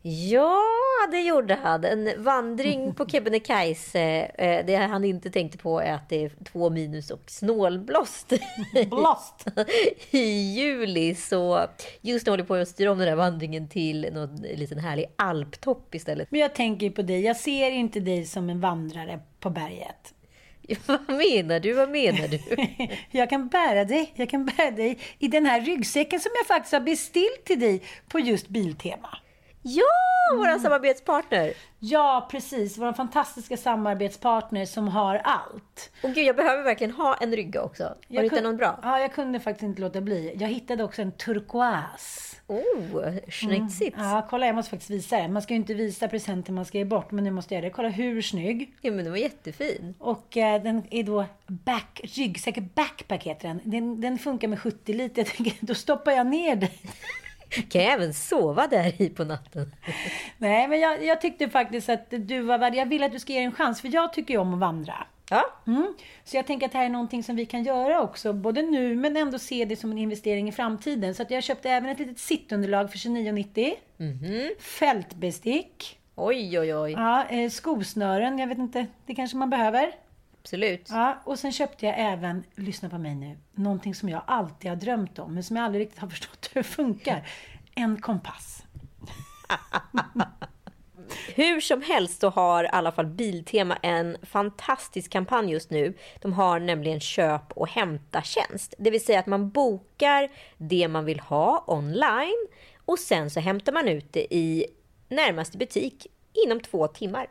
Ja, 0.03 0.63
det 1.11 1.21
gjorde 1.21 1.55
han. 1.55 1.85
En 1.85 2.23
vandring 2.25 2.95
på 2.95 3.07
Kebnekaise. 3.09 4.01
Eh, 4.35 4.67
det 4.67 4.77
han 4.77 5.05
inte 5.05 5.31
tänkte 5.31 5.59
på 5.59 5.81
är 5.81 5.93
att 5.93 6.09
det 6.09 6.25
är 6.25 6.33
två 6.53 6.71
minus 6.71 7.11
och 7.11 7.23
snålblåst. 7.27 8.33
Blåst! 8.91 9.47
I 10.11 10.53
juli. 10.55 11.15
Så 11.15 11.67
just 12.01 12.27
nu 12.27 12.33
håller 12.33 12.43
jag 12.43 12.49
på 12.49 12.55
att 12.55 12.69
styra 12.69 12.93
om 12.93 12.99
den 12.99 13.09
här 13.09 13.17
vandringen 13.17 13.69
till 13.69 14.09
någon 14.13 14.37
liten 14.37 14.79
härlig 14.79 15.07
alptopp 15.17 15.95
istället. 15.95 16.31
Men 16.31 16.41
jag 16.41 16.55
tänker 16.55 16.91
på 16.91 17.03
dig. 17.03 17.21
Jag 17.21 17.37
ser 17.37 17.71
inte 17.71 18.01
dig 18.01 18.27
som 18.27 18.51
en 18.51 18.61
vandrare 18.61 19.21
på 19.41 19.51
berget. 19.51 20.15
Vad 20.87 21.09
menar 21.09 21.61
du? 21.61 21.73
Vad 21.73 21.91
menar 21.91 22.29
du? 22.29 22.39
jag 23.19 23.31
kan 23.31 23.49
bära 23.49 23.85
dig. 23.85 24.13
Jag 24.15 24.31
kan 24.31 24.45
bära 24.45 24.71
dig 24.71 24.99
i 25.19 25.29
den 25.29 25.47
här 25.47 25.61
ryggsäcken 25.61 26.21
som 26.21 26.31
jag 26.35 26.47
faktiskt 26.47 26.73
har 26.73 26.81
beställt 26.81 27.45
till 27.45 27.61
dig 27.61 27.83
på 28.09 28.21
just 28.21 28.49
Biltema. 28.49 29.19
Ja, 29.63 29.85
vår 30.37 30.49
mm. 30.49 30.59
samarbetspartner! 30.59 31.53
Ja, 31.79 32.29
precis. 32.31 32.79
Vår 32.79 32.93
fantastiska 32.93 33.57
samarbetspartner 33.57 34.65
som 34.65 34.89
har 34.89 35.15
allt. 35.25 35.91
Och 36.03 36.11
gud, 36.11 36.25
jag 36.25 36.37
behöver 36.37 36.63
verkligen 36.63 36.93
ha 36.93 37.15
en 37.15 37.37
rygga 37.37 37.63
också. 37.63 37.85
Har 37.85 37.97
du 38.09 38.23
hittat 38.23 38.43
någon 38.43 38.57
bra? 38.57 38.79
Ja, 38.83 39.01
jag 39.01 39.13
kunde 39.13 39.41
faktiskt 39.41 39.63
inte 39.63 39.81
låta 39.81 40.01
bli. 40.01 40.37
Jag 40.41 40.49
hittade 40.49 40.85
också 40.85 41.03
en 41.03 41.13
turkoas. 41.13 42.38
Oh, 42.49 43.15
schnitzigt. 43.29 43.97
Mm. 43.97 44.09
Ja, 44.09 44.27
kolla, 44.31 44.47
jag 44.47 44.55
måste 44.55 44.71
faktiskt 44.71 44.91
visa 44.91 45.17
det. 45.17 45.29
Man 45.29 45.43
ska 45.43 45.55
ju 45.55 45.57
inte 45.61 45.75
visa 45.75 46.09
presenter 46.09 46.53
man 46.53 46.65
ska 46.65 46.79
ge 46.79 46.85
bort, 46.85 47.11
men 47.11 47.25
nu 47.25 47.31
måste 47.31 47.55
jag 47.55 47.61
göra 47.61 47.69
det. 47.69 47.75
Kolla 47.75 47.89
hur 47.89 48.23
snygg. 48.23 48.75
Ja, 48.81 48.91
men 48.91 49.05
den 49.05 49.13
var 49.13 49.19
jättefin. 49.19 49.95
Och 49.99 50.37
eh, 50.37 50.63
den 50.63 50.83
är 50.91 51.03
då 51.03 51.25
back, 51.47 52.01
ryggsäck, 52.05 52.59
backpack 52.75 53.25
heter 53.25 53.49
den. 53.49 53.61
den. 53.65 54.01
Den 54.01 54.19
funkar 54.19 54.49
med 54.49 54.61
70 54.61 54.93
liter. 54.93 55.23
Jag 55.23 55.27
tänker, 55.35 55.67
då 55.67 55.75
stoppar 55.75 56.13
jag 56.13 56.27
ner 56.27 56.57
den. 56.57 56.69
Kan 57.69 57.83
jag 57.83 57.93
även 57.93 58.15
sova 58.15 58.67
där 58.67 59.03
i 59.03 59.09
på 59.09 59.25
natten? 59.25 59.75
Nej, 60.39 60.69
men 60.69 60.81
jag, 60.81 61.05
jag, 61.05 61.21
tyckte 61.21 61.49
faktiskt 61.49 61.89
att 61.89 62.07
du 62.11 62.41
var 62.41 62.59
värd. 62.59 62.75
Jag 62.75 62.87
vill 62.87 63.03
att 63.03 63.13
du 63.13 63.19
ska 63.19 63.33
ge 63.33 63.39
en 63.39 63.53
chans, 63.53 63.81
för 63.81 63.89
jag 63.89 64.13
tycker 64.13 64.35
ju 64.35 64.41
om 64.41 64.55
att 64.55 64.61
vandra. 64.61 65.07
Ja. 65.31 65.45
Mm. 65.67 65.95
Så 66.25 66.37
jag 66.37 66.47
tänker 66.47 66.67
att 66.67 66.73
det 66.73 66.79
här 66.79 66.85
är 66.85 66.91
någonting 66.91 67.23
som 67.23 67.37
vi 67.37 67.47
kan 67.47 67.65
göra 67.65 68.03
också, 68.03 68.33
både 68.33 68.63
nu 68.63 68.97
men 68.97 69.17
ändå 69.17 69.39
se 69.39 69.65
det 69.65 69.77
som 69.77 69.91
en 69.91 69.99
investering 69.99 70.49
i 70.49 70.53
framtiden. 70.53 71.15
Så 71.15 71.23
att 71.23 71.31
jag 71.31 71.43
köpte 71.43 71.71
även 71.71 71.91
ett 71.91 71.99
litet 71.99 72.19
sittunderlag 72.19 72.91
för 72.91 72.99
29,90. 72.99 73.75
Mm. 73.99 74.51
Fältbestick. 74.61 75.99
Oj, 76.15 76.61
oj, 76.61 76.75
oj. 76.75 76.93
Ja, 76.93 77.25
eh, 77.25 77.51
skosnören, 77.51 78.39
jag 78.39 78.47
vet 78.47 78.59
inte, 78.59 78.87
det 79.07 79.15
kanske 79.15 79.37
man 79.37 79.51
behöver. 79.51 79.93
Absolut. 80.43 80.89
Ja, 80.91 81.19
och 81.25 81.39
sen 81.39 81.53
köpte 81.53 81.87
jag 81.87 81.95
även, 81.99 82.45
lyssna 82.55 82.89
på 82.89 82.99
mig 82.99 83.15
nu, 83.15 83.39
någonting 83.55 83.95
som 83.95 84.09
jag 84.09 84.23
alltid 84.27 84.71
har 84.71 84.77
drömt 84.77 85.19
om, 85.19 85.35
men 85.35 85.45
som 85.45 85.57
jag 85.57 85.65
aldrig 85.65 85.83
riktigt 85.83 86.01
har 86.01 86.09
förstått 86.19 86.51
hur 86.53 86.61
det 86.61 86.69
funkar. 86.69 87.29
En 87.75 88.01
kompass. 88.01 88.63
Hur 91.35 91.61
som 91.61 91.83
helst 91.83 92.21
så 92.21 92.29
har 92.29 92.65
i 92.65 92.69
alla 92.69 92.93
fall 92.93 93.07
Biltema 93.07 93.77
en 93.77 94.17
fantastisk 94.23 95.13
kampanj 95.13 95.53
just 95.53 95.71
nu. 95.71 95.95
De 96.21 96.33
har 96.33 96.61
nämligen 96.61 97.01
köp 97.01 97.53
och 97.53 97.69
hämta-tjänst. 97.69 98.75
Det 98.79 98.91
vill 98.91 99.05
säga 99.05 99.19
att 99.19 99.27
man 99.27 99.51
bokar 99.51 100.29
det 100.57 100.89
man 100.89 101.05
vill 101.05 101.21
ha 101.21 101.65
online 101.67 102.47
och 102.85 102.99
sen 102.99 103.31
så 103.31 103.41
hämtar 103.41 103.73
man 103.73 103.89
ut 103.89 104.13
det 104.13 104.35
i 104.35 104.67
närmaste 105.09 105.59
butik 105.59 106.07
inom 106.47 106.61
två 106.61 106.87
timmar. 106.87 107.27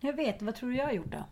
Jag 0.00 0.16
vet, 0.16 0.42
vad 0.42 0.54
tror 0.54 0.70
du 0.70 0.76
jag 0.76 0.86
har 0.86 0.92
gjort 0.92 1.12
då? 1.12 1.24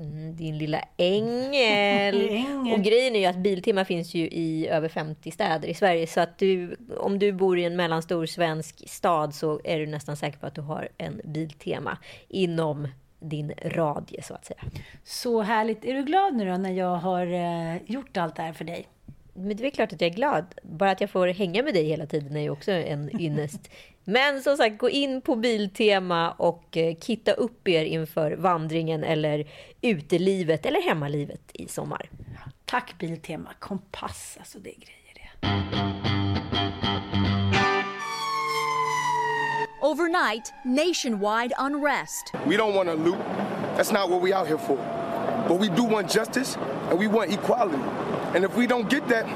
Mm, 0.00 0.36
din 0.36 0.58
lilla 0.58 0.84
ängel. 0.96 2.28
ängel. 2.30 2.74
Och 2.74 2.84
grejen 2.84 3.16
är 3.16 3.20
ju 3.20 3.26
att 3.26 3.36
Biltema 3.36 3.84
finns 3.84 4.14
ju 4.14 4.28
i 4.28 4.68
över 4.68 4.88
50 4.88 5.30
städer 5.30 5.68
i 5.68 5.74
Sverige. 5.74 6.06
Så 6.06 6.20
att 6.20 6.38
du, 6.38 6.76
om 6.98 7.18
du 7.18 7.32
bor 7.32 7.58
i 7.58 7.64
en 7.64 7.76
mellanstor 7.76 8.26
svensk 8.26 8.88
stad 8.88 9.34
så 9.34 9.60
är 9.64 9.78
du 9.78 9.86
nästan 9.86 10.16
säker 10.16 10.38
på 10.38 10.46
att 10.46 10.54
du 10.54 10.60
har 10.60 10.88
en 10.98 11.20
Biltema 11.24 11.98
inom 12.28 12.88
din 13.20 13.52
radie 13.64 14.22
så 14.22 14.34
att 14.34 14.44
säga. 14.44 14.60
Så 15.04 15.42
härligt. 15.42 15.84
Är 15.84 15.94
du 15.94 16.02
glad 16.02 16.34
nu 16.34 16.50
då 16.50 16.56
när 16.56 16.72
jag 16.72 16.96
har 16.96 17.26
eh, 17.26 17.76
gjort 17.86 18.16
allt 18.16 18.36
det 18.36 18.42
här 18.42 18.52
för 18.52 18.64
dig? 18.64 18.86
Men 19.34 19.56
det 19.56 19.66
är 19.66 19.70
klart 19.70 19.92
att 19.92 20.00
jag 20.00 20.10
är 20.10 20.14
glad. 20.14 20.44
Bara 20.62 20.90
att 20.90 21.00
jag 21.00 21.10
får 21.10 21.26
hänga 21.26 21.62
med 21.62 21.74
dig 21.74 21.84
hela 21.84 22.06
tiden 22.06 22.36
är 22.36 22.40
ju 22.40 22.50
också 22.50 22.72
en 22.72 23.20
ynnest. 23.20 23.70
Men 24.10 24.42
som 24.42 24.56
sagt, 24.56 24.78
gå 24.78 24.90
in 24.90 25.20
på 25.20 25.36
Biltema 25.36 26.30
och 26.30 26.76
eh, 26.76 26.96
kitta 27.00 27.32
upp 27.32 27.68
er 27.68 27.84
inför 27.84 28.32
vandringen 28.32 29.04
eller 29.04 29.46
utelivet 29.80 30.66
eller 30.66 30.82
hemmalivet 30.82 31.40
i 31.52 31.68
sommar. 31.68 32.10
Tack 32.64 32.94
Biltema. 32.98 33.50
Kompass, 33.58 34.36
alltså 34.38 34.58
det 34.58 34.70
är 34.70 34.74
grejer 34.74 35.14
det. 35.14 35.30
Overnight, 39.82 40.52
nationwide 40.64 41.54
unrest. 41.60 42.32
We 42.46 42.56
don't 42.56 42.74
want 42.74 42.88
to 42.88 42.94
loot. 42.94 43.18
That's 43.76 43.92
not 43.92 44.10
what 44.10 44.22
we 44.22 44.38
out 44.38 44.48
here 44.48 44.58
for. 44.58 44.78
But 45.48 45.60
we 45.60 45.68
do 45.76 45.94
want 45.94 46.14
justice 46.14 46.58
and 46.90 46.98
we 47.00 47.08
want 47.08 47.32
equality. 47.32 47.82
And 48.34 48.44
if 48.44 48.56
we 48.56 48.66
don't 48.66 48.90
get 48.90 49.08
that, 49.08 49.26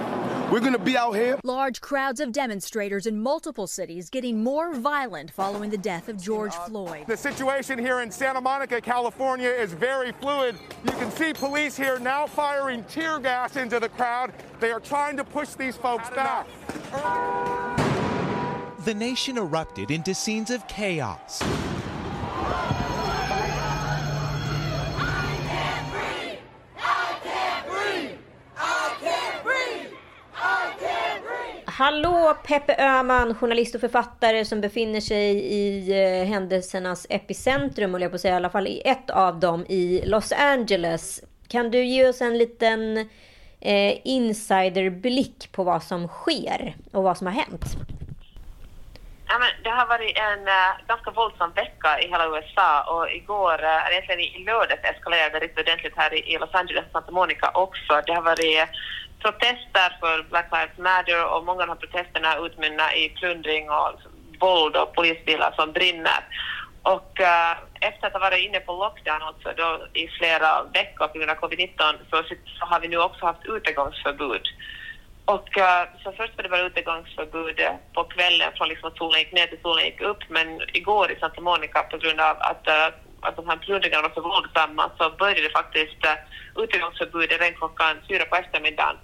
we're 0.55 0.61
going 0.61 0.73
to 0.73 0.79
be 0.79 0.97
out 0.97 1.17
here. 1.17 1.37
Large 1.43 1.81
crowds 1.81 2.21
of 2.21 2.31
demonstrators 2.31 3.07
in 3.07 3.21
multiple 3.21 3.67
cities 3.67 4.09
getting 4.09 4.45
more 4.45 4.73
violent 4.73 5.33
following 5.33 5.69
the 5.69 5.77
death 5.77 6.09
of 6.09 6.23
George 6.23 6.55
Floyd. 6.55 7.09
The 7.09 7.17
situation 7.17 7.77
here 7.77 8.03
in 8.03 8.11
Santa 8.13 8.41
Monica, 8.41 8.81
California 8.81 9.49
is 9.49 9.73
very 9.73 10.13
fluid. 10.13 10.55
You 10.85 10.93
can 10.93 11.11
see 11.11 11.33
police 11.33 11.77
here 11.77 11.99
now 11.99 12.29
firing 12.29 12.85
tear 12.85 13.19
gas 13.19 13.57
into 13.57 13.81
the 13.81 13.89
crowd. 13.89 14.33
They 14.61 14.71
are 14.71 14.79
trying 14.79 15.17
to 15.17 15.25
push 15.25 15.55
these 15.55 15.77
folks 15.77 16.09
back. 16.11 16.47
The 18.85 18.95
nation 18.95 19.39
erupted 19.39 19.91
into 19.91 20.15
scenes 20.15 20.53
of 20.53 20.69
chaos. 20.69 21.43
Hallå 31.77 32.37
Peppe 32.47 32.75
Öhman, 32.79 33.35
journalist 33.35 33.75
och 33.75 33.81
författare 33.81 34.45
som 34.45 34.61
befinner 34.61 35.01
sig 35.01 35.37
i 35.37 35.91
eh, 35.91 36.27
händelsernas 36.29 37.07
epicentrum, 37.11 37.95
och 37.95 38.01
jag 38.01 38.11
på 38.11 38.15
att 38.15 38.21
säga, 38.21 38.35
i 38.35 38.37
alla 38.37 38.51
fall 38.51 38.67
i 38.67 38.83
ett 38.85 39.11
av 39.11 39.41
dem 39.41 39.67
i 39.69 40.03
Los 40.07 40.33
Angeles. 40.33 41.23
Kan 41.49 41.71
du 41.71 41.85
ge 41.85 42.09
oss 42.09 42.21
en 42.21 42.39
liten 42.39 42.99
eh, 43.61 43.99
insiderblick 44.05 45.53
på 45.53 45.65
vad 45.65 45.83
som 45.83 46.09
sker 46.09 46.77
och 46.93 47.03
vad 47.03 47.19
som 47.19 47.27
har 47.27 47.35
hänt? 47.35 47.65
Ja, 49.29 49.39
men 49.39 49.49
det 49.65 49.71
har 49.71 49.87
varit 49.87 50.17
en 50.17 50.49
äh, 50.49 50.87
ganska 50.89 51.11
våldsam 51.11 51.53
vecka 51.53 52.01
i 52.01 52.09
hela 52.09 52.27
USA 52.27 52.85
och 52.93 53.11
igår, 53.11 53.65
äh, 53.65 53.91
egentligen 53.91 54.21
i 54.21 54.45
lördags 54.47 54.85
eskalerade 54.85 55.39
det 55.39 55.45
riktigt 55.45 55.67
ordentligt 55.67 55.97
här 55.97 56.15
i, 56.15 56.35
i 56.35 56.39
Los 56.39 56.55
Angeles 56.55 56.85
och 56.85 56.93
Santa 56.93 57.11
Monica 57.13 57.51
också. 57.55 58.03
Det 58.07 58.13
har 58.13 58.23
varit 58.23 58.69
protester 59.25 59.89
för 60.01 60.17
Black 60.31 60.49
Lives 60.53 60.79
Matter 60.79 61.21
och 61.33 61.45
många 61.45 61.63
av 61.63 61.67
de 61.67 61.73
här 61.73 61.85
protesterna 61.85 62.31
utmynnar 62.47 62.91
i 63.03 63.09
plundring 63.09 63.71
och 63.71 63.91
våld 64.41 64.77
och 64.77 64.95
polisbilar 64.95 65.53
som 65.57 65.73
brinner. 65.73 66.21
Och 66.83 67.13
uh, 67.21 67.53
efter 67.89 68.07
att 68.07 68.13
ha 68.13 68.21
varit 68.21 68.45
inne 68.47 68.61
på 68.61 68.73
lockdown 68.73 69.23
alltså 69.23 69.49
då 69.57 69.69
i 70.03 70.09
flera 70.09 70.51
veckor 70.79 71.07
på 71.09 71.19
grund 71.19 71.31
av 71.31 71.37
covid-19 71.37 71.95
så, 72.11 72.17
så 72.59 72.65
har 72.71 72.81
vi 72.81 72.89
nu 72.89 72.99
också 72.99 73.27
haft 73.27 73.47
utegångsförbud. 73.47 74.45
Och 75.25 75.49
uh, 75.57 75.83
så 76.03 76.13
först 76.13 76.37
var 76.37 76.43
det 76.43 76.49
bara 76.49 76.69
utegångsförbud 76.71 77.61
eh, 77.61 77.75
på 77.95 78.05
kvällen 78.05 78.51
från 78.55 78.69
liksom 78.69 78.89
att 78.89 78.97
solen 78.97 79.21
gick 79.21 79.33
ner 79.33 79.47
till 79.47 79.63
solen 79.63 79.85
gick 79.85 80.01
upp 80.01 80.23
men 80.29 80.61
igår 80.73 81.13
i 81.13 81.17
Santa 81.21 81.41
Monica 81.41 81.83
på 81.83 81.99
grund 81.99 82.21
av 82.21 82.37
att, 82.41 82.67
uh, 82.69 82.89
att 83.25 83.37
de 83.37 83.49
här 83.49 83.57
plundringarna 83.57 84.09
var 84.09 84.15
så 84.15 84.21
våldsamma 84.21 84.91
så 84.99 85.11
började 85.19 85.43
det 85.43 85.59
faktiskt 85.61 86.01
uh, 86.05 86.63
utegångsförbudet 86.63 87.41
redan 87.41 87.55
klockan 87.55 87.97
fyra 88.09 88.25
på 88.25 88.37
eftermiddagen. 88.37 88.97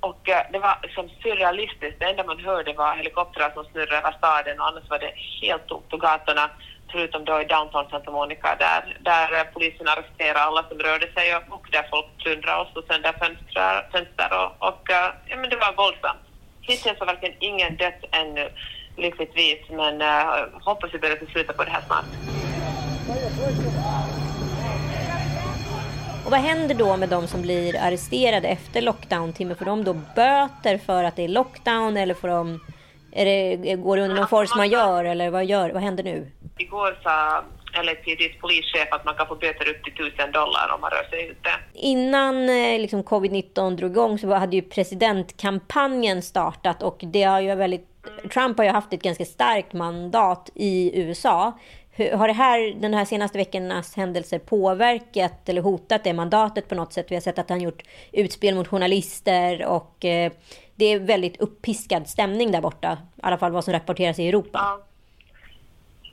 Och 0.00 0.28
uh, 0.28 0.42
det 0.52 0.58
var 0.58 0.78
liksom 0.82 1.10
surrealistiskt. 1.22 2.00
Det 2.00 2.04
enda 2.10 2.24
man 2.24 2.44
hörde 2.44 2.72
var 2.72 2.96
helikoptrar 2.96 3.50
som 3.54 3.64
snurrade 3.64 3.96
över 3.96 4.12
staden 4.18 4.60
och 4.60 4.66
annars 4.68 4.90
var 4.90 4.98
det 4.98 5.12
helt 5.40 5.66
tomt 5.66 5.88
på 5.88 5.96
gatorna 5.96 6.50
förutom 6.94 7.24
då 7.24 7.40
i 7.40 7.44
downtown 7.44 7.86
Santa 7.90 8.10
Monica 8.10 8.56
där, 8.58 8.82
där 9.00 9.28
eh, 9.38 9.44
polisen 9.54 9.88
arresterade 9.88 10.40
alla 10.40 10.62
som 10.68 10.78
rörde 10.78 11.12
sig 11.12 11.36
och, 11.36 11.42
och 11.56 11.66
där 11.72 11.86
folk 11.90 12.06
plundrade 12.18 12.60
och 12.60 12.68
slog 12.72 12.84
sönder 12.84 13.12
fönster, 13.12 13.88
fönster 13.92 14.28
och, 14.40 14.68
och 14.68 14.82
ja, 15.28 15.36
men 15.40 15.50
det 15.50 15.56
var 15.56 15.72
våldsamt. 15.82 16.24
Hittills 16.60 16.98
har 16.98 17.06
verkligen 17.06 17.36
ingen 17.40 17.76
dött 17.76 18.02
ännu, 18.10 18.48
lyckligtvis, 18.96 19.60
men 19.70 20.02
uh, 20.02 20.60
hoppas 20.60 20.94
vi 20.94 20.98
börjar 20.98 21.18
sluta 21.32 21.52
på 21.52 21.64
det 21.64 21.70
här 21.70 21.82
snart. 21.86 22.43
Och 26.24 26.30
vad 26.30 26.40
händer 26.40 26.74
då 26.74 26.96
med 26.96 27.08
de 27.08 27.26
som 27.26 27.42
blir 27.42 27.76
arresterade 27.76 28.48
efter 28.48 28.82
lockdown-timme? 28.82 29.54
Får 29.54 29.64
de 29.64 29.84
då 29.84 29.92
böter 29.92 30.78
för 30.78 31.04
att 31.04 31.16
det 31.16 31.24
är 31.24 31.28
lockdown 31.28 31.96
eller 31.96 32.14
får 32.14 32.28
de, 32.28 32.60
det, 33.10 33.76
går 33.76 33.96
det 33.96 34.02
under 34.02 34.16
någon 34.16 34.28
force 34.28 34.56
majeure 34.56 35.10
eller 35.10 35.30
vad, 35.30 35.44
gör, 35.44 35.70
vad 35.70 35.82
händer 35.82 36.04
nu? 36.04 36.30
Igår 36.58 36.98
sa 37.02 37.44
LAPDs 37.82 38.40
polischef 38.40 38.88
att 38.92 39.04
man 39.04 39.14
kan 39.14 39.26
få 39.26 39.34
böter 39.34 39.68
upp 39.68 39.84
till 39.84 39.92
1000 39.92 40.32
dollar 40.32 40.72
om 40.74 40.80
man 40.80 40.90
rör 40.90 41.10
sig 41.10 41.28
ute. 41.28 41.50
Innan 41.72 42.48
eh, 42.48 42.80
liksom, 42.80 43.02
covid-19 43.02 43.76
drog 43.76 43.90
igång 43.90 44.18
så 44.18 44.34
hade 44.34 44.56
ju 44.56 44.62
presidentkampanjen 44.62 46.22
startat 46.22 46.82
och 46.82 46.98
det 47.00 47.22
har 47.22 47.40
ju 47.40 47.54
väldigt 47.54 47.88
Trump 48.32 48.58
har 48.58 48.64
ju 48.64 48.70
haft 48.70 48.92
ett 48.92 49.02
ganska 49.02 49.24
starkt 49.24 49.72
mandat 49.72 50.50
i 50.54 51.00
USA. 51.00 51.58
Har 51.96 52.26
det 52.26 52.34
här, 52.34 52.74
den 52.80 52.94
här 52.94 53.04
senaste 53.04 53.38
veckornas 53.38 53.96
händelser 53.96 54.38
påverkat 54.38 55.48
eller 55.48 55.62
hotat 55.62 56.04
det 56.04 56.12
mandatet 56.12 56.68
på 56.68 56.74
något 56.74 56.92
sätt? 56.92 57.06
Vi 57.08 57.14
har 57.14 57.20
sett 57.20 57.38
att 57.38 57.50
han 57.50 57.60
gjort 57.60 57.82
utspel 58.12 58.54
mot 58.54 58.68
journalister 58.68 59.66
och 59.66 60.04
eh, 60.04 60.32
det 60.74 60.84
är 60.84 60.98
väldigt 60.98 61.40
uppiskad 61.40 62.08
stämning 62.08 62.52
där 62.52 62.60
borta. 62.60 62.98
I 63.16 63.20
alla 63.22 63.38
fall 63.38 63.52
vad 63.52 63.64
som 63.64 63.72
rapporteras 63.72 64.18
i 64.18 64.28
Europa. 64.28 64.58
Ja. 64.62 64.80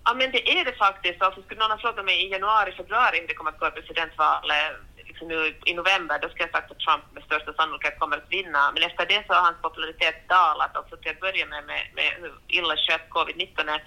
ja, 0.04 0.14
men 0.14 0.32
det 0.32 0.52
är 0.52 0.66
det 0.66 0.74
faktiskt. 0.74 1.22
Alltså, 1.22 1.42
skulle 1.42 1.60
någon 1.60 1.72
ha 1.72 1.78
frågat 1.78 2.06
mig 2.06 2.26
i 2.26 2.32
januari, 2.32 2.72
februari 2.72 3.20
om 3.20 3.28
det 3.28 3.34
kommer 3.34 3.52
att 3.52 3.60
gå 3.60 3.68
i 3.68 3.72
presidentvalet 3.72 4.76
liksom 5.22 5.28
nu 5.28 5.56
i 5.66 5.74
november, 5.74 6.20
då 6.22 6.28
skulle 6.30 6.44
jag 6.44 6.52
sagt 6.52 6.72
att 6.72 6.80
Trump 6.80 7.04
med 7.14 7.24
största 7.24 7.54
sannolikhet 7.54 8.00
kommer 8.00 8.18
att 8.18 8.32
vinna. 8.38 8.72
Men 8.74 8.84
efter 8.84 9.06
det 9.06 9.24
så 9.28 9.34
har 9.34 9.42
hans 9.42 9.62
popularitet 9.62 10.30
dalat, 10.30 10.78
också 10.78 10.98
till 10.98 11.12
att 11.12 11.20
börja 11.20 11.46
med, 11.46 11.64
med, 11.66 11.82
med 11.98 12.10
hur 12.22 12.34
illa 12.48 12.76
skött 12.78 13.08
covid-19 13.10 13.70
är. 13.76 13.82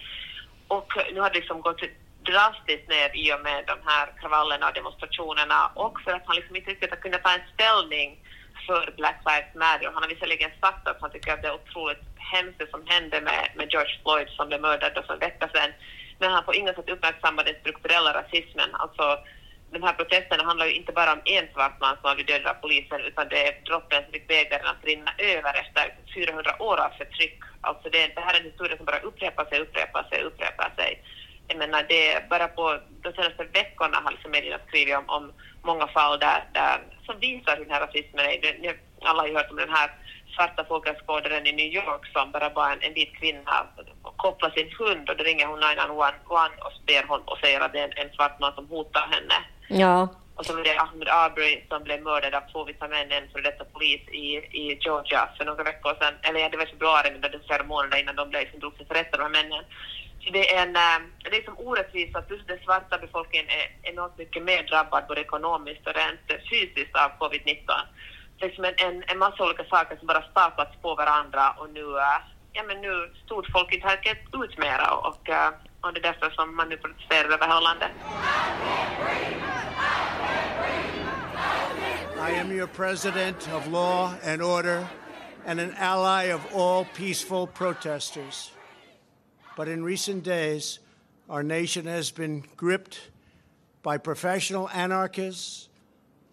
Och 0.69 0.93
nu 1.13 1.21
har 1.21 1.31
det 1.31 1.39
liksom 1.39 1.61
gått 1.61 1.83
drastiskt 2.31 2.89
ner 2.89 3.11
i 3.23 3.33
och 3.35 3.43
med 3.49 3.65
de 3.67 3.79
här 3.85 4.07
kravallerna 4.21 4.69
och 4.69 4.75
demonstrationerna 4.75 5.71
och 5.75 6.01
för 6.01 6.13
att 6.13 6.27
han 6.27 6.37
liksom 6.37 6.57
inte 6.57 6.71
riktigt 6.71 6.91
har 6.91 6.97
kunnat 6.97 7.23
ta 7.23 7.33
en 7.35 7.49
ställning 7.55 8.19
för 8.67 8.95
Black 8.97 9.21
Lives 9.29 9.55
Matter. 9.55 9.91
Han 9.95 10.03
har 10.03 10.09
visserligen 10.09 10.51
sagt 10.61 10.89
att 10.89 11.01
han 11.01 11.11
tycker 11.11 11.33
att 11.33 11.43
det 11.43 11.49
är 11.49 11.55
otroligt 11.55 12.05
hemskt 12.17 12.59
det 12.59 12.71
som 12.71 12.83
hände 12.87 13.21
med, 13.21 13.45
med 13.57 13.69
George 13.73 13.99
Floyd 14.03 14.29
som 14.29 14.49
blev 14.49 14.61
mördad 14.61 15.05
för 15.07 15.15
en 15.15 15.19
vecka 15.19 15.49
sedan. 15.55 15.73
Men 16.19 16.33
han 16.33 16.45
får 16.45 16.55
inget 16.55 16.77
sätt 16.77 16.89
uppmärksamma 16.89 17.43
den 17.43 17.61
strukturella 17.61 18.15
rasismen. 18.15 18.71
Alltså, 18.73 19.19
de 19.75 19.83
här 19.83 19.93
protesterna 19.93 20.45
handlar 20.45 20.67
ju 20.67 20.75
inte 20.75 20.93
bara 20.93 21.13
om 21.13 21.23
en 21.25 21.47
svart 21.55 21.81
man 21.81 21.97
som 21.97 22.09
har 22.09 22.15
blivit 22.15 22.33
dödad 22.33 22.57
av 22.57 22.61
polisen 22.61 23.01
utan 23.01 23.29
det 23.29 23.49
är 23.49 23.53
droppen 23.69 24.03
som 24.03 24.13
fick 24.13 24.29
bägaren 24.29 24.67
att 24.67 24.85
rinna 24.85 25.13
över 25.19 25.53
efter 25.63 25.85
400 26.15 26.63
år 26.63 26.77
av 26.81 26.91
förtryck. 26.99 27.39
Alltså 27.61 27.91
det, 27.91 28.07
det 28.15 28.21
här 28.21 28.35
är 28.35 28.41
en 28.41 28.51
historia 28.51 28.77
som 28.77 28.87
bara 28.87 29.07
upprepar 29.09 29.45
sig, 29.45 29.59
upprepar 29.61 30.03
sig, 30.11 30.23
upprepar 30.23 30.71
sig. 30.77 31.03
Jag 31.49 31.59
menar, 31.59 31.83
det, 31.89 32.29
bara 32.31 32.49
på 32.49 32.79
de 33.03 33.13
senaste 33.13 33.45
veckorna 33.45 33.97
har 34.05 34.11
liksom 34.11 34.31
medierna 34.31 34.59
skrivit 34.69 34.97
om, 34.97 35.09
om 35.09 35.33
många 35.63 35.87
fall 35.87 36.19
där, 36.19 36.45
där, 36.53 36.79
som 37.07 37.19
visar 37.19 37.57
hur 37.57 37.65
den 37.65 37.75
här 37.75 37.87
rasismen 37.87 38.25
är. 38.25 38.77
Alla 39.01 39.23
har 39.23 39.29
ju 39.29 39.35
hört 39.35 39.51
om 39.51 39.57
den 39.57 39.77
här 39.79 39.91
svarta 40.35 40.65
folkrättsskådaren 40.65 41.47
i 41.47 41.53
New 41.53 41.73
York 41.81 42.07
som 42.13 42.33
bara 42.33 42.49
var 42.49 42.71
en, 42.73 42.83
en 42.83 42.95
vit 42.95 43.17
kvinna 43.17 43.67
kopplar 44.17 44.51
sin 44.51 44.71
hund 44.79 45.11
och 45.11 45.17
då 45.17 45.25
ringer 45.25 45.47
hon 45.47 45.61
911 45.61 46.13
och 46.65 46.73
ber 46.87 47.05
hon 47.09 47.21
och 47.21 47.39
säger 47.39 47.61
att 47.61 47.73
det 47.73 47.81
är 47.81 47.89
en, 47.89 48.07
en 48.07 48.15
svart 48.17 48.41
man 48.41 48.55
som 48.55 48.69
hotar 48.69 49.07
henne. 49.15 49.39
Ja. 49.69 50.09
Och 50.37 50.47
så 50.47 50.57
var 50.57 50.65
det 50.65 50.79
Ahmed 50.79 51.09
Arbery 51.09 51.65
som 51.69 51.83
blev 51.85 52.03
mördad 52.03 52.35
av 52.35 52.45
två 52.53 52.65
vita 52.65 52.89
män, 52.89 53.13
en 53.13 53.29
före 53.33 53.43
detta 53.43 53.65
polis 53.65 54.01
i, 54.09 54.27
i 54.61 54.79
Georgia 54.81 55.29
för 55.37 55.45
några 55.45 55.65
veckor 55.65 55.95
sedan. 56.01 56.15
Eller 56.23 56.41
ja, 56.41 56.49
det 56.49 56.57
var 56.57 56.65
i 56.65 56.71
februari, 56.71 57.11
men 57.13 57.21
det 57.21 57.41
var 57.49 57.65
månader 57.65 58.01
innan 58.01 58.17
de 58.17 58.31
blev 58.31 58.43
liksom 58.43 58.61
sig 58.61 58.81
inför 58.81 58.95
rätta, 58.95 59.17
de 59.17 59.23
här 59.23 59.31
männen. 59.31 59.65
Så 60.25 60.31
det 60.31 60.55
är 60.55 60.63
en 60.63 60.77
eh, 60.77 60.99
det 61.31 61.37
är 61.37 61.45
som 61.45 61.59
orättvist 61.59 62.17
att 62.17 62.31
just 62.31 62.49
den 62.49 62.59
svarta 62.65 62.99
befolkningen 62.99 63.47
är 63.49 63.91
enormt 63.91 64.19
mycket 64.19 64.43
mer 64.43 64.63
drabbad 64.63 65.05
både 65.09 65.21
ekonomiskt 65.21 65.87
och 65.87 65.95
rent 65.95 66.27
fysiskt 66.51 66.95
av 66.97 67.09
covid-19. 67.21 67.67
Det 68.39 68.45
är 68.45 68.49
liksom 68.49 68.65
en, 68.65 68.75
en, 68.87 69.05
en 69.07 69.19
massa 69.19 69.45
olika 69.45 69.65
saker 69.65 69.97
som 69.97 70.07
bara 70.07 70.31
staplats 70.31 70.77
på 70.83 70.95
varandra 70.95 71.51
och 71.59 71.71
nu, 71.71 71.87
eh, 71.99 72.19
ja 72.53 72.63
men 72.63 72.81
nu 72.81 73.13
stod 73.25 73.53
folk 73.53 73.75
inte 73.75 73.89
helt 73.89 74.35
ut 74.45 74.59
mera 74.59 74.89
och, 74.95 75.29
eh, 75.29 75.51
och 75.85 75.93
det 75.93 76.01
är 76.01 76.03
därför 76.03 76.31
som 76.31 76.57
man 76.57 76.69
nu 76.69 76.77
protesterar 76.77 77.25
över. 77.25 77.47
I 82.31 82.41
am 82.41 82.53
your 82.53 82.67
president 82.67 83.49
of 83.53 83.67
law 83.67 84.15
and 84.25 84.43
order 84.43 84.87
and 85.47 85.61
an 85.61 85.75
ally 85.79 86.33
of 86.33 86.41
all 86.55 86.87
peaceful 86.95 87.47
protesters. 87.47 88.53
But 89.57 89.69
in 89.69 89.85
recent 89.85 90.25
days, 90.25 90.81
our 91.29 91.43
nation 91.43 91.87
has 91.87 92.11
been 92.11 92.45
gripped 92.57 93.11
by 93.83 93.99
professional 93.99 94.69
anarchists, 94.71 95.69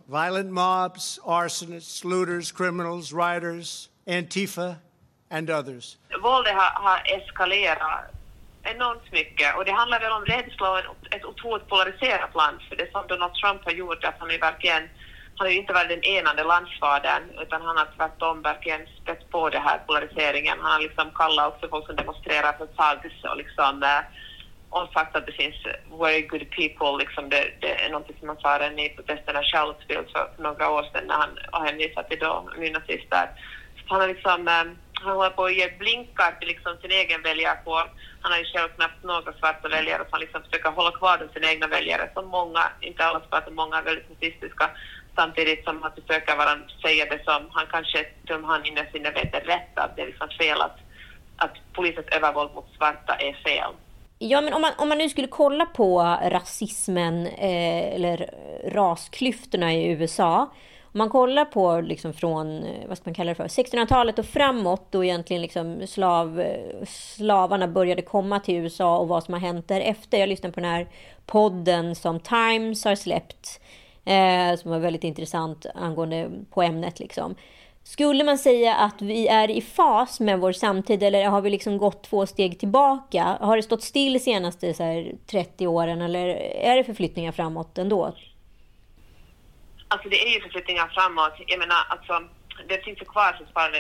violent 0.08 0.52
mobs, 0.52 1.20
arsonists, 1.26 2.06
looters, 2.06 2.52
criminals, 2.52 3.12
rioters, 3.12 3.89
Antifa, 4.08 4.78
and 5.30 5.49
others. 5.49 5.97
Våldet 6.22 6.54
har, 6.54 6.72
har 6.82 7.04
eskalerat 7.06 8.12
enormt 8.64 9.12
mycket 9.12 9.55
och 9.57 9.66
det 9.66 9.72
handlar 9.72 9.99
väl 9.99 10.12
om 10.12 10.26
rädsla 10.26 10.72
och 10.72 11.16
ett 11.16 11.26
otroligt 11.26 11.68
polariserat 11.68 12.36
land. 12.36 12.57
För 12.70 12.76
det 12.76 12.91
som 12.91 13.07
Donald 13.07 13.34
Trump 13.34 13.66
har 13.66 13.72
gjort, 13.72 14.03
att 14.03 14.20
han 14.20 14.32
är 14.32 14.39
verkligen 14.39 14.89
han 15.36 15.47
har 15.47 15.51
ju 15.51 15.59
inte 15.59 15.74
varit 15.74 15.89
den 15.89 16.03
enande 16.03 16.43
landsfadern 16.43 17.24
utan 17.41 17.62
han 17.62 17.78
har 17.78 17.88
tvärtom 17.97 18.41
verkligen 18.41 18.88
spett 19.01 19.30
på 19.30 19.49
det 19.49 19.59
här 19.59 19.78
polariseringen. 19.88 20.57
Han 20.62 20.72
har 20.72 20.80
liksom 20.80 21.12
kallat 21.16 21.53
också 21.53 21.68
folk 21.70 21.86
som 21.86 21.95
demonstrerar 21.95 22.53
för 22.53 22.66
thugs 22.66 23.24
och 23.24 23.38
liksom 23.38 23.84
eh, 23.84 24.01
och 24.70 24.89
sagt 24.93 25.16
att 25.16 25.26
det 25.26 25.32
finns 25.32 25.55
very 26.03 26.22
good 26.22 26.49
people, 26.49 27.03
liksom 27.03 27.30
det, 27.30 27.43
det 27.62 27.74
är 27.84 27.89
något 27.89 28.20
som 28.20 28.28
han 28.28 28.38
sa 28.38 28.59
redan 28.59 28.80
i 28.80 28.89
protesterna 28.89 29.41
i 29.41 29.45
Charlottesville 29.45 30.07
för, 30.14 30.30
för 30.36 30.43
några 30.43 30.70
år 30.70 30.84
sedan 30.84 31.07
när 31.07 31.16
han 31.16 31.66
hänvisade 31.68 32.07
till 32.09 32.20
då 32.20 32.49
nynazister. 32.57 33.30
Han 33.86 34.01
har 34.01 34.07
liksom 34.07 34.47
eh, 34.47 34.64
han 35.04 35.16
håller 35.18 35.30
på 35.30 35.43
att 35.45 35.56
ge 35.56 35.68
blinkar 35.80 36.32
till 36.39 36.47
liksom 36.47 36.78
sin 36.82 36.91
egen 36.91 37.22
väljarkår. 37.22 37.86
Han 38.22 38.32
har 38.32 38.39
ju 38.39 38.45
själv 38.45 38.70
knappt 38.76 39.04
några 39.04 39.34
svarta 39.34 39.68
väljare 39.68 40.04
så 40.04 40.12
han 40.12 40.22
liksom 40.22 40.43
försöker 40.43 40.72
hålla 40.72 40.91
kvar 40.91 41.30
sina 41.34 41.52
egna 41.52 41.68
väljare 41.68 42.10
som 42.14 42.28
många, 42.28 42.64
inte 42.82 43.06
alla 43.06 43.22
svarta, 43.30 43.52
många 43.52 43.78
är 43.78 43.82
väldigt 43.82 44.12
rasistiska 44.12 44.70
samtidigt 45.16 45.64
som 45.64 45.82
han 45.82 45.91
försöker 45.91 46.36
vara, 46.38 46.60
säga 46.82 47.06
det 47.06 47.24
som 47.24 47.41
han 47.52 47.66
kanske, 47.72 48.06
som 48.28 48.43
han 48.43 48.66
innerst 48.66 48.95
inne 48.95 49.12
vet 49.12 49.36
är 49.36 49.41
rätt, 49.41 49.74
att 49.76 49.95
det 49.95 50.02
är 50.02 50.08
liksom 50.08 50.30
fel 50.30 50.62
att, 50.62 50.78
att 51.36 51.56
polisens 51.74 52.08
övervåld 52.08 52.54
mot 52.56 52.70
svarta 52.78 53.16
är 53.16 53.34
fel. 53.34 53.72
Ja, 54.18 54.41
men 54.41 54.54
om 54.54 54.62
man, 54.62 54.72
om 54.78 54.89
man 54.89 54.97
nu 54.97 55.10
skulle 55.10 55.28
kolla 55.28 55.66
på 55.66 56.18
rasismen 56.22 57.28
eh, 57.28 57.95
eller 57.95 58.30
rasklyftorna 58.66 59.74
i 59.74 59.91
USA. 59.91 60.54
Om 60.94 60.98
man 60.98 61.10
kollar 61.10 61.46
på 61.46 61.82
liksom 61.82 62.14
från, 62.14 62.64
eh, 62.64 62.88
vad 62.88 62.98
ska 62.98 63.10
man 63.10 63.14
kalla 63.14 63.32
det 63.32 63.36
för, 63.36 63.48
1600-talet 63.48 64.20
och 64.20 64.26
framåt 64.26 64.88
då 64.89 65.04
egentligen 65.04 65.42
liksom 65.42 65.88
slav, 65.88 66.44
slavarna 66.88 67.68
började 67.68 68.02
komma 68.02 68.39
till 68.39 68.56
USA 68.56 68.98
och 68.98 69.08
vad 69.08 69.24
som 69.24 69.34
har 69.34 69.42
hänt 69.42 69.68
därefter. 69.68 70.18
Jag 70.18 70.30
lyssnade 70.30 70.54
på 70.54 70.60
den 70.60 70.70
här 70.70 70.88
podden 71.26 71.96
som 71.96 72.20
Times 72.20 72.86
har 72.86 72.96
släppt 72.96 73.62
eh, 74.06 74.60
som 74.60 74.72
var 74.72 74.80
väldigt 74.80 75.04
intressant 75.04 75.66
angående 75.76 76.32
på 76.50 76.62
ämnet. 76.62 77.00
Liksom. 77.00 77.36
Skulle 77.84 78.24
man 78.24 78.38
säga 78.38 78.76
att 78.76 79.02
vi 79.02 79.28
är 79.28 79.52
i 79.52 79.62
fas 79.62 80.20
med 80.20 80.39
vår 80.39 80.52
samtid 80.52 81.04
eller 81.04 81.26
har 81.26 81.42
vi 81.42 81.50
liksom 81.50 81.78
gått 81.78 82.04
två 82.04 82.26
steg 82.26 82.60
tillbaka? 82.60 83.38
Har 83.39 83.58
det 83.58 83.64
stått 83.64 83.84
still 83.84 84.14
de 84.14 84.20
senaste 84.20 84.74
så 84.74 84.84
här, 84.84 85.16
30 85.28 85.68
åren 85.68 86.02
eller 86.02 86.28
är 86.56 86.76
det 86.76 86.84
förflyttningar 86.84 87.32
framåt 87.32 87.78
ändå? 87.78 88.14
Alltså 89.94 90.10
det 90.10 90.20
är 90.28 90.34
ju 90.34 90.42
förflyttningar 90.42 90.88
framåt. 90.98 91.36
Jag 91.52 91.60
menar, 91.60 91.82
alltså, 91.94 92.14
det 92.70 92.84
finns 92.86 93.02
ju 93.02 93.06
kvar 93.06 93.32
fortfarande 93.39 93.80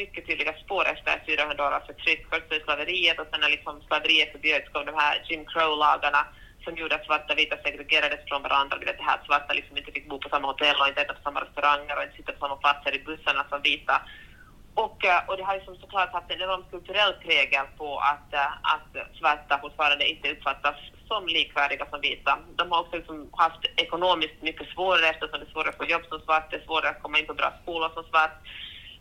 mycket 0.00 0.26
tydliga 0.26 0.54
spår 0.64 0.84
efter 0.94 1.22
400 1.26 1.66
år 1.66 1.72
alltså, 1.72 1.92
av 1.92 1.94
förtryck. 1.94 2.22
Först 2.30 2.48
för 2.48 2.60
slaveriet 2.64 3.18
och 3.20 3.28
sen 3.30 3.40
när 3.40 3.54
liksom 3.56 3.74
slaveriet 3.86 4.32
förbjöds 4.32 4.68
kom 4.72 4.86
de 4.86 4.94
här 5.02 5.14
Jim 5.28 5.44
Crow-lagarna 5.52 6.22
som 6.64 6.76
gjorde 6.76 6.94
att 6.94 7.06
svarta 7.06 7.32
och 7.32 7.38
vita 7.38 7.56
segregerades 7.64 8.22
från 8.28 8.42
varandra. 8.42 8.78
Du 8.78 8.86
vet 8.86 8.98
det 8.98 9.08
här 9.10 9.18
att 9.18 9.26
svarta 9.26 9.52
liksom 9.54 9.76
inte 9.76 9.92
fick 9.92 10.08
bo 10.08 10.18
på 10.18 10.28
samma 10.28 10.48
hotell 10.48 10.80
och 10.80 10.88
inte 10.88 11.02
äta 11.02 11.14
på 11.14 11.22
samma 11.22 11.40
restauranger 11.44 11.96
och 11.96 12.04
inte 12.04 12.16
sitta 12.16 12.32
på 12.32 12.42
samma 12.44 12.56
platser 12.56 12.94
i 12.96 13.04
bussarna 13.08 13.42
som 13.50 13.62
vita. 13.62 13.96
Och, 14.74 14.98
eh, 15.04 15.20
och 15.28 15.36
det 15.36 15.44
har 15.48 15.54
liksom 15.56 15.76
såklart 15.76 16.12
haft 16.12 16.30
en 16.30 16.42
enorm 16.42 16.64
kulturell 16.70 17.12
prägel 17.24 17.66
på 17.78 17.88
att, 18.12 18.28
eh, 18.40 18.52
att 18.74 18.92
svarta 19.18 19.58
fortfarande 19.64 20.04
inte 20.12 20.32
uppfattas 20.32 20.76
som 21.12 21.26
likvärdiga 21.26 21.86
som 21.90 22.00
vita. 22.00 22.38
De 22.56 22.64
har 22.70 22.80
också 22.80 22.96
liksom 22.96 23.30
haft 23.32 23.62
ekonomiskt 23.76 24.42
mycket 24.42 24.68
svårare 24.74 25.08
eftersom 25.08 25.38
det 25.40 25.46
är 25.46 25.52
svårare 25.52 25.68
att 25.68 25.80
få 25.82 25.84
jobb 25.84 26.04
som 26.08 26.20
svart, 26.20 26.50
det 26.50 26.56
är 26.56 26.64
svårare 26.66 26.90
att 26.90 27.02
komma 27.02 27.18
in 27.18 27.26
på 27.26 27.34
bra 27.34 27.50
skolor 27.62 27.90
som 27.94 28.04
svart. 28.04 28.34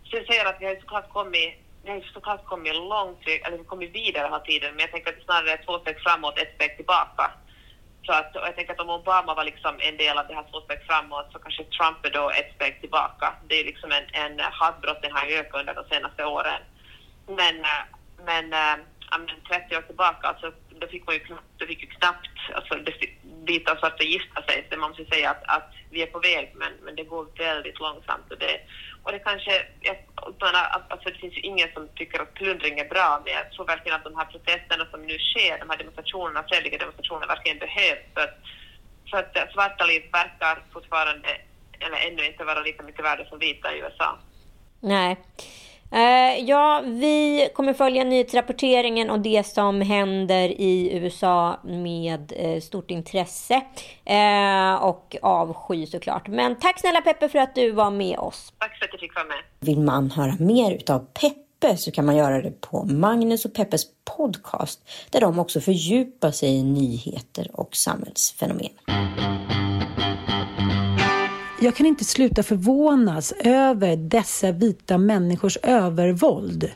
Så 0.07 0.11
jag 0.17 0.25
säger 0.25 0.45
att 0.45 0.61
vi 0.61 0.65
har 0.65 0.75
såklart 0.75 1.09
kommit 1.09 1.49
vi 1.83 1.91
har 1.91 2.01
såklart 2.13 2.45
kommit 2.45 2.75
långt, 2.75 3.23
eller 3.45 3.63
kommit 3.63 3.95
vidare 3.95 4.23
hela 4.23 4.39
tiden, 4.39 4.69
men 4.71 4.79
jag 4.79 4.91
tänker 4.91 5.09
att 5.09 5.19
det 5.19 5.25
snarare 5.25 5.51
är 5.51 5.63
två 5.65 5.79
steg 5.79 5.97
framåt, 5.99 6.37
ett 6.37 6.55
steg 6.55 6.77
tillbaka. 6.77 7.31
Så 8.05 8.11
att, 8.13 8.31
jag 8.33 8.55
tänker 8.55 8.73
att 8.73 8.79
om 8.79 8.89
Obama 8.89 9.33
var 9.35 9.43
liksom 9.43 9.75
en 9.79 9.97
del 9.97 10.17
av 10.17 10.27
det 10.27 10.35
här 10.35 10.45
två 10.51 10.61
steg 10.61 10.81
framåt 10.89 11.27
så 11.31 11.39
kanske 11.39 11.63
Trump 11.63 12.05
är 12.05 12.09
då 12.09 12.29
ett 12.29 12.55
steg 12.55 12.81
tillbaka. 12.81 13.33
Det 13.47 13.55
är 13.59 13.65
liksom 13.65 13.91
en, 13.91 14.05
en 14.23 14.39
hatbrotten 14.39 15.11
har 15.11 15.25
ökat 15.39 15.59
under 15.59 15.73
de 15.73 15.83
senaste 15.95 16.25
åren. 16.25 16.61
Men, 17.27 17.55
eh, 17.71 17.83
men, 18.25 18.53
eh, 18.53 18.85
men 19.17 19.41
30 19.49 19.77
år 19.77 19.81
tillbaka, 19.81 20.27
alltså, 20.27 20.51
då 20.79 20.87
fick 20.87 21.05
man 21.05 21.15
ju 21.15 21.19
knappt, 21.19 21.43
då 21.57 21.65
fick 21.65 21.81
ju 21.81 21.87
knappt 21.87 22.29
alltså, 22.53 22.73
vita 23.45 23.71
och 23.71 23.79
svarta 23.79 24.03
gifta 24.03 24.41
sig. 24.43 24.67
Så 24.69 24.77
man 24.77 24.89
måste 24.89 25.05
säga 25.05 25.29
att, 25.29 25.43
att 25.57 25.69
vi 25.89 26.01
är 26.01 26.07
på 26.07 26.19
väg, 26.19 26.51
men, 26.55 26.73
men 26.83 26.95
det 26.95 27.03
går 27.03 27.27
väldigt 27.37 27.79
långsamt. 27.79 28.31
Och 28.31 28.37
det, 28.37 28.55
och 29.03 29.11
det 29.11 29.19
kanske, 29.19 29.65
jag 29.81 29.97
menar, 30.39 30.63
alltså 30.89 31.09
det 31.09 31.19
finns 31.23 31.37
ju 31.37 31.41
ingen 31.41 31.69
som 31.73 31.87
tycker 31.95 32.21
att 32.21 32.33
plundring 32.33 32.79
är 32.79 32.89
bra, 32.89 33.21
men 33.25 33.33
jag 33.33 33.51
tror 33.51 33.65
verkligen 33.65 33.97
att 33.97 34.03
de 34.03 34.15
här 34.15 34.25
protesterna 34.25 34.85
som 34.91 35.01
nu 35.01 35.17
sker, 35.19 35.59
de 35.59 35.69
här 35.69 35.77
demonstrationerna, 35.77 36.43
fredliga 36.49 36.77
demonstrationerna, 36.77 37.33
verkligen 37.33 37.59
behövs. 37.59 38.05
För 38.13 38.21
att, 38.21 38.37
för 39.09 39.17
att 39.17 39.37
eh, 39.37 39.53
svarta 39.53 39.85
liv 39.85 40.03
verkar 40.11 40.63
fortfarande, 40.73 41.29
eller 41.79 41.97
ännu 42.07 42.25
inte 42.25 42.43
vara 42.43 42.61
lika 42.61 42.83
mycket 42.83 43.05
värda 43.05 43.25
som 43.25 43.39
vita 43.39 43.75
i 43.75 43.79
USA. 43.79 44.17
Nej. 44.79 45.17
Eh, 45.91 46.43
ja, 46.45 46.81
vi 46.85 47.47
kommer 47.55 47.73
följa 47.73 48.03
nyhetsrapporteringen 48.03 49.09
och 49.09 49.19
det 49.19 49.47
som 49.47 49.81
händer 49.81 50.49
i 50.49 50.89
USA 50.93 51.59
med 51.63 52.33
eh, 52.35 52.61
stort 52.61 52.91
intresse 52.91 53.61
eh, 54.05 54.73
och 54.83 55.15
avsky 55.21 55.85
såklart. 55.85 56.27
Men 56.27 56.55
tack 56.55 56.79
snälla 56.79 57.01
Peppe 57.01 57.29
för 57.29 57.39
att 57.39 57.55
du 57.55 57.71
var 57.71 57.91
med 57.91 58.19
oss. 58.19 58.53
Tack 58.57 58.77
för 58.77 58.85
att 58.85 58.93
jag 58.93 58.99
fick 58.99 59.15
vara 59.15 59.25
med. 59.25 59.37
Vill 59.59 59.79
man 59.79 60.11
höra 60.11 60.35
mer 60.39 60.71
utav 60.71 60.99
Peppe 60.99 61.77
så 61.77 61.91
kan 61.91 62.05
man 62.05 62.15
göra 62.15 62.41
det 62.41 62.61
på 62.61 62.83
Magnus 62.83 63.45
och 63.45 63.53
Peppes 63.53 63.83
podcast 64.17 64.89
där 65.09 65.21
de 65.21 65.39
också 65.39 65.61
fördjupar 65.61 66.31
sig 66.31 66.49
i 66.49 66.63
nyheter 66.63 67.47
och 67.53 67.75
samhällsfenomen. 67.75 68.69
Jag 71.63 71.75
kan 71.75 71.85
inte 71.85 72.05
sluta 72.05 72.43
förvånas 72.43 73.33
över 73.39 73.95
dessa 73.95 74.51
vita 74.51 74.97
människors 74.97 75.57
övervåld. 75.63 76.71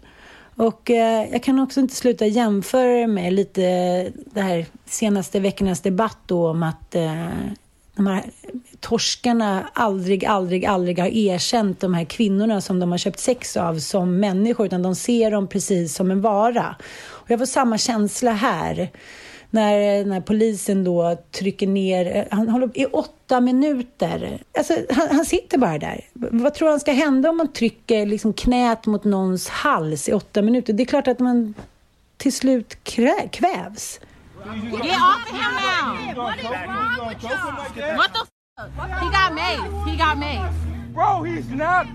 Och 0.56 0.92
eh, 0.92 1.32
jag 1.32 1.44
kan 1.44 1.60
också 1.60 1.80
inte 1.80 1.96
sluta 1.96 2.26
jämföra 2.26 3.08
med 3.08 3.34
lite 3.34 3.64
eh, 3.64 4.12
det 4.34 4.42
här 4.42 4.66
senaste 4.86 5.40
veckornas 5.40 5.82
debatt 5.82 6.18
då 6.26 6.50
om 6.50 6.64
att 6.64 6.96
eh, 6.96 7.28
de 7.96 8.08
här 8.08 8.24
torskarna 8.80 9.70
aldrig, 9.74 10.26
aldrig, 10.26 10.66
aldrig 10.66 11.00
har 11.00 11.08
erkänt 11.08 11.80
de 11.80 11.94
här 11.94 12.06
kvinnorna 12.06 12.62
som 12.62 12.80
de 12.80 12.92
har 12.92 12.98
köpt 12.98 13.20
sex 13.20 13.58
av 13.58 13.80
som 13.80 14.20
människor, 14.20 14.66
utan 14.66 14.84
de 14.84 14.96
ser 14.96 15.32
dem 15.32 15.48
precis 15.48 15.96
som 15.96 16.12
en 16.12 16.22
vara. 16.22 16.76
Och 17.08 17.32
jag 17.32 17.40
får 17.40 17.46
samma 17.46 17.78
känsla 17.78 18.32
här 18.32 18.90
när, 19.56 20.06
när 20.06 20.22
polisen 20.22 20.84
då 20.84 21.18
trycker 21.32 21.68
ner, 21.68 22.28
han 22.32 22.50
håller 22.50 22.78
i 22.78 22.86
åtta 22.86 23.42
minuter. 23.42 24.44
Alltså, 24.58 24.74
han, 24.90 25.08
han 25.12 25.26
sitter 25.26 25.58
bara 25.58 25.78
där. 25.78 26.02
Vad 26.14 26.54
tror 26.54 26.70
han 26.70 26.80
ska 26.80 26.92
hända 26.92 27.30
om 27.30 27.38
man 27.38 27.54
trycker 27.54 28.06
liksom 28.06 28.34
knät 28.34 28.86
mot 28.86 29.04
någons 29.04 29.50
hals 29.50 30.10
i 30.10 30.14
åtta 30.14 30.42
minuter? 30.42 30.74
Det 30.74 30.84
är 30.84 30.86
klart 30.86 31.08
att 31.08 31.20
man 31.20 31.54
till 32.18 32.34
slut 32.34 32.84
krä, 32.84 33.30
kvävs. 33.32 34.00
Get 34.46 34.84
off 34.84 35.26
of 35.26 35.32
him 35.32 35.54
now! 35.56 36.24
What 36.24 36.38
is 36.38 36.44
wrong 36.46 37.10
with 37.10 37.24
y'all? 37.24 37.98
What 37.98 38.14
the 38.14 38.22
f? 38.22 38.30
He 39.02 39.08
got 39.10 39.34
made. 39.34 39.90
He 39.90 39.98
got 39.98 40.18
made. 40.18 40.50
Bro, 40.94 41.24
he's 41.24 41.50
not 41.50 41.88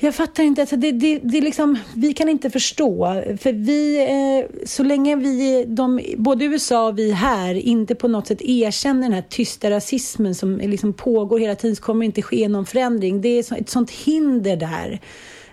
Jag 0.00 0.14
fattar 0.14 0.42
inte. 0.42 0.60
Alltså 0.60 0.76
det, 0.76 0.92
det, 0.92 1.18
det 1.18 1.38
är 1.38 1.42
liksom, 1.42 1.78
vi 1.94 2.12
kan 2.12 2.28
inte 2.28 2.50
förstå. 2.50 3.22
För 3.40 3.52
vi, 3.52 3.98
eh, 3.98 4.66
så 4.66 4.82
länge 4.82 5.16
vi, 5.16 5.64
de, 5.68 6.00
både 6.16 6.44
USA 6.44 6.88
och 6.88 6.98
vi 6.98 7.12
här, 7.12 7.54
inte 7.54 7.94
på 7.94 8.08
något 8.08 8.26
sätt 8.26 8.42
erkänner 8.42 9.02
den 9.02 9.12
här 9.12 9.24
tysta 9.28 9.70
rasismen 9.70 10.34
som 10.34 10.58
liksom 10.58 10.92
pågår 10.92 11.38
hela 11.38 11.54
tiden 11.54 11.76
så 11.76 11.82
kommer 11.82 12.00
det 12.00 12.06
inte 12.06 12.22
ske 12.22 12.48
någon 12.48 12.66
förändring. 12.66 13.20
Det 13.20 13.28
är 13.28 13.60
ett 13.60 13.70
sånt 13.70 13.90
hinder 13.90 14.56
där 14.56 15.00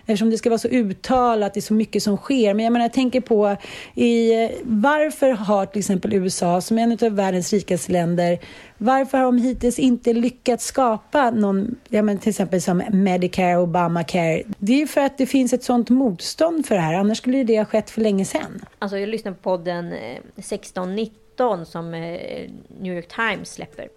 eftersom 0.06 0.30
det 0.30 0.38
ska 0.38 0.50
vara 0.50 0.58
så 0.58 0.68
uttalat, 0.68 1.54
det 1.54 1.60
är 1.60 1.62
så 1.62 1.74
mycket 1.74 2.02
som 2.02 2.16
sker. 2.16 2.54
Men 2.54 2.64
jag 2.64 2.72
menar, 2.72 2.84
jag 2.84 2.92
tänker 2.92 3.20
på 3.20 3.56
i, 3.94 4.32
varför 4.62 5.30
har 5.30 5.66
till 5.66 5.78
exempel 5.78 6.14
USA, 6.14 6.60
som 6.60 6.78
är 6.78 6.82
en 6.82 6.92
av 6.92 7.16
världens 7.16 7.52
rikaste 7.52 7.92
länder, 7.92 8.38
varför 8.78 9.18
har 9.18 9.24
de 9.24 9.38
hittills 9.38 9.78
inte 9.78 10.12
lyckats 10.12 10.64
skapa 10.64 11.30
någon, 11.30 11.76
ja 11.88 12.02
men 12.02 12.18
till 12.18 12.30
exempel 12.30 12.62
som 12.62 12.82
Medicare, 12.92 13.56
Obamacare? 13.56 14.42
Det 14.58 14.72
är 14.72 14.78
ju 14.78 14.86
för 14.86 15.00
att 15.00 15.18
det 15.18 15.26
finns 15.26 15.52
ett 15.52 15.64
sånt 15.64 15.90
motstånd 15.90 16.66
för 16.66 16.74
det 16.74 16.80
här, 16.80 16.94
annars 16.94 17.18
skulle 17.18 17.44
det 17.44 17.58
ha 17.58 17.64
skett 17.64 17.90
för 17.90 18.00
länge 18.00 18.24
sedan. 18.24 18.64
Alltså 18.78 18.98
jag 18.98 19.08
lyssnar 19.08 19.32
på 19.32 19.38
podden 19.38 19.92
1619 20.36 21.66
som 21.66 21.94
eh, 21.94 22.50
New 22.80 22.94
York 22.94 23.08
Times 23.08 23.52
släpper. 23.52 23.88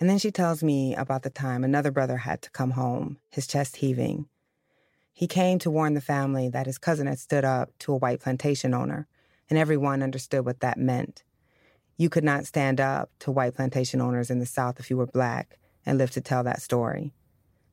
And 0.00 0.10
then 0.10 0.18
she 0.20 0.30
tells 0.30 0.62
me 0.62 0.94
about 0.94 1.22
the 1.22 1.30
time 1.30 1.64
another 1.64 1.90
brother 1.90 2.16
had 2.16 2.40
to 2.40 2.48
come 2.52 2.74
home, 2.74 3.16
his 3.34 3.46
chest 3.46 3.76
heaving. 3.76 4.26
He 5.18 5.26
came 5.26 5.58
to 5.58 5.70
warn 5.72 5.94
the 5.94 6.00
family 6.00 6.48
that 6.48 6.66
his 6.66 6.78
cousin 6.78 7.08
had 7.08 7.18
stood 7.18 7.44
up 7.44 7.76
to 7.80 7.92
a 7.92 7.96
white 7.96 8.20
plantation 8.20 8.72
owner, 8.72 9.08
and 9.50 9.58
everyone 9.58 10.00
understood 10.00 10.44
what 10.44 10.60
that 10.60 10.78
meant. 10.78 11.24
You 11.96 12.08
could 12.08 12.22
not 12.22 12.46
stand 12.46 12.80
up 12.80 13.10
to 13.18 13.32
white 13.32 13.56
plantation 13.56 14.00
owners 14.00 14.30
in 14.30 14.38
the 14.38 14.46
South 14.46 14.78
if 14.78 14.90
you 14.90 14.96
were 14.96 15.08
black 15.08 15.58
and 15.84 15.98
live 15.98 16.12
to 16.12 16.20
tell 16.20 16.44
that 16.44 16.62
story. 16.62 17.14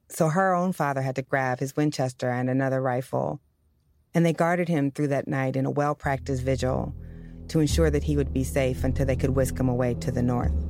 So 0.10 0.30
her 0.30 0.56
own 0.56 0.74
father 0.74 1.04
had 1.04 1.18
to 1.18 1.22
grab 1.22 1.60
his 1.60 1.76
Winchester 1.76 2.32
and 2.32 2.50
another 2.50 2.82
rifle, 2.82 3.40
and 4.16 4.26
they 4.26 4.34
guarded 4.34 4.68
him 4.68 4.90
through 4.90 5.10
that 5.10 5.28
night 5.28 5.56
in 5.56 5.68
a 5.68 5.72
well 5.72 5.94
practiced 5.94 6.42
vigil 6.42 6.96
to 7.50 7.60
ensure 7.60 7.92
that 7.92 8.06
he 8.06 8.18
would 8.18 8.34
be 8.34 8.44
safe 8.44 8.84
until 8.84 9.06
they 9.06 9.16
could 9.16 9.36
whisk 9.36 9.60
him 9.60 9.70
away 9.70 9.94
to 9.94 10.12
the 10.12 10.24
north. 10.24 10.65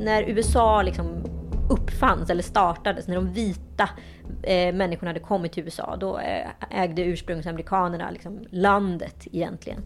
När 0.00 0.22
USA 0.22 0.82
liksom 0.82 1.24
uppfanns 1.70 2.30
eller 2.30 2.42
startades, 2.42 3.08
när 3.08 3.14
de 3.14 3.32
vita 3.32 3.88
eh, 4.42 4.74
människorna 4.74 5.08
hade 5.08 5.20
kommit 5.20 5.52
till 5.52 5.64
USA, 5.64 5.96
då 5.96 6.18
eh, 6.18 6.46
ägde 6.70 7.02
ursprungsamerikanerna 7.02 8.10
liksom 8.10 8.44
landet 8.50 9.26
egentligen. 9.32 9.82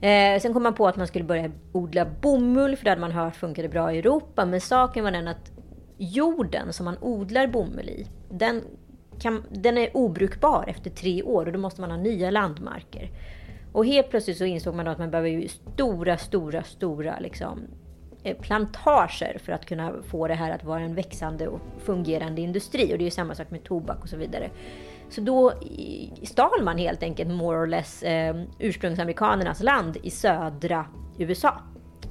Eh, 0.00 0.40
sen 0.40 0.52
kom 0.52 0.62
man 0.62 0.74
på 0.74 0.88
att 0.88 0.96
man 0.96 1.06
skulle 1.06 1.24
börja 1.24 1.50
odla 1.72 2.06
bomull, 2.20 2.76
för 2.76 2.84
det 2.84 2.90
hade 2.90 3.00
man 3.00 3.12
hört 3.12 3.36
funkade 3.36 3.68
bra 3.68 3.92
i 3.92 3.98
Europa. 3.98 4.44
Men 4.44 4.60
saken 4.60 5.04
var 5.04 5.10
den 5.10 5.28
att 5.28 5.52
jorden 5.98 6.72
som 6.72 6.84
man 6.84 6.96
odlar 7.00 7.46
bomull 7.46 7.88
i, 7.88 8.06
den, 8.30 8.62
kan, 9.18 9.44
den 9.50 9.78
är 9.78 9.96
obrukbar 9.96 10.64
efter 10.68 10.90
tre 10.90 11.22
år 11.22 11.46
och 11.46 11.52
då 11.52 11.58
måste 11.58 11.80
man 11.80 11.90
ha 11.90 11.98
nya 11.98 12.30
landmarker. 12.30 13.10
Och 13.72 13.86
helt 13.86 14.10
plötsligt 14.10 14.38
så 14.38 14.44
insåg 14.44 14.74
man 14.74 14.88
att 14.88 14.98
man 14.98 15.10
behöver 15.10 15.28
ju 15.28 15.48
stora, 15.48 16.16
stora, 16.16 16.62
stora 16.62 17.18
liksom, 17.18 17.60
Eh, 18.22 18.36
plantager 18.36 19.38
för 19.44 19.52
att 19.52 19.66
kunna 19.66 19.92
få 20.02 20.28
det 20.28 20.34
här 20.34 20.50
att 20.50 20.64
vara 20.64 20.80
en 20.80 20.94
växande 20.94 21.48
och 21.48 21.60
fungerande 21.84 22.40
industri. 22.40 22.94
Och 22.94 22.98
det 22.98 23.02
är 23.02 23.04
ju 23.04 23.10
samma 23.10 23.34
sak 23.34 23.50
med 23.50 23.64
tobak 23.64 24.02
och 24.02 24.08
så 24.08 24.16
vidare. 24.16 24.50
Så 25.08 25.20
då 25.20 25.52
stal 26.22 26.62
man 26.62 26.78
helt 26.78 27.02
enkelt 27.02 27.30
more 27.30 27.58
or 27.58 27.66
less 27.66 28.02
eh, 28.02 28.42
ursprungsamerikanernas 28.58 29.62
land 29.62 29.96
i 30.02 30.10
södra 30.10 30.86
USA. 31.18 31.60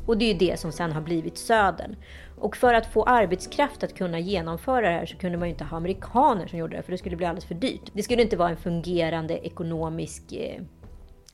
Och 0.06 0.18
det 0.18 0.26
är 0.26 0.34
ju 0.34 0.40
det 0.50 0.60
som 0.60 0.72
sen 0.72 0.92
har 0.92 1.02
blivit 1.02 1.38
södern. 1.38 1.96
Och 2.40 2.58
för 2.58 2.74
att 2.74 2.86
få 2.94 3.04
arbetskraft 3.04 3.84
att 3.84 3.98
kunna 3.98 4.20
genomföra 4.20 4.82
det 4.82 4.94
här 4.94 5.06
så 5.06 5.18
kunde 5.18 5.38
man 5.38 5.48
ju 5.48 5.52
inte 5.52 5.64
ha 5.64 5.78
amerikaner 5.78 6.48
som 6.48 6.60
gjorde 6.60 6.78
det, 6.78 6.84
för 6.84 6.92
det 6.92 6.98
skulle 6.98 7.16
bli 7.16 7.26
alldeles 7.26 7.46
för 7.46 7.56
dyrt. 7.56 7.92
Det 7.94 8.04
skulle 8.04 8.22
inte 8.22 8.38
vara 8.38 8.50
en 8.50 8.58
fungerande 8.58 9.46
ekonomisk 9.48 10.34
eh, 10.34 10.62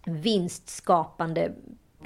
vinstskapande 0.05 1.51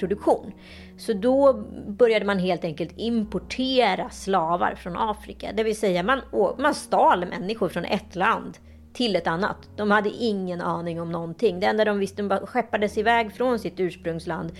produktion. 0.00 0.52
Så 0.98 1.12
då 1.12 1.52
började 1.86 2.24
man 2.24 2.38
helt 2.38 2.64
enkelt 2.64 2.92
importera 2.96 4.10
slavar 4.10 4.74
från 4.74 4.96
Afrika. 4.96 5.52
Det 5.52 5.62
vill 5.62 5.76
säga 5.76 6.02
man, 6.02 6.20
man 6.58 6.74
stal 6.74 7.26
människor 7.26 7.68
från 7.68 7.84
ett 7.84 8.16
land 8.16 8.58
till 8.92 9.16
ett 9.16 9.26
annat. 9.26 9.56
De 9.76 9.90
hade 9.90 10.10
ingen 10.10 10.60
aning 10.60 11.00
om 11.00 11.12
någonting. 11.12 11.60
Det 11.60 11.66
enda 11.66 11.84
de 11.84 11.98
visste, 11.98 12.22
de 12.22 12.46
skeppades 12.46 12.98
iväg 12.98 13.32
från 13.32 13.58
sitt 13.58 13.80
ursprungsland 13.80 14.52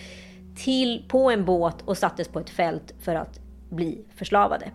till, 0.56 1.04
på 1.08 1.30
en 1.30 1.44
båt 1.44 1.82
och 1.84 1.98
sattes 1.98 2.28
på 2.28 2.40
ett 2.40 2.50
fält 2.50 2.94
för 3.00 3.14
att 3.14 3.40
bli 3.70 4.04
förslavade. 4.14 4.70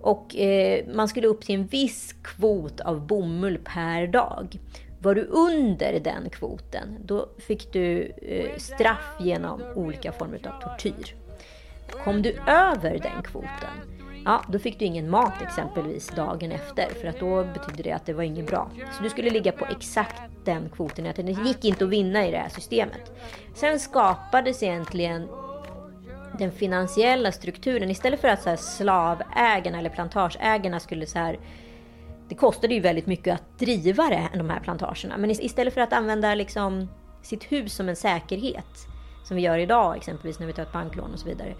Och 0.00 0.36
eh, 0.36 0.86
man 0.94 1.08
skulle 1.08 1.26
upp 1.26 1.44
till 1.44 1.54
en 1.54 1.66
viss 1.66 2.14
kvot 2.22 2.80
av 2.80 3.06
bomull 3.06 3.58
per 3.58 4.06
dag. 4.06 4.58
Var 5.02 5.14
du 5.14 5.24
under 5.24 6.00
den 6.00 6.30
kvoten, 6.30 6.96
då 7.04 7.28
fick 7.38 7.72
du 7.72 8.12
eh, 8.22 8.56
straff 8.56 9.16
genom 9.20 9.62
olika 9.74 10.12
former 10.12 10.40
av 10.46 10.60
tortyr. 10.60 11.14
Kom 12.04 12.22
du 12.22 12.30
över 12.46 12.98
den 12.98 13.22
kvoten, 13.22 14.00
ja, 14.24 14.44
då 14.48 14.58
fick 14.58 14.78
du 14.78 14.84
ingen 14.84 15.10
mat 15.10 15.42
exempelvis 15.42 16.08
dagen 16.08 16.52
efter, 16.52 16.86
för 17.00 17.08
att 17.08 17.20
då 17.20 17.44
betydde 17.44 17.82
det 17.82 17.92
att 17.92 18.06
det 18.06 18.12
var 18.12 18.22
inget 18.22 18.46
bra. 18.46 18.70
Så 18.96 19.02
du 19.02 19.10
skulle 19.10 19.30
ligga 19.30 19.52
på 19.52 19.66
exakt 19.66 20.22
den 20.44 20.68
kvoten. 20.70 21.12
Det 21.16 21.32
gick 21.32 21.64
inte 21.64 21.84
att 21.84 21.90
vinna 21.90 22.26
i 22.26 22.30
det 22.30 22.38
här 22.38 22.48
systemet. 22.48 23.12
Sen 23.54 23.80
skapades 23.80 24.62
egentligen 24.62 25.28
den 26.38 26.52
finansiella 26.52 27.32
strukturen. 27.32 27.90
Istället 27.90 28.20
för 28.20 28.28
att 28.28 28.42
så 28.42 28.48
här, 28.48 28.56
slavägarna 28.56 29.78
eller 29.78 29.90
plantageägarna 29.90 30.80
skulle 30.80 31.06
så 31.06 31.18
här 31.18 31.38
det 32.30 32.36
kostade 32.36 32.74
ju 32.74 32.80
väldigt 32.80 33.06
mycket 33.06 33.34
att 33.34 33.58
driva 33.58 34.08
det, 34.08 34.28
de 34.34 34.50
här 34.50 34.60
plantagerna. 34.60 35.16
Men 35.18 35.30
istället 35.30 35.74
för 35.74 35.80
att 35.80 35.92
använda 35.92 36.34
liksom 36.34 36.88
sitt 37.22 37.44
hus 37.44 37.74
som 37.74 37.88
en 37.88 37.96
säkerhet, 37.96 38.86
som 39.24 39.36
vi 39.36 39.42
gör 39.42 39.58
idag 39.58 39.96
exempelvis 39.96 40.38
när 40.38 40.46
vi 40.46 40.52
tar 40.52 40.62
ett 40.62 40.72
banklån 40.72 41.12
och 41.12 41.18
så 41.18 41.26
vidare, 41.26 41.54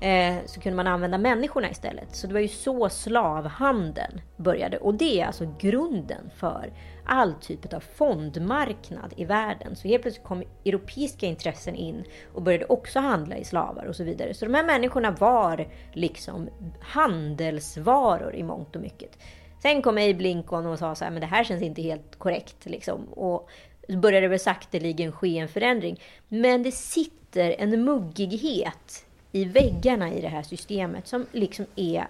eh, 0.00 0.36
så 0.46 0.60
kunde 0.60 0.76
man 0.76 0.86
använda 0.86 1.18
människorna 1.18 1.70
istället. 1.70 2.16
Så 2.16 2.26
det 2.26 2.32
var 2.32 2.40
ju 2.40 2.48
så 2.48 2.88
slavhandeln 2.88 4.20
började. 4.36 4.78
Och 4.78 4.94
det 4.94 5.20
är 5.20 5.26
alltså 5.26 5.54
grunden 5.58 6.30
för 6.36 6.72
all 7.04 7.34
typ 7.34 7.72
av 7.72 7.80
fondmarknad 7.80 9.14
i 9.16 9.24
världen. 9.24 9.76
Så 9.76 9.88
helt 9.88 10.02
plötsligt 10.02 10.26
kom 10.26 10.42
europeiska 10.64 11.26
intressen 11.26 11.74
in 11.74 12.04
och 12.34 12.42
började 12.42 12.64
också 12.64 13.00
handla 13.00 13.36
i 13.36 13.44
slavar 13.44 13.84
och 13.84 13.96
så 13.96 14.04
vidare. 14.04 14.34
Så 14.34 14.44
de 14.44 14.54
här 14.54 14.64
människorna 14.64 15.10
var 15.10 15.68
liksom 15.92 16.48
handelsvaror 16.80 18.34
i 18.34 18.42
mångt 18.42 18.76
och 18.76 18.82
mycket. 18.82 19.18
Sen 19.62 19.82
kom 19.82 19.94
Abe 19.94 20.22
Lincoln 20.22 20.66
och 20.66 20.78
sa 20.78 20.94
så 20.94 21.04
här, 21.04 21.10
men 21.10 21.20
det 21.20 21.26
här 21.26 21.44
känns 21.44 21.62
inte 21.62 21.82
helt 21.82 22.18
korrekt. 22.18 22.66
Liksom. 22.66 23.04
Och 23.04 23.48
så 23.88 23.96
började 23.96 24.24
det 24.24 24.28
väl 24.28 24.40
sakteligen 24.40 25.12
ske 25.12 25.38
en 25.38 25.48
förändring. 25.48 26.00
Men 26.28 26.62
det 26.62 26.72
sitter 26.72 27.54
en 27.58 27.84
muggighet 27.84 29.04
i 29.32 29.44
väggarna 29.44 30.12
i 30.12 30.20
det 30.20 30.28
här 30.28 30.42
systemet 30.42 31.08
som 31.08 31.26
liksom 31.32 31.66
är 31.76 32.06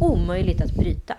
omöjligt 0.00 0.62
att 0.62 0.72
bryta. 0.72 1.14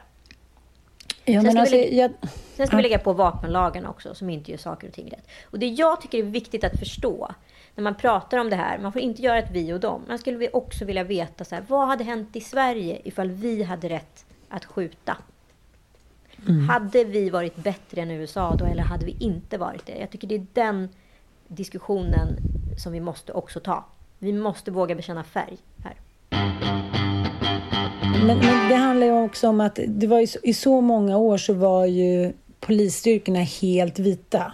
Ja, 1.25 1.41
sen, 1.41 1.51
ska 1.51 1.59
alltså, 1.59 1.75
lägga, 1.75 1.93
jag, 1.93 2.11
sen 2.55 2.67
ska 2.67 2.77
vi 2.77 2.83
lägga 2.83 2.99
på 2.99 3.13
vapenlagen 3.13 3.85
också, 3.85 4.15
som 4.15 4.29
inte 4.29 4.51
gör 4.51 4.57
saker 4.57 4.87
och 4.87 4.93
ting 4.93 5.09
rätt. 5.09 5.27
Och 5.43 5.59
det 5.59 5.67
jag 5.67 6.01
tycker 6.01 6.17
är 6.17 6.23
viktigt 6.23 6.63
att 6.63 6.79
förstå, 6.79 7.31
när 7.75 7.83
man 7.83 7.95
pratar 7.95 8.37
om 8.37 8.49
det 8.49 8.55
här, 8.55 8.77
man 8.77 8.93
får 8.93 9.01
inte 9.01 9.21
göra 9.21 9.39
ett 9.39 9.51
vi 9.51 9.73
och 9.73 9.79
dem. 9.79 10.05
Man 10.07 10.19
skulle 10.19 10.49
också 10.49 10.85
vilja 10.85 11.03
veta, 11.03 11.45
så 11.45 11.55
här, 11.55 11.65
vad 11.67 11.87
hade 11.87 12.03
hänt 12.03 12.35
i 12.35 12.41
Sverige 12.41 13.01
ifall 13.03 13.31
vi 13.31 13.63
hade 13.63 13.89
rätt 13.89 14.25
att 14.49 14.65
skjuta? 14.65 15.17
Mm. 16.47 16.69
Hade 16.69 17.03
vi 17.03 17.29
varit 17.29 17.55
bättre 17.55 18.01
än 18.01 18.11
USA 18.11 18.55
då, 18.55 18.65
eller 18.65 18.83
hade 18.83 19.05
vi 19.05 19.15
inte 19.19 19.57
varit 19.57 19.85
det? 19.85 19.97
Jag 19.97 20.09
tycker 20.09 20.27
det 20.27 20.35
är 20.35 20.45
den 20.53 20.89
diskussionen 21.47 22.37
som 22.77 22.93
vi 22.93 22.99
måste 22.99 23.33
också 23.33 23.59
ta. 23.59 23.85
Vi 24.19 24.33
måste 24.33 24.71
våga 24.71 24.95
bekänna 24.95 25.23
färg 25.23 25.57
här. 25.83 25.95
Men, 28.25 28.37
men 28.37 28.69
det 28.69 28.75
handlar 28.75 29.07
ju 29.07 29.13
också 29.13 29.47
om 29.47 29.61
att 29.61 29.79
det 29.87 30.07
var 30.07 30.19
ju, 30.19 30.27
i 30.43 30.53
så 30.53 30.81
många 30.81 31.17
år 31.17 31.37
så 31.37 31.53
var 31.53 31.85
ju 31.85 32.33
polisstyrkorna 32.59 33.39
helt 33.39 33.99
vita. 33.99 34.53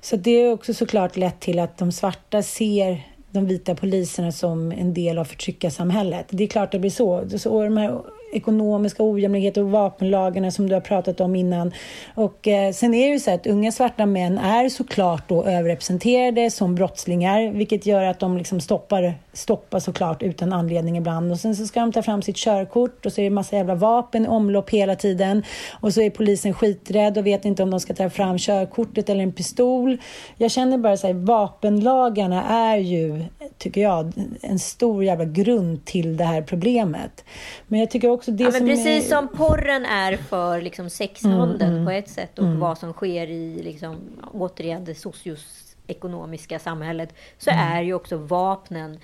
Så 0.00 0.16
det 0.16 0.30
är 0.30 0.52
också 0.52 0.74
såklart 0.74 1.16
lett 1.16 1.40
till 1.40 1.58
att 1.58 1.78
de 1.78 1.92
svarta 1.92 2.42
ser 2.42 3.06
de 3.30 3.46
vita 3.46 3.74
poliserna 3.74 4.32
som 4.32 4.72
en 4.72 4.94
del 4.94 5.18
av 5.18 5.24
förtryckarsamhället. 5.24 6.26
Det 6.30 6.44
är 6.44 6.48
klart 6.48 6.72
det 6.72 6.78
blir 6.78 6.90
så. 6.90 7.38
så 7.38 7.52
och 7.52 7.64
de 7.64 7.76
här 7.76 8.02
ekonomiska 8.36 9.02
ojämlikheter 9.02 9.62
och 9.62 9.70
vapenlagarna 9.70 10.50
som 10.50 10.68
du 10.68 10.74
har 10.74 10.80
pratat 10.80 11.20
om 11.20 11.36
innan. 11.36 11.72
Och 12.14 12.48
eh, 12.48 12.72
sen 12.72 12.94
är 12.94 13.06
det 13.06 13.12
ju 13.12 13.20
så 13.20 13.30
att 13.30 13.46
unga 13.46 13.72
svarta 13.72 14.06
män 14.06 14.38
är 14.38 14.68
såklart 14.68 15.28
då 15.28 15.44
överrepresenterade 15.44 16.50
som 16.50 16.74
brottslingar, 16.74 17.50
vilket 17.52 17.86
gör 17.86 18.04
att 18.04 18.20
de 18.20 18.38
liksom 18.38 18.60
stoppar, 18.60 19.14
stoppar 19.32 19.80
såklart 19.80 20.22
utan 20.22 20.52
anledning 20.52 20.96
ibland. 20.96 21.32
Och 21.32 21.38
sen 21.38 21.56
så 21.56 21.66
ska 21.66 21.80
de 21.80 21.92
ta 21.92 22.02
fram 22.02 22.22
sitt 22.22 22.36
körkort 22.36 23.06
och 23.06 23.12
så 23.12 23.20
är 23.20 23.24
det 23.24 23.30
massa 23.30 23.56
jävla 23.56 23.74
vapen 23.74 24.24
i 24.24 24.28
omlopp 24.28 24.70
hela 24.70 24.96
tiden. 24.96 25.42
Och 25.80 25.94
så 25.94 26.00
är 26.00 26.10
polisen 26.10 26.54
skiträdd 26.54 27.18
och 27.18 27.26
vet 27.26 27.44
inte 27.44 27.62
om 27.62 27.70
de 27.70 27.80
ska 27.80 27.94
ta 27.94 28.10
fram 28.10 28.38
körkortet 28.38 29.08
eller 29.08 29.22
en 29.22 29.32
pistol. 29.32 29.98
Jag 30.36 30.50
känner 30.50 30.78
bara 30.78 30.96
så 30.96 31.06
här, 31.06 31.14
vapenlagarna 31.14 32.44
är 32.44 32.76
ju, 32.76 33.24
tycker 33.58 33.80
jag, 33.80 34.12
en 34.40 34.58
stor 34.58 35.04
jävla 35.04 35.24
grund 35.24 35.84
till 35.84 36.16
det 36.16 36.24
här 36.24 36.42
problemet. 36.42 37.24
Men 37.66 37.80
jag 37.80 37.90
tycker 37.90 38.10
också 38.10 38.25
det 38.30 38.44
ja, 38.44 38.50
men 38.50 38.58
som 38.58 38.66
precis 38.68 39.04
är... 39.04 39.16
som 39.16 39.28
porren 39.28 39.84
är 39.86 40.16
för 40.16 40.60
liksom 40.60 40.90
sexhandeln 40.90 41.62
Mm, 41.62 41.72
mm. 41.74 41.84
på 41.86 41.90
ett 41.90 42.08
sätt 42.10 42.38
och 42.38 42.44
Mm. 42.44 42.60
vad 42.60 42.78
som 42.78 42.92
sker 42.92 43.26
i 43.26 43.62
liksom, 43.62 43.96
återigen 44.32 44.84
det 44.84 44.94
socioekonomiska 44.94 46.58
samhället 46.58 47.14
så 47.38 47.50
Mm. 47.50 47.72
är 47.72 47.82
ju 47.82 47.94
också 47.94 48.16
vapnen 48.16 48.98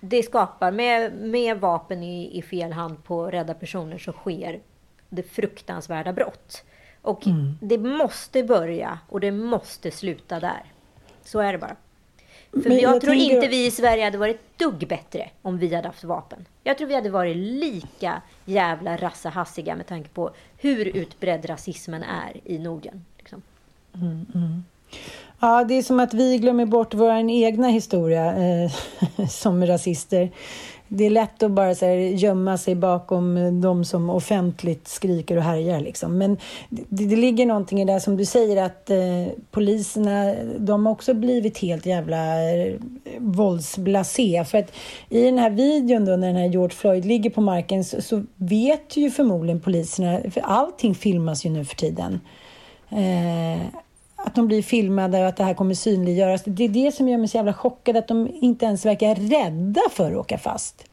det 0.00 0.22
skapar, 0.22 0.70
med, 0.72 1.12
med 1.12 1.60
vapen 1.60 2.02
i, 2.02 2.38
i 2.38 2.42
fel 2.42 2.72
hand 2.72 3.04
på 3.04 3.26
rädda 3.30 3.54
personer 3.54 3.98
så 3.98 4.12
sker 4.12 4.60
det 5.08 5.22
fruktansvärda 5.22 6.12
brott. 6.12 6.64
Och 7.02 7.26
Mm. 7.26 7.58
det 7.60 7.78
måste 7.78 8.42
börja 8.44 8.98
och 9.08 9.20
det 9.20 9.30
måste 9.32 9.90
sluta 9.90 10.40
där. 10.40 10.62
Så 11.24 11.40
är 11.40 11.52
det 11.52 11.58
bara. 11.58 11.76
För 12.62 12.68
Men 12.70 12.78
jag, 12.78 12.94
jag 12.94 13.00
tror 13.00 13.14
tänker- 13.14 13.34
inte 13.34 13.48
vi 13.48 13.66
i 13.66 13.70
Sverige 13.70 14.04
hade 14.04 14.18
varit 14.18 14.58
dugg 14.58 14.88
bättre 14.88 15.28
om 15.42 15.58
vi 15.58 15.74
hade 15.74 15.88
haft 15.88 16.04
vapen. 16.04 16.44
Jag 16.64 16.78
tror 16.78 16.88
vi 16.88 16.94
hade 16.94 17.10
varit 17.10 17.36
lika 17.36 18.22
jävla 18.44 18.96
rassehassiga 18.96 19.76
med 19.76 19.86
tanke 19.86 20.08
på 20.08 20.30
hur 20.58 20.96
utbredd 20.96 21.50
rasismen 21.50 22.02
är 22.02 22.40
i 22.44 22.58
Norden. 22.58 23.04
Liksom. 23.18 23.42
Mm, 23.94 24.26
mm. 24.34 24.64
Ja, 25.40 25.64
det 25.64 25.74
är 25.74 25.82
som 25.82 26.00
att 26.00 26.14
vi 26.14 26.38
glömmer 26.38 26.66
bort 26.66 26.94
vår 26.94 27.30
egna 27.30 27.68
historia 27.68 28.34
eh, 28.36 28.70
som 29.28 29.66
rasister. 29.66 30.30
Det 30.88 31.06
är 31.06 31.10
lätt 31.10 31.42
att 31.42 31.50
bara 31.50 31.74
så 31.74 31.86
här, 31.86 31.94
gömma 31.94 32.58
sig 32.58 32.74
bakom 32.74 33.60
de 33.60 33.84
som 33.84 34.10
offentligt 34.10 34.88
skriker 34.88 35.36
och 35.36 35.42
härjar. 35.42 35.80
Liksom. 35.80 36.18
Men 36.18 36.36
det, 36.68 37.04
det 37.04 37.16
ligger 37.16 37.46
någonting 37.46 37.80
i 37.80 37.84
det 37.84 38.00
som 38.00 38.16
du 38.16 38.24
säger 38.24 38.62
att 38.62 38.90
eh, 38.90 38.98
poliserna, 39.50 40.34
de 40.58 40.86
har 40.86 40.92
också 40.92 41.14
blivit 41.14 41.58
helt 41.58 41.86
jävla 41.86 42.52
eh, 42.52 42.74
våldsblasé. 43.18 44.44
För 44.44 44.58
att 44.58 44.72
i 45.08 45.22
den 45.22 45.38
här 45.38 45.50
videon 45.50 46.04
då 46.04 46.16
när 46.16 46.26
den 46.26 46.36
här 46.36 46.48
George 46.48 46.76
Floyd 46.76 47.04
ligger 47.04 47.30
på 47.30 47.40
marken 47.40 47.84
så, 47.84 48.02
så 48.02 48.22
vet 48.36 48.96
ju 48.96 49.10
förmodligen 49.10 49.60
poliserna, 49.60 50.20
för 50.30 50.40
allting 50.40 50.94
filmas 50.94 51.46
ju 51.46 51.50
nu 51.50 51.64
för 51.64 51.76
tiden. 51.76 52.20
Eh, 52.90 53.60
att 54.26 54.34
de 54.34 54.46
blir 54.46 54.62
filmade 54.62 55.20
och 55.20 55.28
att 55.28 55.36
det 55.36 55.44
här 55.44 55.54
kommer 55.54 55.74
synliggöras. 55.74 56.42
Det 56.44 56.64
är 56.64 56.68
det 56.68 56.92
som 56.92 57.08
gör 57.08 57.18
mig 57.18 57.28
så 57.28 57.36
jävla 57.36 57.52
chockad, 57.52 57.96
att 57.96 58.08
de 58.08 58.28
inte 58.40 58.66
ens 58.66 58.86
verkar 58.86 59.14
rädda 59.14 59.80
för 59.90 60.10
att 60.12 60.16
åka 60.16 60.38
fast. 60.38 60.84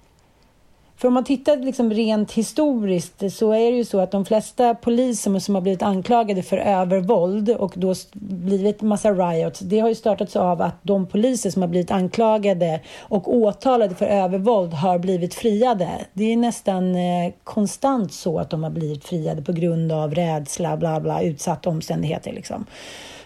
För 0.97 1.07
om 1.07 1.13
man 1.13 1.23
tittar 1.23 1.57
liksom 1.57 1.93
rent 1.93 2.31
historiskt 2.31 3.33
så 3.33 3.51
är 3.51 3.71
det 3.71 3.77
ju 3.77 3.85
så 3.85 3.99
att 3.99 4.11
de 4.11 4.25
flesta 4.25 4.75
poliser 4.75 5.39
som 5.39 5.55
har 5.55 5.61
blivit 5.61 5.83
anklagade 5.83 6.43
för 6.43 6.57
övervåld 6.57 7.49
och 7.49 7.73
då 7.75 7.93
blivit 8.13 8.81
massa 8.81 9.11
riots, 9.11 9.59
det 9.59 9.79
har 9.79 9.89
ju 9.89 9.95
startats 9.95 10.35
av 10.35 10.61
att 10.61 10.75
de 10.81 11.07
poliser 11.07 11.49
som 11.49 11.61
har 11.61 11.69
blivit 11.69 11.91
anklagade 11.91 12.81
och 12.99 13.35
åtalade 13.35 13.95
för 13.95 14.05
övervåld 14.05 14.73
har 14.73 14.99
blivit 14.99 15.33
friade. 15.33 15.89
Det 16.13 16.33
är 16.33 16.37
nästan 16.37 16.95
eh, 16.95 17.33
konstant 17.43 18.13
så 18.13 18.39
att 18.39 18.49
de 18.49 18.63
har 18.63 18.71
blivit 18.71 19.05
friade 19.05 19.41
på 19.41 19.51
grund 19.51 19.91
av 19.91 20.15
rädsla, 20.15 20.77
bla 20.77 20.99
bla, 20.99 21.21
utsatta 21.21 21.69
omständigheter 21.69 22.33
liksom. 22.33 22.65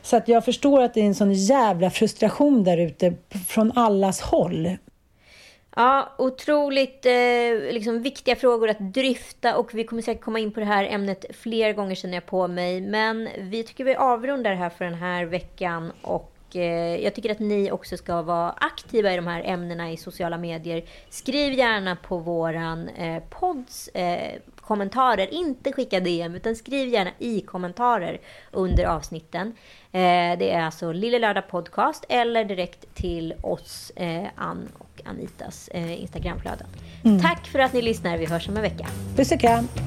Så 0.08 0.18
att 0.18 0.28
jag 0.28 0.46
förstår 0.46 0.82
att 0.82 0.94
det 0.94 1.02
är 1.02 1.06
en 1.06 1.16
sån 1.16 1.34
jävla 1.34 1.90
frustration 1.90 2.64
där 2.64 2.78
ute 2.78 3.14
från 3.48 3.72
allas 3.76 4.22
håll. 4.22 4.78
Ja, 5.76 6.16
otroligt 6.18 7.06
eh, 7.06 7.74
liksom, 7.74 8.02
viktiga 8.02 8.36
frågor 8.36 8.70
att 8.70 8.80
dryfta 8.80 9.58
och 9.58 9.74
vi 9.74 9.84
kommer 9.84 10.02
säkert 10.02 10.24
komma 10.24 10.40
in 10.40 10.52
på 10.52 10.60
det 10.60 10.66
här 10.66 10.86
ämnet 10.86 11.26
fler 11.36 11.74
gånger 11.74 11.96
känner 11.96 12.14
jag 12.14 12.26
på 12.26 12.48
mig. 12.48 12.82
Men 12.82 13.30
vi 13.40 13.64
tycker 13.64 13.84
vi 13.84 13.96
avrundar 13.96 14.52
det 14.52 14.58
här 14.58 14.70
för 14.70 14.86
den 14.86 14.94
här 14.94 15.26
veckan 15.26 15.92
och 16.02 16.37
jag 17.04 17.16
tycker 17.16 17.32
att 17.32 17.40
ni 17.40 17.72
också 17.72 17.98
ska 17.98 18.22
vara 18.22 18.52
aktiva 18.52 19.14
i 19.14 19.16
de 19.16 19.28
här 19.28 19.42
ämnena 19.46 19.92
i 19.92 19.98
sociala 19.98 20.38
medier. 20.38 20.84
Skriv 21.10 21.54
gärna 21.54 21.96
på 21.96 22.18
våran 22.18 22.90
eh, 22.90 23.24
podds 23.30 23.88
eh, 23.88 24.40
kommentarer, 24.62 25.34
inte 25.34 25.74
skicka 25.74 26.00
DM 26.00 26.36
utan 26.36 26.56
skriv 26.56 26.88
gärna 26.88 27.12
i 27.20 27.42
kommentarer 27.42 28.20
under 28.52 28.86
avsnitten. 28.86 29.48
Eh, 29.92 30.38
det 30.40 30.52
är 30.52 30.62
alltså 30.62 30.92
Lille 30.92 31.20
Lördag 31.20 31.50
Podcast 31.50 32.06
eller 32.10 32.46
direkt 32.46 32.96
till 32.96 33.34
oss, 33.42 33.92
eh, 33.96 34.24
Ann 34.36 34.68
och 34.78 35.02
Anitas 35.06 35.68
eh, 35.68 36.02
Instagramflöden. 36.02 36.68
Mm. 37.06 37.22
Tack 37.22 37.48
för 37.48 37.60
att 37.60 37.74
ni 37.74 37.82
lyssnar. 37.82 38.18
Vi 38.18 38.26
hörs 38.26 38.50
om 38.50 38.56
en 38.56 38.62
vecka. 38.62 38.88
Puss 39.16 39.32
och 39.32 39.40
kram! 39.40 39.87